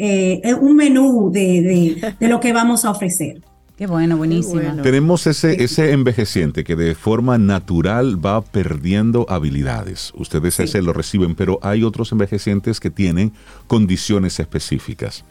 [0.60, 3.41] un menú de, de lo que vamos a ofrecer.
[3.77, 4.81] Qué bueno, buenísimo.
[4.84, 10.14] Tenemos ese, ese envejeciente que de forma natural va perdiendo habilidades.
[10.15, 13.34] Ustedes ese lo reciben, pero hay otros envejecientes que tienen
[13.68, 15.26] condiciones específicas.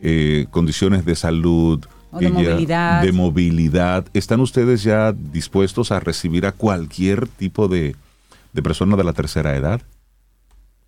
[0.00, 3.02] Eh, condiciones de salud, de, movilidad.
[3.02, 4.06] de movilidad.
[4.14, 7.96] ¿Están ustedes ya dispuestos a recibir a cualquier tipo de,
[8.62, 9.82] persona de la tercera edad?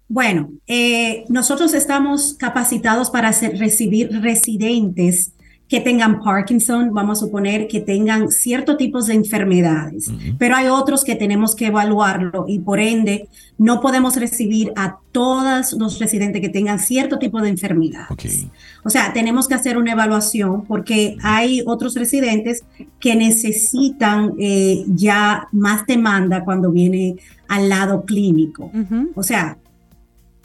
[0.06, 5.32] Bueno, eh, nosotros estamos capacitados para recibir residentes
[5.70, 11.04] que tengan Parkinson, vamos a suponer que tengan ciertos tipos de enfermedades, pero hay otros
[11.04, 16.48] que tenemos que evaluarlo y por ende no podemos recibir a todos los residentes que
[16.48, 18.48] tengan cierto tipo de enfermedades.
[18.82, 22.64] O sea, tenemos que hacer una evaluación porque hay otros residentes
[22.98, 27.14] que necesitan eh, ya más demanda cuando viene
[27.46, 28.72] al lado clínico.
[29.14, 29.56] O sea,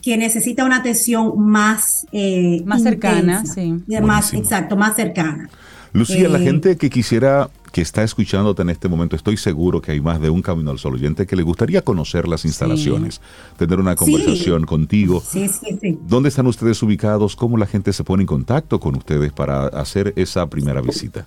[0.06, 3.74] que necesita una atención más, eh, más cercana, sí.
[4.04, 5.50] Más, exacto, más cercana.
[5.94, 9.94] Lucía, la Eh, gente que quisiera, que está escuchándote en este momento, estoy seguro que
[9.94, 13.20] hay más de un Camino al Sol oyente que le gustaría conocer las instalaciones,
[13.58, 15.24] tener una conversación contigo.
[15.28, 15.98] Sí, sí, sí.
[16.08, 17.36] ¿Dónde están ustedes ubicados?
[17.36, 21.26] ¿Cómo la gente se pone en contacto con ustedes para hacer esa primera visita?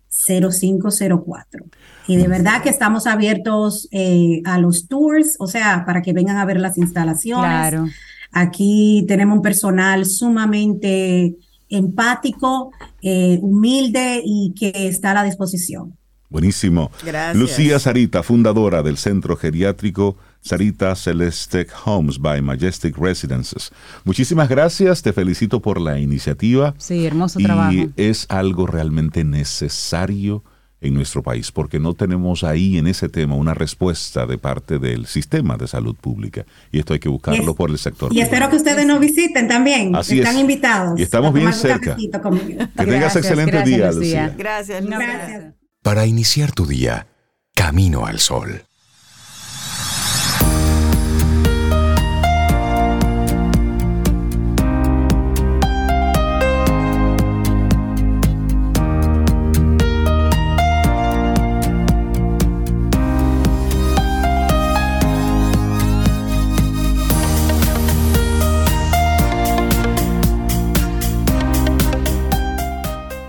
[0.09, 1.63] 809-870-0504.
[2.07, 6.37] Y de verdad que estamos abiertos eh, a los tours, o sea, para que vengan
[6.37, 7.45] a ver las instalaciones.
[7.45, 7.87] Claro.
[8.31, 11.35] Aquí tenemos un personal sumamente
[11.69, 12.71] empático,
[13.01, 15.97] eh, humilde y que está a la disposición.
[16.29, 16.91] Buenísimo.
[17.05, 17.35] Gracias.
[17.35, 23.71] Lucía Sarita, fundadora del Centro Geriátrico Sarita Celeste Homes by Majestic Residences.
[24.05, 26.73] Muchísimas gracias, te felicito por la iniciativa.
[26.77, 27.77] Sí, hermoso y trabajo.
[27.97, 30.43] es algo realmente necesario
[30.79, 35.07] en nuestro país, porque no tenemos ahí en ese tema una respuesta de parte del
[35.07, 36.45] sistema de salud pública.
[36.71, 38.13] Y esto hay que buscarlo por el sector.
[38.13, 39.95] Y espero que ustedes nos visiten también.
[39.95, 40.41] Así Están es.
[40.41, 40.99] invitados.
[40.99, 41.95] Y estamos bien cerca.
[41.95, 44.23] Que tengas Gracias, excelente gracias, día, Lucía.
[44.27, 44.35] Lucía.
[44.37, 44.97] Gracias, Lucía.
[44.99, 45.53] Gracias.
[45.81, 47.07] Para iniciar tu día,
[47.55, 48.66] camino al sol.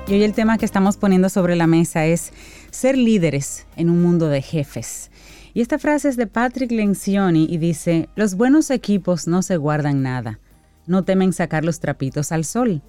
[0.09, 2.33] Y hoy el tema que estamos poniendo sobre la mesa es
[2.71, 5.11] ser líderes en un mundo de jefes.
[5.53, 10.03] Y esta frase es de Patrick Lencioni y dice, los buenos equipos no se guardan
[10.03, 10.41] nada,
[10.87, 12.81] no temen sacar los trapitos al sol,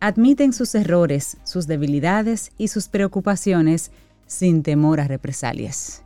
[0.00, 3.90] admiten sus errores, sus debilidades y sus preocupaciones
[4.26, 6.02] sin temor a represalias.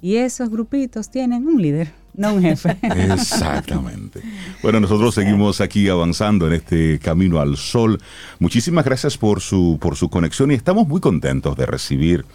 [0.00, 2.76] Y esos grupitos tienen un líder, no un jefe.
[2.82, 4.20] Exactamente.
[4.62, 8.00] Bueno, nosotros seguimos aquí avanzando en este camino al sol.
[8.40, 12.26] Muchísimas gracias por su, por su conexión y estamos muy contentos de recibir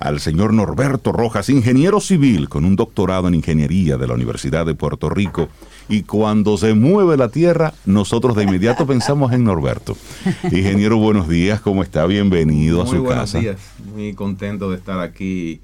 [0.00, 4.74] al señor Norberto Rojas, ingeniero civil con un doctorado en ingeniería de la Universidad de
[4.74, 5.48] Puerto Rico.
[5.88, 9.96] Y cuando se mueve la tierra, nosotros de inmediato pensamos en Norberto.
[10.44, 12.04] Ingeniero, buenos días, ¿cómo está?
[12.06, 13.38] Bienvenido a su buenos casa.
[13.38, 13.58] días,
[13.94, 15.60] muy contento de estar aquí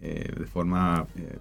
[0.00, 1.38] eh, de forma eh,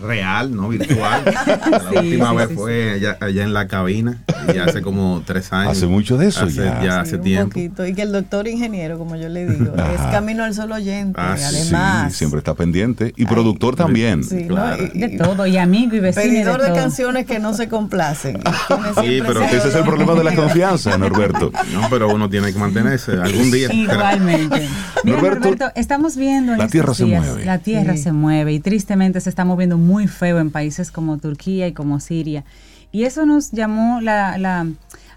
[0.00, 1.22] real, no virtual.
[1.70, 4.18] La Sí, última sí, vez sí, fue allá, allá en la cabina,
[4.54, 5.72] ya hace como tres años.
[5.76, 6.82] Hace mucho de eso Hace- ya.
[6.82, 7.48] ya Sí, hace un tiempo.
[7.54, 7.86] poquito.
[7.86, 11.20] Y que el doctor ingeniero, como yo le digo, es camino al sol oyente.
[11.20, 13.12] Ah, sí, además, Sí, siempre está pendiente.
[13.16, 14.24] Y productor también.
[14.24, 14.54] Sí, ¿no?
[14.56, 14.84] Claro.
[14.92, 16.24] Y- De todo, y amigo y vecino.
[16.24, 18.40] Pedidor de canciones que no se complacen.
[19.00, 21.50] Siempre pero ese es el problema de la confianza, Norberto.
[21.72, 23.72] No, pero uno tiene que mantenerse algún día.
[23.72, 24.68] Igualmente.
[25.04, 27.44] Mira, Norberto, Norberto, estamos viendo en la tierra se mueve.
[27.44, 28.02] La tierra Sí.
[28.04, 32.00] se mueve y tristemente se está moviendo muy feo en países como Turquía y como
[32.00, 32.44] Siria.
[32.92, 34.66] Y eso nos llamó la, la-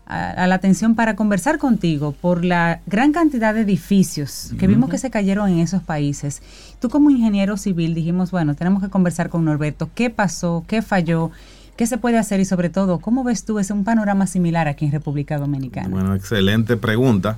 [0.06, 4.90] a, a la atención para conversar contigo por la gran cantidad de edificios que vimos
[4.90, 6.42] que se cayeron en esos países.
[6.80, 9.90] Tú como ingeniero civil dijimos, bueno, tenemos que conversar con Norberto.
[9.94, 10.66] ¿Qué pasó?
[10.68, 11.30] ¿Qué falló?
[11.78, 12.40] ¿Qué se puede hacer?
[12.40, 15.90] Y sobre todo, ¿cómo ves tú ese un panorama similar aquí en República Dominicana?
[15.90, 17.38] Bueno, excelente pregunta.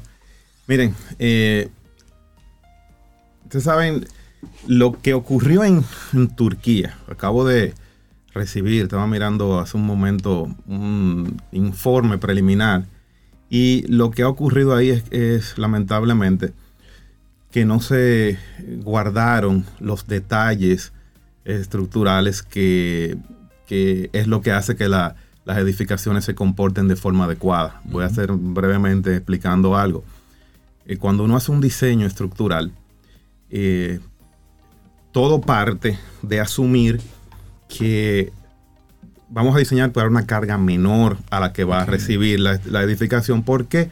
[0.66, 1.70] Miren, eh,
[3.44, 4.06] ustedes saben
[4.68, 6.98] lo que ocurrió en, en Turquía.
[7.08, 7.74] Acabo de
[8.34, 12.86] recibir, estaba mirando hace un momento un informe preliminar
[13.50, 16.54] y lo que ha ocurrido ahí es, es, lamentablemente
[17.52, 18.40] que no se
[18.84, 20.94] guardaron los detalles
[21.44, 23.18] estructurales que,
[23.68, 27.82] que es lo que hace que la- las edificaciones se comporten de forma adecuada.
[27.86, 30.06] Voy a hacer brevemente explicando algo.
[30.86, 32.72] Eh, cuando uno hace un diseño estructural,
[33.50, 34.00] eh,
[35.12, 37.02] todo parte de asumir
[37.68, 38.32] que
[39.30, 42.84] vamos a diseñar para una carga menor a la que va a recibir la, la
[42.84, 43.44] edificación.
[43.44, 43.90] ¿Por qué?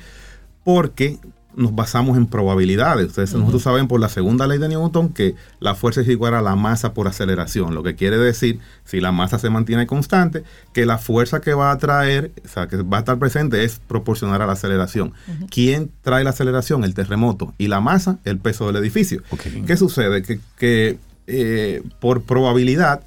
[0.63, 1.19] Porque
[1.55, 3.07] nos basamos en probabilidades.
[3.07, 6.41] Ustedes, Nosotros saben por la segunda ley de Newton que la fuerza es igual a
[6.41, 10.43] la masa por aceleración, lo que quiere decir, si la masa se mantiene constante,
[10.73, 13.81] que la fuerza que va a traer, o sea, que va a estar presente es
[13.87, 15.13] proporcional a la aceleración.
[15.49, 16.83] ¿Quién trae la aceleración?
[16.83, 17.53] El terremoto.
[17.57, 19.21] Y la masa, el peso del edificio.
[19.65, 20.21] ¿Qué sucede?
[20.21, 20.97] Que, que
[21.29, 23.01] eh, por probabilidad,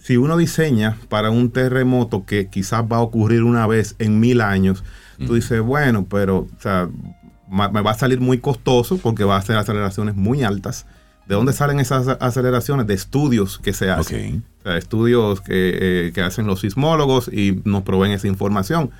[0.00, 4.40] si uno diseña para un terremoto que quizás va a ocurrir una vez en mil
[4.40, 4.84] años,
[5.26, 6.88] tú dices, bueno, pero o sea,
[7.48, 10.86] ma- me va a salir muy costoso porque va a ser aceleraciones muy altas.
[11.26, 12.86] ¿De dónde salen esas aceleraciones?
[12.86, 14.44] De estudios que se hacen.
[14.60, 18.90] O sea, estudios que, eh, que hacen los sismólogos y nos proveen esa información.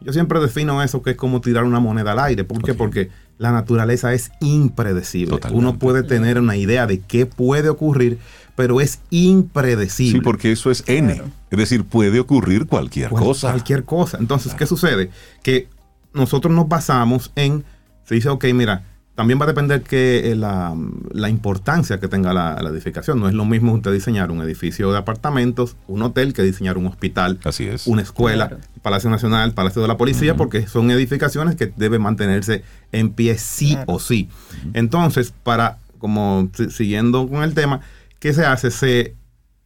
[0.00, 2.44] Yo siempre defino eso que es como tirar una moneda al aire.
[2.44, 2.74] ¿Por qué?
[2.74, 3.08] Porque
[3.42, 5.38] la naturaleza es impredecible.
[5.50, 8.18] Uno puede tener una idea de qué puede ocurrir,
[8.54, 10.20] pero es impredecible.
[10.20, 11.20] Sí, porque eso es N.
[11.50, 13.50] Es decir, puede ocurrir cualquier Cual- cosa.
[13.50, 14.18] Cualquier cosa.
[14.18, 15.10] Entonces, ¿qué sucede?
[15.42, 15.66] Que
[16.14, 17.64] nosotros nos basamos en,
[18.04, 20.74] se dice, ok, mira, también va a depender que eh, la,
[21.12, 23.20] la importancia que tenga la, la edificación.
[23.20, 26.86] No es lo mismo usted diseñar un edificio de apartamentos, un hotel, que diseñar un
[26.86, 27.86] hospital, Así es.
[27.86, 33.10] una escuela, Palacio Nacional, Palacio de la Policía, porque son edificaciones que deben mantenerse en
[33.10, 34.28] pie sí o sí.
[34.72, 37.80] Entonces, para, como si- siguiendo con el tema,
[38.18, 38.70] ¿qué se hace?
[38.70, 39.14] Se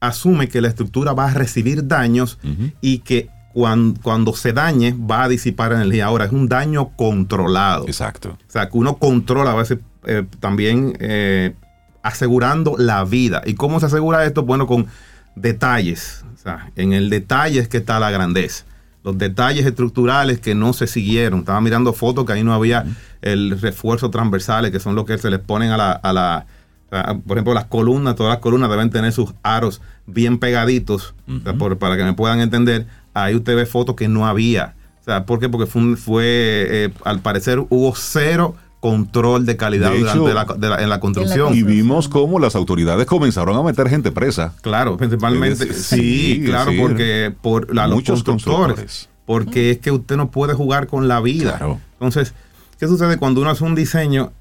[0.00, 2.38] asume que la estructura va a recibir daños
[2.80, 6.04] y que cuando, cuando se dañe va a disipar energía.
[6.04, 7.86] Ahora, es un daño controlado.
[7.86, 8.36] Exacto.
[8.46, 11.54] O sea, que uno controla a veces eh, también eh,
[12.02, 13.40] asegurando la vida.
[13.46, 14.42] ¿Y cómo se asegura esto?
[14.42, 14.88] Bueno, con
[15.36, 16.22] detalles.
[16.34, 18.64] O sea, en el detalle es que está la grandeza.
[19.02, 21.40] Los detalles estructurales que no se siguieron.
[21.40, 22.84] Estaba mirando fotos que ahí no había
[23.22, 26.46] el refuerzo transversales, que son los que se les ponen a la, a la
[26.90, 31.40] a- por ejemplo, las columnas, todas las columnas deben tener sus aros bien pegaditos, o
[31.42, 32.86] sea, por- para que me puedan entender.
[33.18, 34.74] Ahí usted ve fotos que no había.
[35.00, 35.48] O sea, ¿por qué?
[35.48, 40.44] Porque fue, un- fue eh, al parecer hubo cero control de calidad De durante la,
[40.44, 41.54] de la- en la construcción.
[41.54, 44.52] Y vimos cómo las autoridades comenzaron a meter gente presa.
[44.62, 49.08] Claro, principalmente, Es- sí, claro, porque por la, los Muchos constructores, constructores.
[49.24, 51.58] porque es que usted no puede jugar con la vida.
[51.94, 52.34] Entonces,
[52.78, 54.32] ¿qué sucede cuando uno hace un diseño?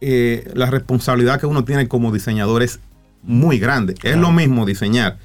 [0.00, 2.78] Eh, la responsabilidad que uno tiene como diseñador es
[3.22, 3.94] muy grande.
[4.02, 5.18] Es lo mismo diseñar.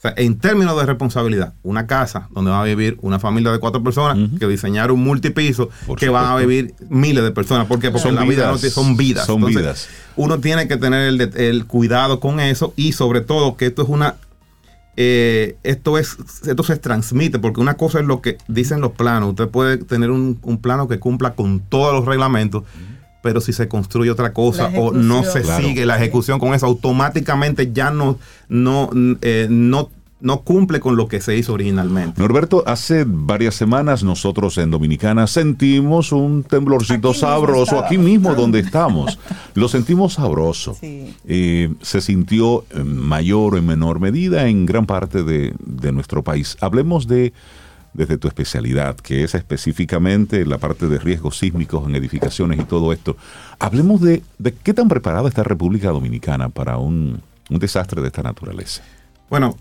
[0.00, 3.58] O sea, en términos de responsabilidad, una casa donde va a vivir una familia de
[3.58, 5.68] cuatro personas, que diseñar un multipiso
[5.98, 7.66] que van a vivir miles de personas.
[7.66, 7.90] ¿Por qué?
[7.90, 8.72] Porque Son la vida no vidas.
[8.72, 9.26] son vidas.
[9.26, 9.88] Son Entonces, vidas.
[10.16, 13.90] Uno tiene que tener el, el cuidado con eso y sobre todo que esto es
[13.90, 14.14] una
[14.96, 16.16] eh, esto es
[16.46, 20.10] esto se transmite porque una cosa es lo que dicen los planos usted puede tener
[20.10, 22.64] un, un plano que cumpla con todos los reglamentos
[23.22, 25.42] pero si se construye otra cosa o no se.
[25.42, 25.66] Claro.
[25.66, 28.18] sigue la ejecución con eso automáticamente ya no
[28.48, 28.90] no
[29.22, 29.90] eh, no
[30.20, 35.26] no cumple con lo que se hizo originalmente Norberto, hace varias semanas nosotros en Dominicana
[35.26, 39.18] sentimos un temblorcito sabroso, aquí mismo donde estamos.
[39.54, 40.76] Lo sentimos sabroso.
[40.82, 46.22] Eh, se sintió en mayor o en menor medida en gran parte de, de nuestro
[46.22, 46.56] país.
[46.60, 47.32] Hablemos de
[47.92, 52.92] desde tu especialidad, que es específicamente la parte de riesgos sísmicos en edificaciones y todo
[52.92, 53.16] esto.
[53.58, 58.22] Hablemos de, de qué tan preparada está República Dominicana para un, un desastre de esta
[58.22, 58.82] naturaleza.
[59.28, 59.56] Bueno,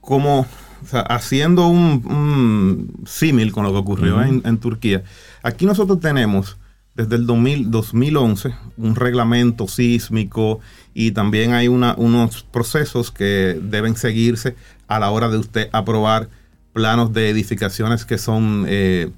[0.00, 5.02] como o sea, haciendo un, un símil con lo que ocurrió en, en Turquía,
[5.42, 6.56] aquí nosotros tenemos
[6.94, 10.60] desde el 2000 2011 un reglamento sísmico
[10.94, 14.56] y también hay una- unos procesos que deben seguirse
[14.88, 16.28] a la hora de usted aprobar
[16.78, 19.10] planos de edificaciones que son eh,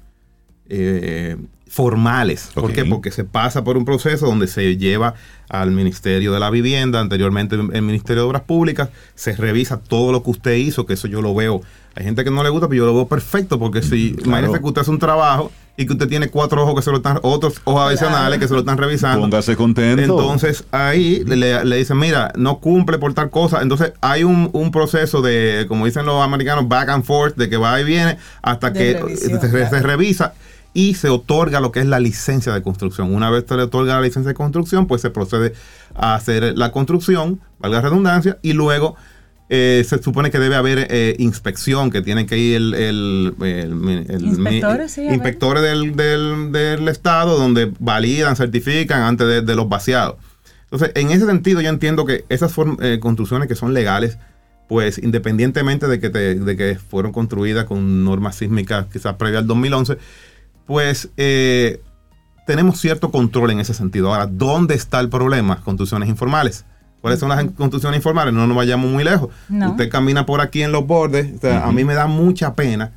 [0.67, 2.49] eh, formales.
[2.55, 2.85] ¿Por qué?
[2.85, 5.13] Porque se pasa por un proceso donde se lleva
[5.47, 10.23] al Ministerio de la Vivienda, anteriormente el Ministerio de Obras Públicas, se revisa todo lo
[10.23, 11.61] que usted hizo, que eso yo lo veo.
[11.93, 14.65] Hay gente que no le gusta, pero yo lo veo perfecto, porque si imagínese que
[14.65, 17.61] usted hace un trabajo y que usted tiene cuatro ojos que se lo están, otros
[17.63, 19.21] ojos adicionales que se lo están revisando.
[19.21, 20.01] Póngase contento.
[20.01, 23.61] Entonces ahí le, le dicen, mira, no cumple por tal cosa.
[23.61, 27.57] Entonces hay un, un proceso de, como dicen los americanos, back and forth, de que
[27.57, 30.33] va y viene hasta De que revisión, se, se revisa
[30.73, 33.13] y se otorga lo que es la licencia de construcción.
[33.13, 35.53] Una vez se le otorga la licencia de construcción, pues se procede
[35.95, 38.95] a hacer la construcción, valga la redundancia, y luego
[39.53, 44.05] eh, se supone que debe haber eh, inspección, que tienen que ir el, el- el-
[44.09, 49.67] el- Inspectores, sí, inspectores del, del- del Estado donde validan, certifican antes de, de los
[49.67, 50.15] vaciados.
[50.63, 54.17] Entonces, en ese sentido, yo entiendo que esas eh, construcciones que son legales,
[54.69, 59.47] pues independientemente de que, te- de que fueron construidas con normas sísmicas quizás previas al
[59.47, 59.97] 2011,
[60.65, 61.81] pues eh,
[62.47, 64.13] tenemos cierto control en ese sentido.
[64.13, 65.61] Ahora, ¿dónde está el problema?
[65.61, 66.63] Construcciones informales.
[67.01, 68.33] ¿Cuáles son las construcciones informales?
[68.33, 69.29] No nos vayamos muy lejos.
[69.49, 69.71] No.
[69.71, 71.35] Usted camina por aquí en los bordes.
[71.35, 72.91] o sea, A mí me da mucha pena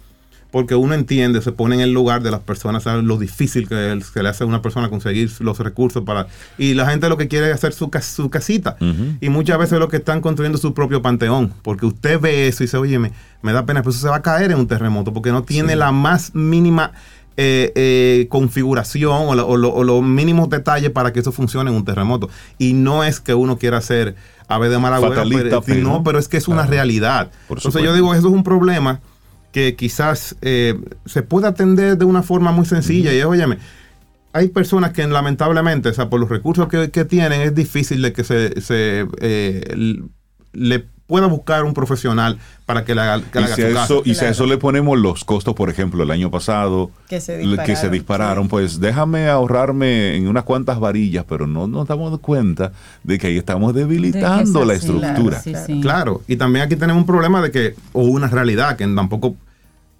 [0.54, 4.00] porque uno entiende, se pone en el lugar de las personas, sabe lo difícil que,
[4.14, 6.28] que le hace a una persona conseguir los recursos para...
[6.58, 8.76] Y la gente lo que quiere es hacer su, su casita.
[9.20, 12.66] Y muchas veces lo que están construyendo su propio panteón, porque usted ve eso y
[12.66, 13.10] dice, oye, me,
[13.42, 15.74] me da pena, pero eso se va a caer en un terremoto, porque no tiene
[15.74, 16.92] la más mínima
[17.36, 21.70] eh, eh, configuración o, la- o lo- o los mínimos detalles para que eso funcione
[21.70, 22.28] en un terremoto.
[22.58, 24.14] Y no es que uno quiera hacer
[24.48, 24.76] ave de
[25.14, 27.30] Fatalista, pero, pero- no, pero es que es una realidad.
[27.68, 29.00] Entonces yo digo, eso es un problema
[29.52, 33.12] que quizás eh, se puede atender de una forma muy sencilla.
[33.12, 33.58] Y es, óyeme,
[34.32, 38.12] hay personas que lamentablemente, o sea, por los recursos que, que tienen, es difícil de
[38.12, 39.96] que se, se, eh,
[40.52, 44.02] le pueda buscar un profesional para que le haga, que Y haga si, su eso,
[44.06, 47.44] y si a eso le ponemos los costos, por ejemplo, el año pasado, Que se
[47.44, 52.18] le- que se dispararon, pues déjame ahorrarme en unas cuantas varillas, pero no nos damos
[52.20, 52.72] cuenta
[53.02, 55.40] de que ahí estamos debilitando De la así, estructura.
[55.42, 55.80] Sí, sí.
[55.82, 59.36] Claro, y también aquí tenemos un problema de que, o una realidad, que tampoco,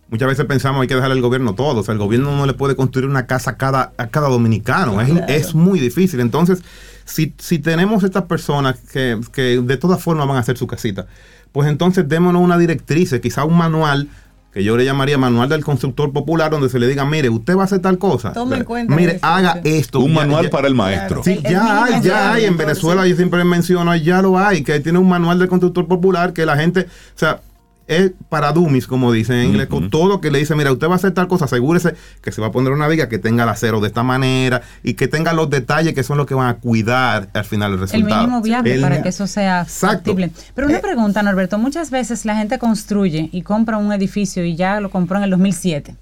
[0.08, 2.54] muchas veces pensamos hay que dejarle al gobierno todo, o sea, el gobierno no le
[2.54, 6.20] puede construir una casa a cada, a cada dominicano, es, es muy difícil.
[6.20, 6.62] Entonces,
[7.04, 11.06] si, si tenemos estas personas que, que de todas formas van a hacer su casita,
[11.52, 14.08] pues entonces démonos una directriz, quizá un manual,
[14.52, 17.62] que yo le llamaría manual del constructor popular, donde se le diga, mire, usted va
[17.62, 18.32] a hacer tal cosa.
[18.32, 19.60] Tome en cuenta Mire, eso, haga sí.
[19.64, 19.98] esto.
[19.98, 21.22] Un Ya- manual ya- para el maestro.
[21.24, 22.44] Sí, El- el ya hay, ya hay.
[22.44, 23.10] En Venezuela sí.
[23.10, 26.56] yo siempre menciono, ya lo hay, que tiene un manual del constructor popular que la
[26.56, 27.40] gente, o sea,
[27.86, 30.92] es para dummies, como dicen en inglés, con todo que le dice, mira, usted va
[30.92, 33.48] a hacer tal cosa, asegúrese que se va a poner una viga que tenga el
[33.50, 36.54] acero de esta manera y que tenga los detalles que son los que van a
[36.56, 38.20] cuidar al final el El resultado.
[38.22, 39.96] mínimo viable El- para que eso sea Exacto.
[39.96, 40.30] factible.
[40.54, 44.80] Pero una pregunta, Norberto, muchas veces la gente construye y compra un edificio y ya
[44.80, 45.94] lo compró en el 2007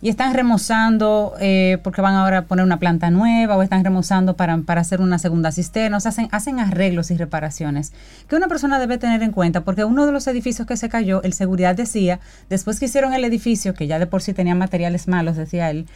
[0.00, 4.34] y están remozando eh, porque van ahora a poner una planta nueva o están remozando
[4.36, 7.92] para, para hacer una segunda cisterna, o sea, hacen, hacen arreglos y reparaciones
[8.28, 11.22] que una persona debe tener en cuenta porque uno de los edificios que se cayó,
[11.22, 15.08] el seguridad decía, después que hicieron el edificio, que ya de por sí tenía materiales
[15.08, 15.86] malos, decía él,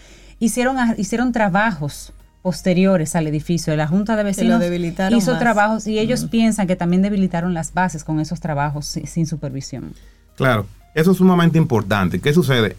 [0.40, 2.12] hicieron, hicieron trabajos
[2.42, 3.76] posteriores al edificio.
[3.76, 5.38] La Junta de lo Vecinos debilitaron hizo más.
[5.40, 9.92] trabajos y ellos piensan que también debilitaron las bases con esos trabajos si- sin supervisión.
[10.34, 12.18] Claro, eso es sumamente importante.
[12.20, 12.76] ¿Qué sucede?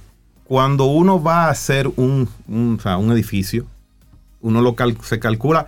[0.54, 3.66] Cuando uno va a hacer un, un, o sea, un edificio,
[4.40, 5.66] uno lo cal- se calcula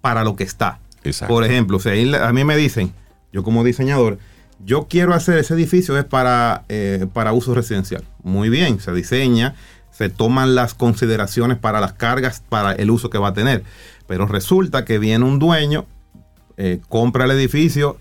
[0.00, 0.80] para lo que está.
[1.04, 1.32] Exacto.
[1.32, 1.78] Por ejemplo,
[2.20, 2.92] a mí me dicen,
[3.32, 4.18] yo como diseñador,
[4.64, 8.02] yo quiero hacer ese edificio es para, eh, para uso residencial.
[8.24, 9.54] Muy bien, se diseña,
[9.92, 13.62] se toman las consideraciones para las cargas, para el uso que va a tener.
[14.08, 15.86] Pero resulta que viene un dueño,
[16.56, 17.96] eh, compra el edificio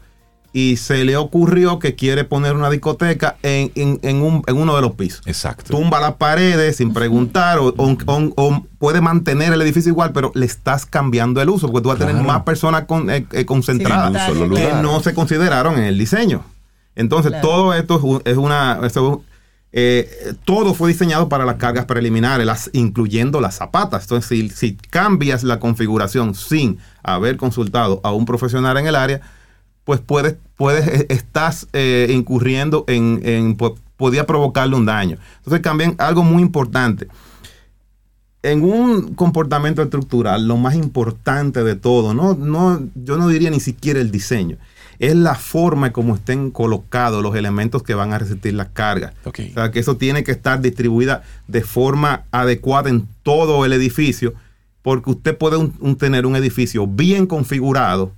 [0.51, 4.75] y se le ocurrió que quiere poner una discoteca en, en- en un- en uno
[4.75, 5.21] de los pisos.
[5.27, 5.77] Exacto.
[5.77, 10.31] Tumba las paredes sin preguntar o, o- o- o puede mantener el edificio igual, pero
[10.33, 12.27] le estás cambiando el uso porque tú vas a tener Claro.
[12.27, 14.81] más personas con- eh, eh, concentradas que lugar.
[14.81, 16.43] no se consideraron en el diseño.
[16.95, 17.47] Entonces, Claro.
[17.47, 18.79] todo esto es un- es una...
[18.83, 19.23] eso,
[19.71, 24.01] eh, todo fue diseñado para las cargas preliminares, las, incluyendo las zapatas.
[24.03, 29.21] Entonces, si, si cambias la configuración sin haber consultado a un profesional en el área,
[29.89, 35.17] pues puedes, puedes eh, estás eh, incurriendo en, en po- podía provocarle un daño.
[35.39, 37.07] Entonces, también algo muy importante.
[38.43, 43.59] En un comportamiento estructural, lo más importante de todo, no, no, yo no diría ni
[43.59, 44.57] siquiera el diseño,
[44.99, 49.13] es la forma en cómo estén colocados los elementos que van a resistir las cargas.
[49.25, 49.39] Ok.
[49.49, 54.35] O sea, que eso tiene que estar distribuida de forma adecuada en todo el edificio,
[54.83, 58.11] porque usted puede un- un tener un edificio bien configurado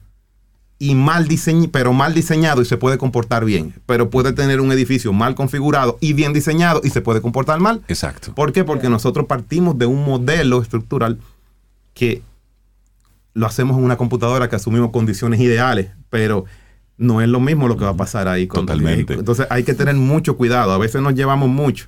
[0.84, 3.76] y mal diseñado, pero mal diseñado y se puede comportar bien.
[3.86, 7.82] Pero puede tener un edificio mal configurado y bien diseñado y se puede comportar mal.
[7.88, 8.34] Exacto.
[8.34, 8.64] ¿Por qué?
[8.64, 11.20] Porque nosotros partimos de un modelo estructural
[11.94, 12.24] que
[13.36, 16.46] lo hacemos en una computadora que asumimos condiciones ideales, pero
[16.98, 18.48] no es lo mismo lo que va a pasar ahí.
[18.48, 19.14] con- Totalmente.
[19.14, 20.72] Entonces hay que tener mucho cuidado.
[20.72, 21.86] A veces nos llevamos mucho.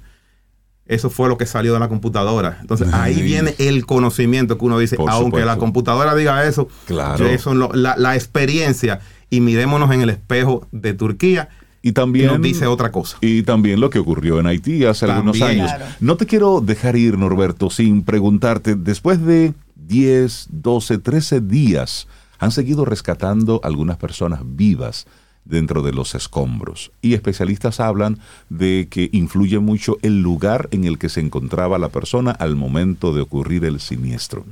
[0.86, 2.58] Eso fue lo que salió de la computadora.
[2.62, 5.46] Entonces ahí viene el conocimiento que uno dice, Por aunque supuesto.
[5.48, 7.26] la computadora diga eso, Claro.
[7.26, 9.00] eso lo- la, la experiencia
[9.30, 11.50] y mirémonos en el espejo de Turquía
[11.86, 13.18] Y también nos dice otra cosa.
[13.22, 15.70] Y también lo que ocurrió en Haití hace algunos años.
[15.70, 15.86] Claro.
[16.00, 22.08] No te quiero dejar ir, Norberto, sin preguntarte, después de 10, 12, 13 días,
[22.40, 25.08] han seguido rescatando algunas personas vivas
[25.46, 26.92] dentro de los escombros.
[27.02, 31.90] Y especialistas hablan de que influye mucho el lugar en el que se encontraba la
[31.90, 34.46] persona al momento de ocurrir el siniestro.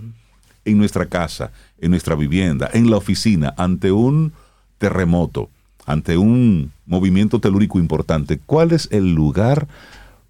[0.65, 4.33] En nuestra casa, en nuestra vivienda, en la oficina, ante un
[4.77, 5.49] terremoto,
[5.85, 9.67] ante un movimiento telúrico importante, ¿cuál es el lugar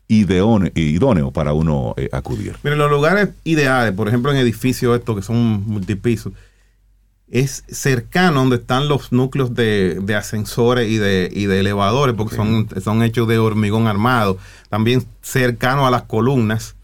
[0.07, 2.55] idóneo para uno eh, acudir?
[2.63, 6.33] Miren, los lugares ideales, por ejemplo, en edificios estos que son multipisos,
[7.31, 12.35] es cercano donde están los núcleos de, de ascensores y de, y de elevadores, porque
[12.35, 14.37] son, son hechos de hormigón armado.
[14.69, 16.75] También cercano a las columnas.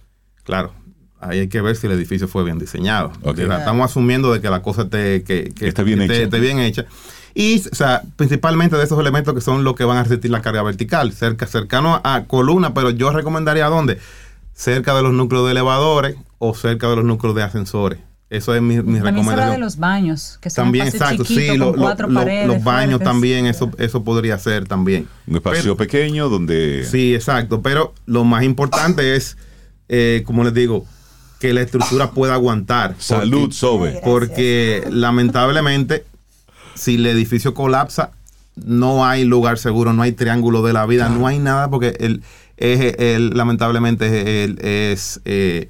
[0.44, 0.72] Claro,
[1.20, 3.12] ahí hay que ver si el edificio fue bien diseñado.
[3.24, 3.40] Ok.
[3.40, 6.24] Estamos asumiendo de que la cosa esté, que, que Está bien esté- hecha.
[6.24, 6.86] esté bien hecha.
[7.34, 10.42] Y, o sea, principalmente de esos elementos que son los que van a resistir la
[10.42, 14.00] carga vertical, cerca, cercano a columna, pero yo recomendaría dónde?
[14.54, 18.00] Cerca de los núcleos de elevadores o cerca de los núcleos de ascensores.
[18.30, 19.62] Eso es mi, mi También se de recomendación.
[19.62, 22.90] los baños, que son También, exacto, sí, con lo- lo- cuatro lo- paredes los baños
[22.98, 23.08] fuertes.
[23.08, 25.08] también, eso, eso podría ser también.
[25.28, 26.84] Un espacio pequeño donde...
[26.84, 29.38] Sí, exacto, pero lo más importante es,
[29.88, 30.86] eh, como les digo,
[31.40, 32.96] que la estructura pueda aguantar.
[33.00, 34.02] Salud, Porque- Sobe.
[34.04, 36.04] Porque lamentablemente,
[36.76, 38.12] si el edificio colapsa,
[38.58, 42.24] no hay lugar seguro, no hay triángulo de la vida, no hay nada porque el,
[42.58, 45.22] es, el- lamentablemente el- es...
[45.24, 45.70] eh,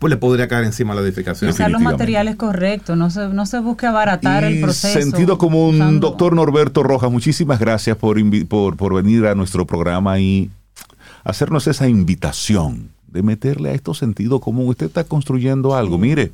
[0.00, 1.50] pues le podría caer encima la edificación.
[1.50, 4.98] Usar los materiales correctos, no se, no se busque abaratar el proceso.
[4.98, 8.16] Sentido común, usando- doctor Norberto Rojas, muchísimas gracias por,
[8.48, 10.50] por, por venir a nuestro programa y
[11.22, 14.68] hacernos esa invitación de meterle a esto sentido común.
[14.68, 16.32] Usted está construyendo algo, mire,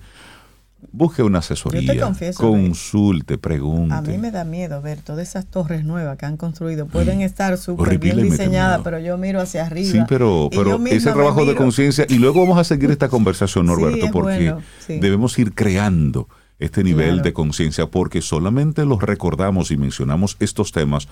[0.96, 3.94] busque una asesoría, confieso, consulte, pregunte.
[3.94, 6.86] A mí me da miedo ver todas esas torres nuevas que han construido.
[6.86, 9.90] Pueden estar súper bien diseñadas, pero yo miro hacia arriba.
[9.90, 10.48] Sí, pero,
[10.86, 14.98] ese trabajo de conciencia, y luego vamos a seguir esta conversación, Norberto, porque bueno, sí.
[14.98, 16.28] debemos ir creando
[16.58, 17.22] este nivel Claro.
[17.22, 21.08] de conciencia, porque solamente los recordamos y mencionamos estos temas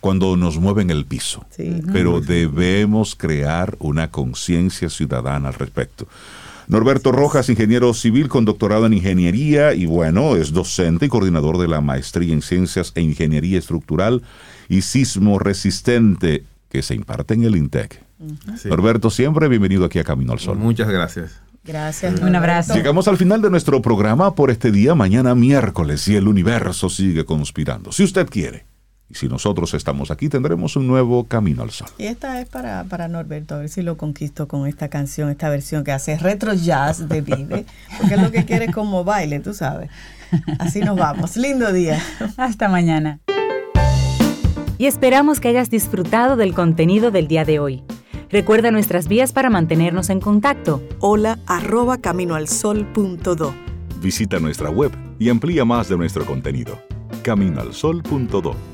[0.00, 1.44] cuando nos mueven el piso.
[1.92, 6.06] Pero debemos crear una conciencia ciudadana al respecto.
[6.68, 11.68] Norberto Rojas, ingeniero civil con doctorado en ingeniería y bueno, es docente y coordinador de
[11.68, 14.22] la maestría en ciencias e ingeniería estructural
[14.68, 18.02] y sismo resistente que se imparte en el INTEC.
[18.56, 18.68] Sí.
[18.68, 20.56] Norberto, siempre bienvenido aquí a Camino al Sol.
[20.56, 21.40] Muchas gracias.
[21.64, 22.20] Gracias.
[22.20, 22.74] Un abrazo.
[22.74, 27.24] Llegamos al final de nuestro programa por este día, mañana miércoles, y el universo sigue
[27.24, 27.90] conspirando.
[27.90, 28.66] Si usted quiere,
[29.14, 31.88] y si nosotros estamos aquí, tendremos un nuevo Camino al Sol.
[31.98, 35.48] Y esta es para, para Norberto, a ver si lo conquisto con esta canción, esta
[35.48, 37.64] versión que hace retro jazz de Vive,
[37.98, 39.90] porque es lo que quiere como baile, tú sabes.
[40.58, 41.36] Así nos vamos.
[41.36, 42.02] Lindo día.
[42.36, 43.20] Hasta mañana.
[44.78, 47.84] Y esperamos que hayas disfrutado del contenido del día de hoy.
[48.30, 50.82] Recuerda nuestras vías para mantenernos en contacto.
[50.98, 53.54] Hola arroba caminoalsol.do.
[54.00, 56.80] Visita nuestra web y amplía más de nuestro contenido.
[57.22, 58.73] Caminoalsol.do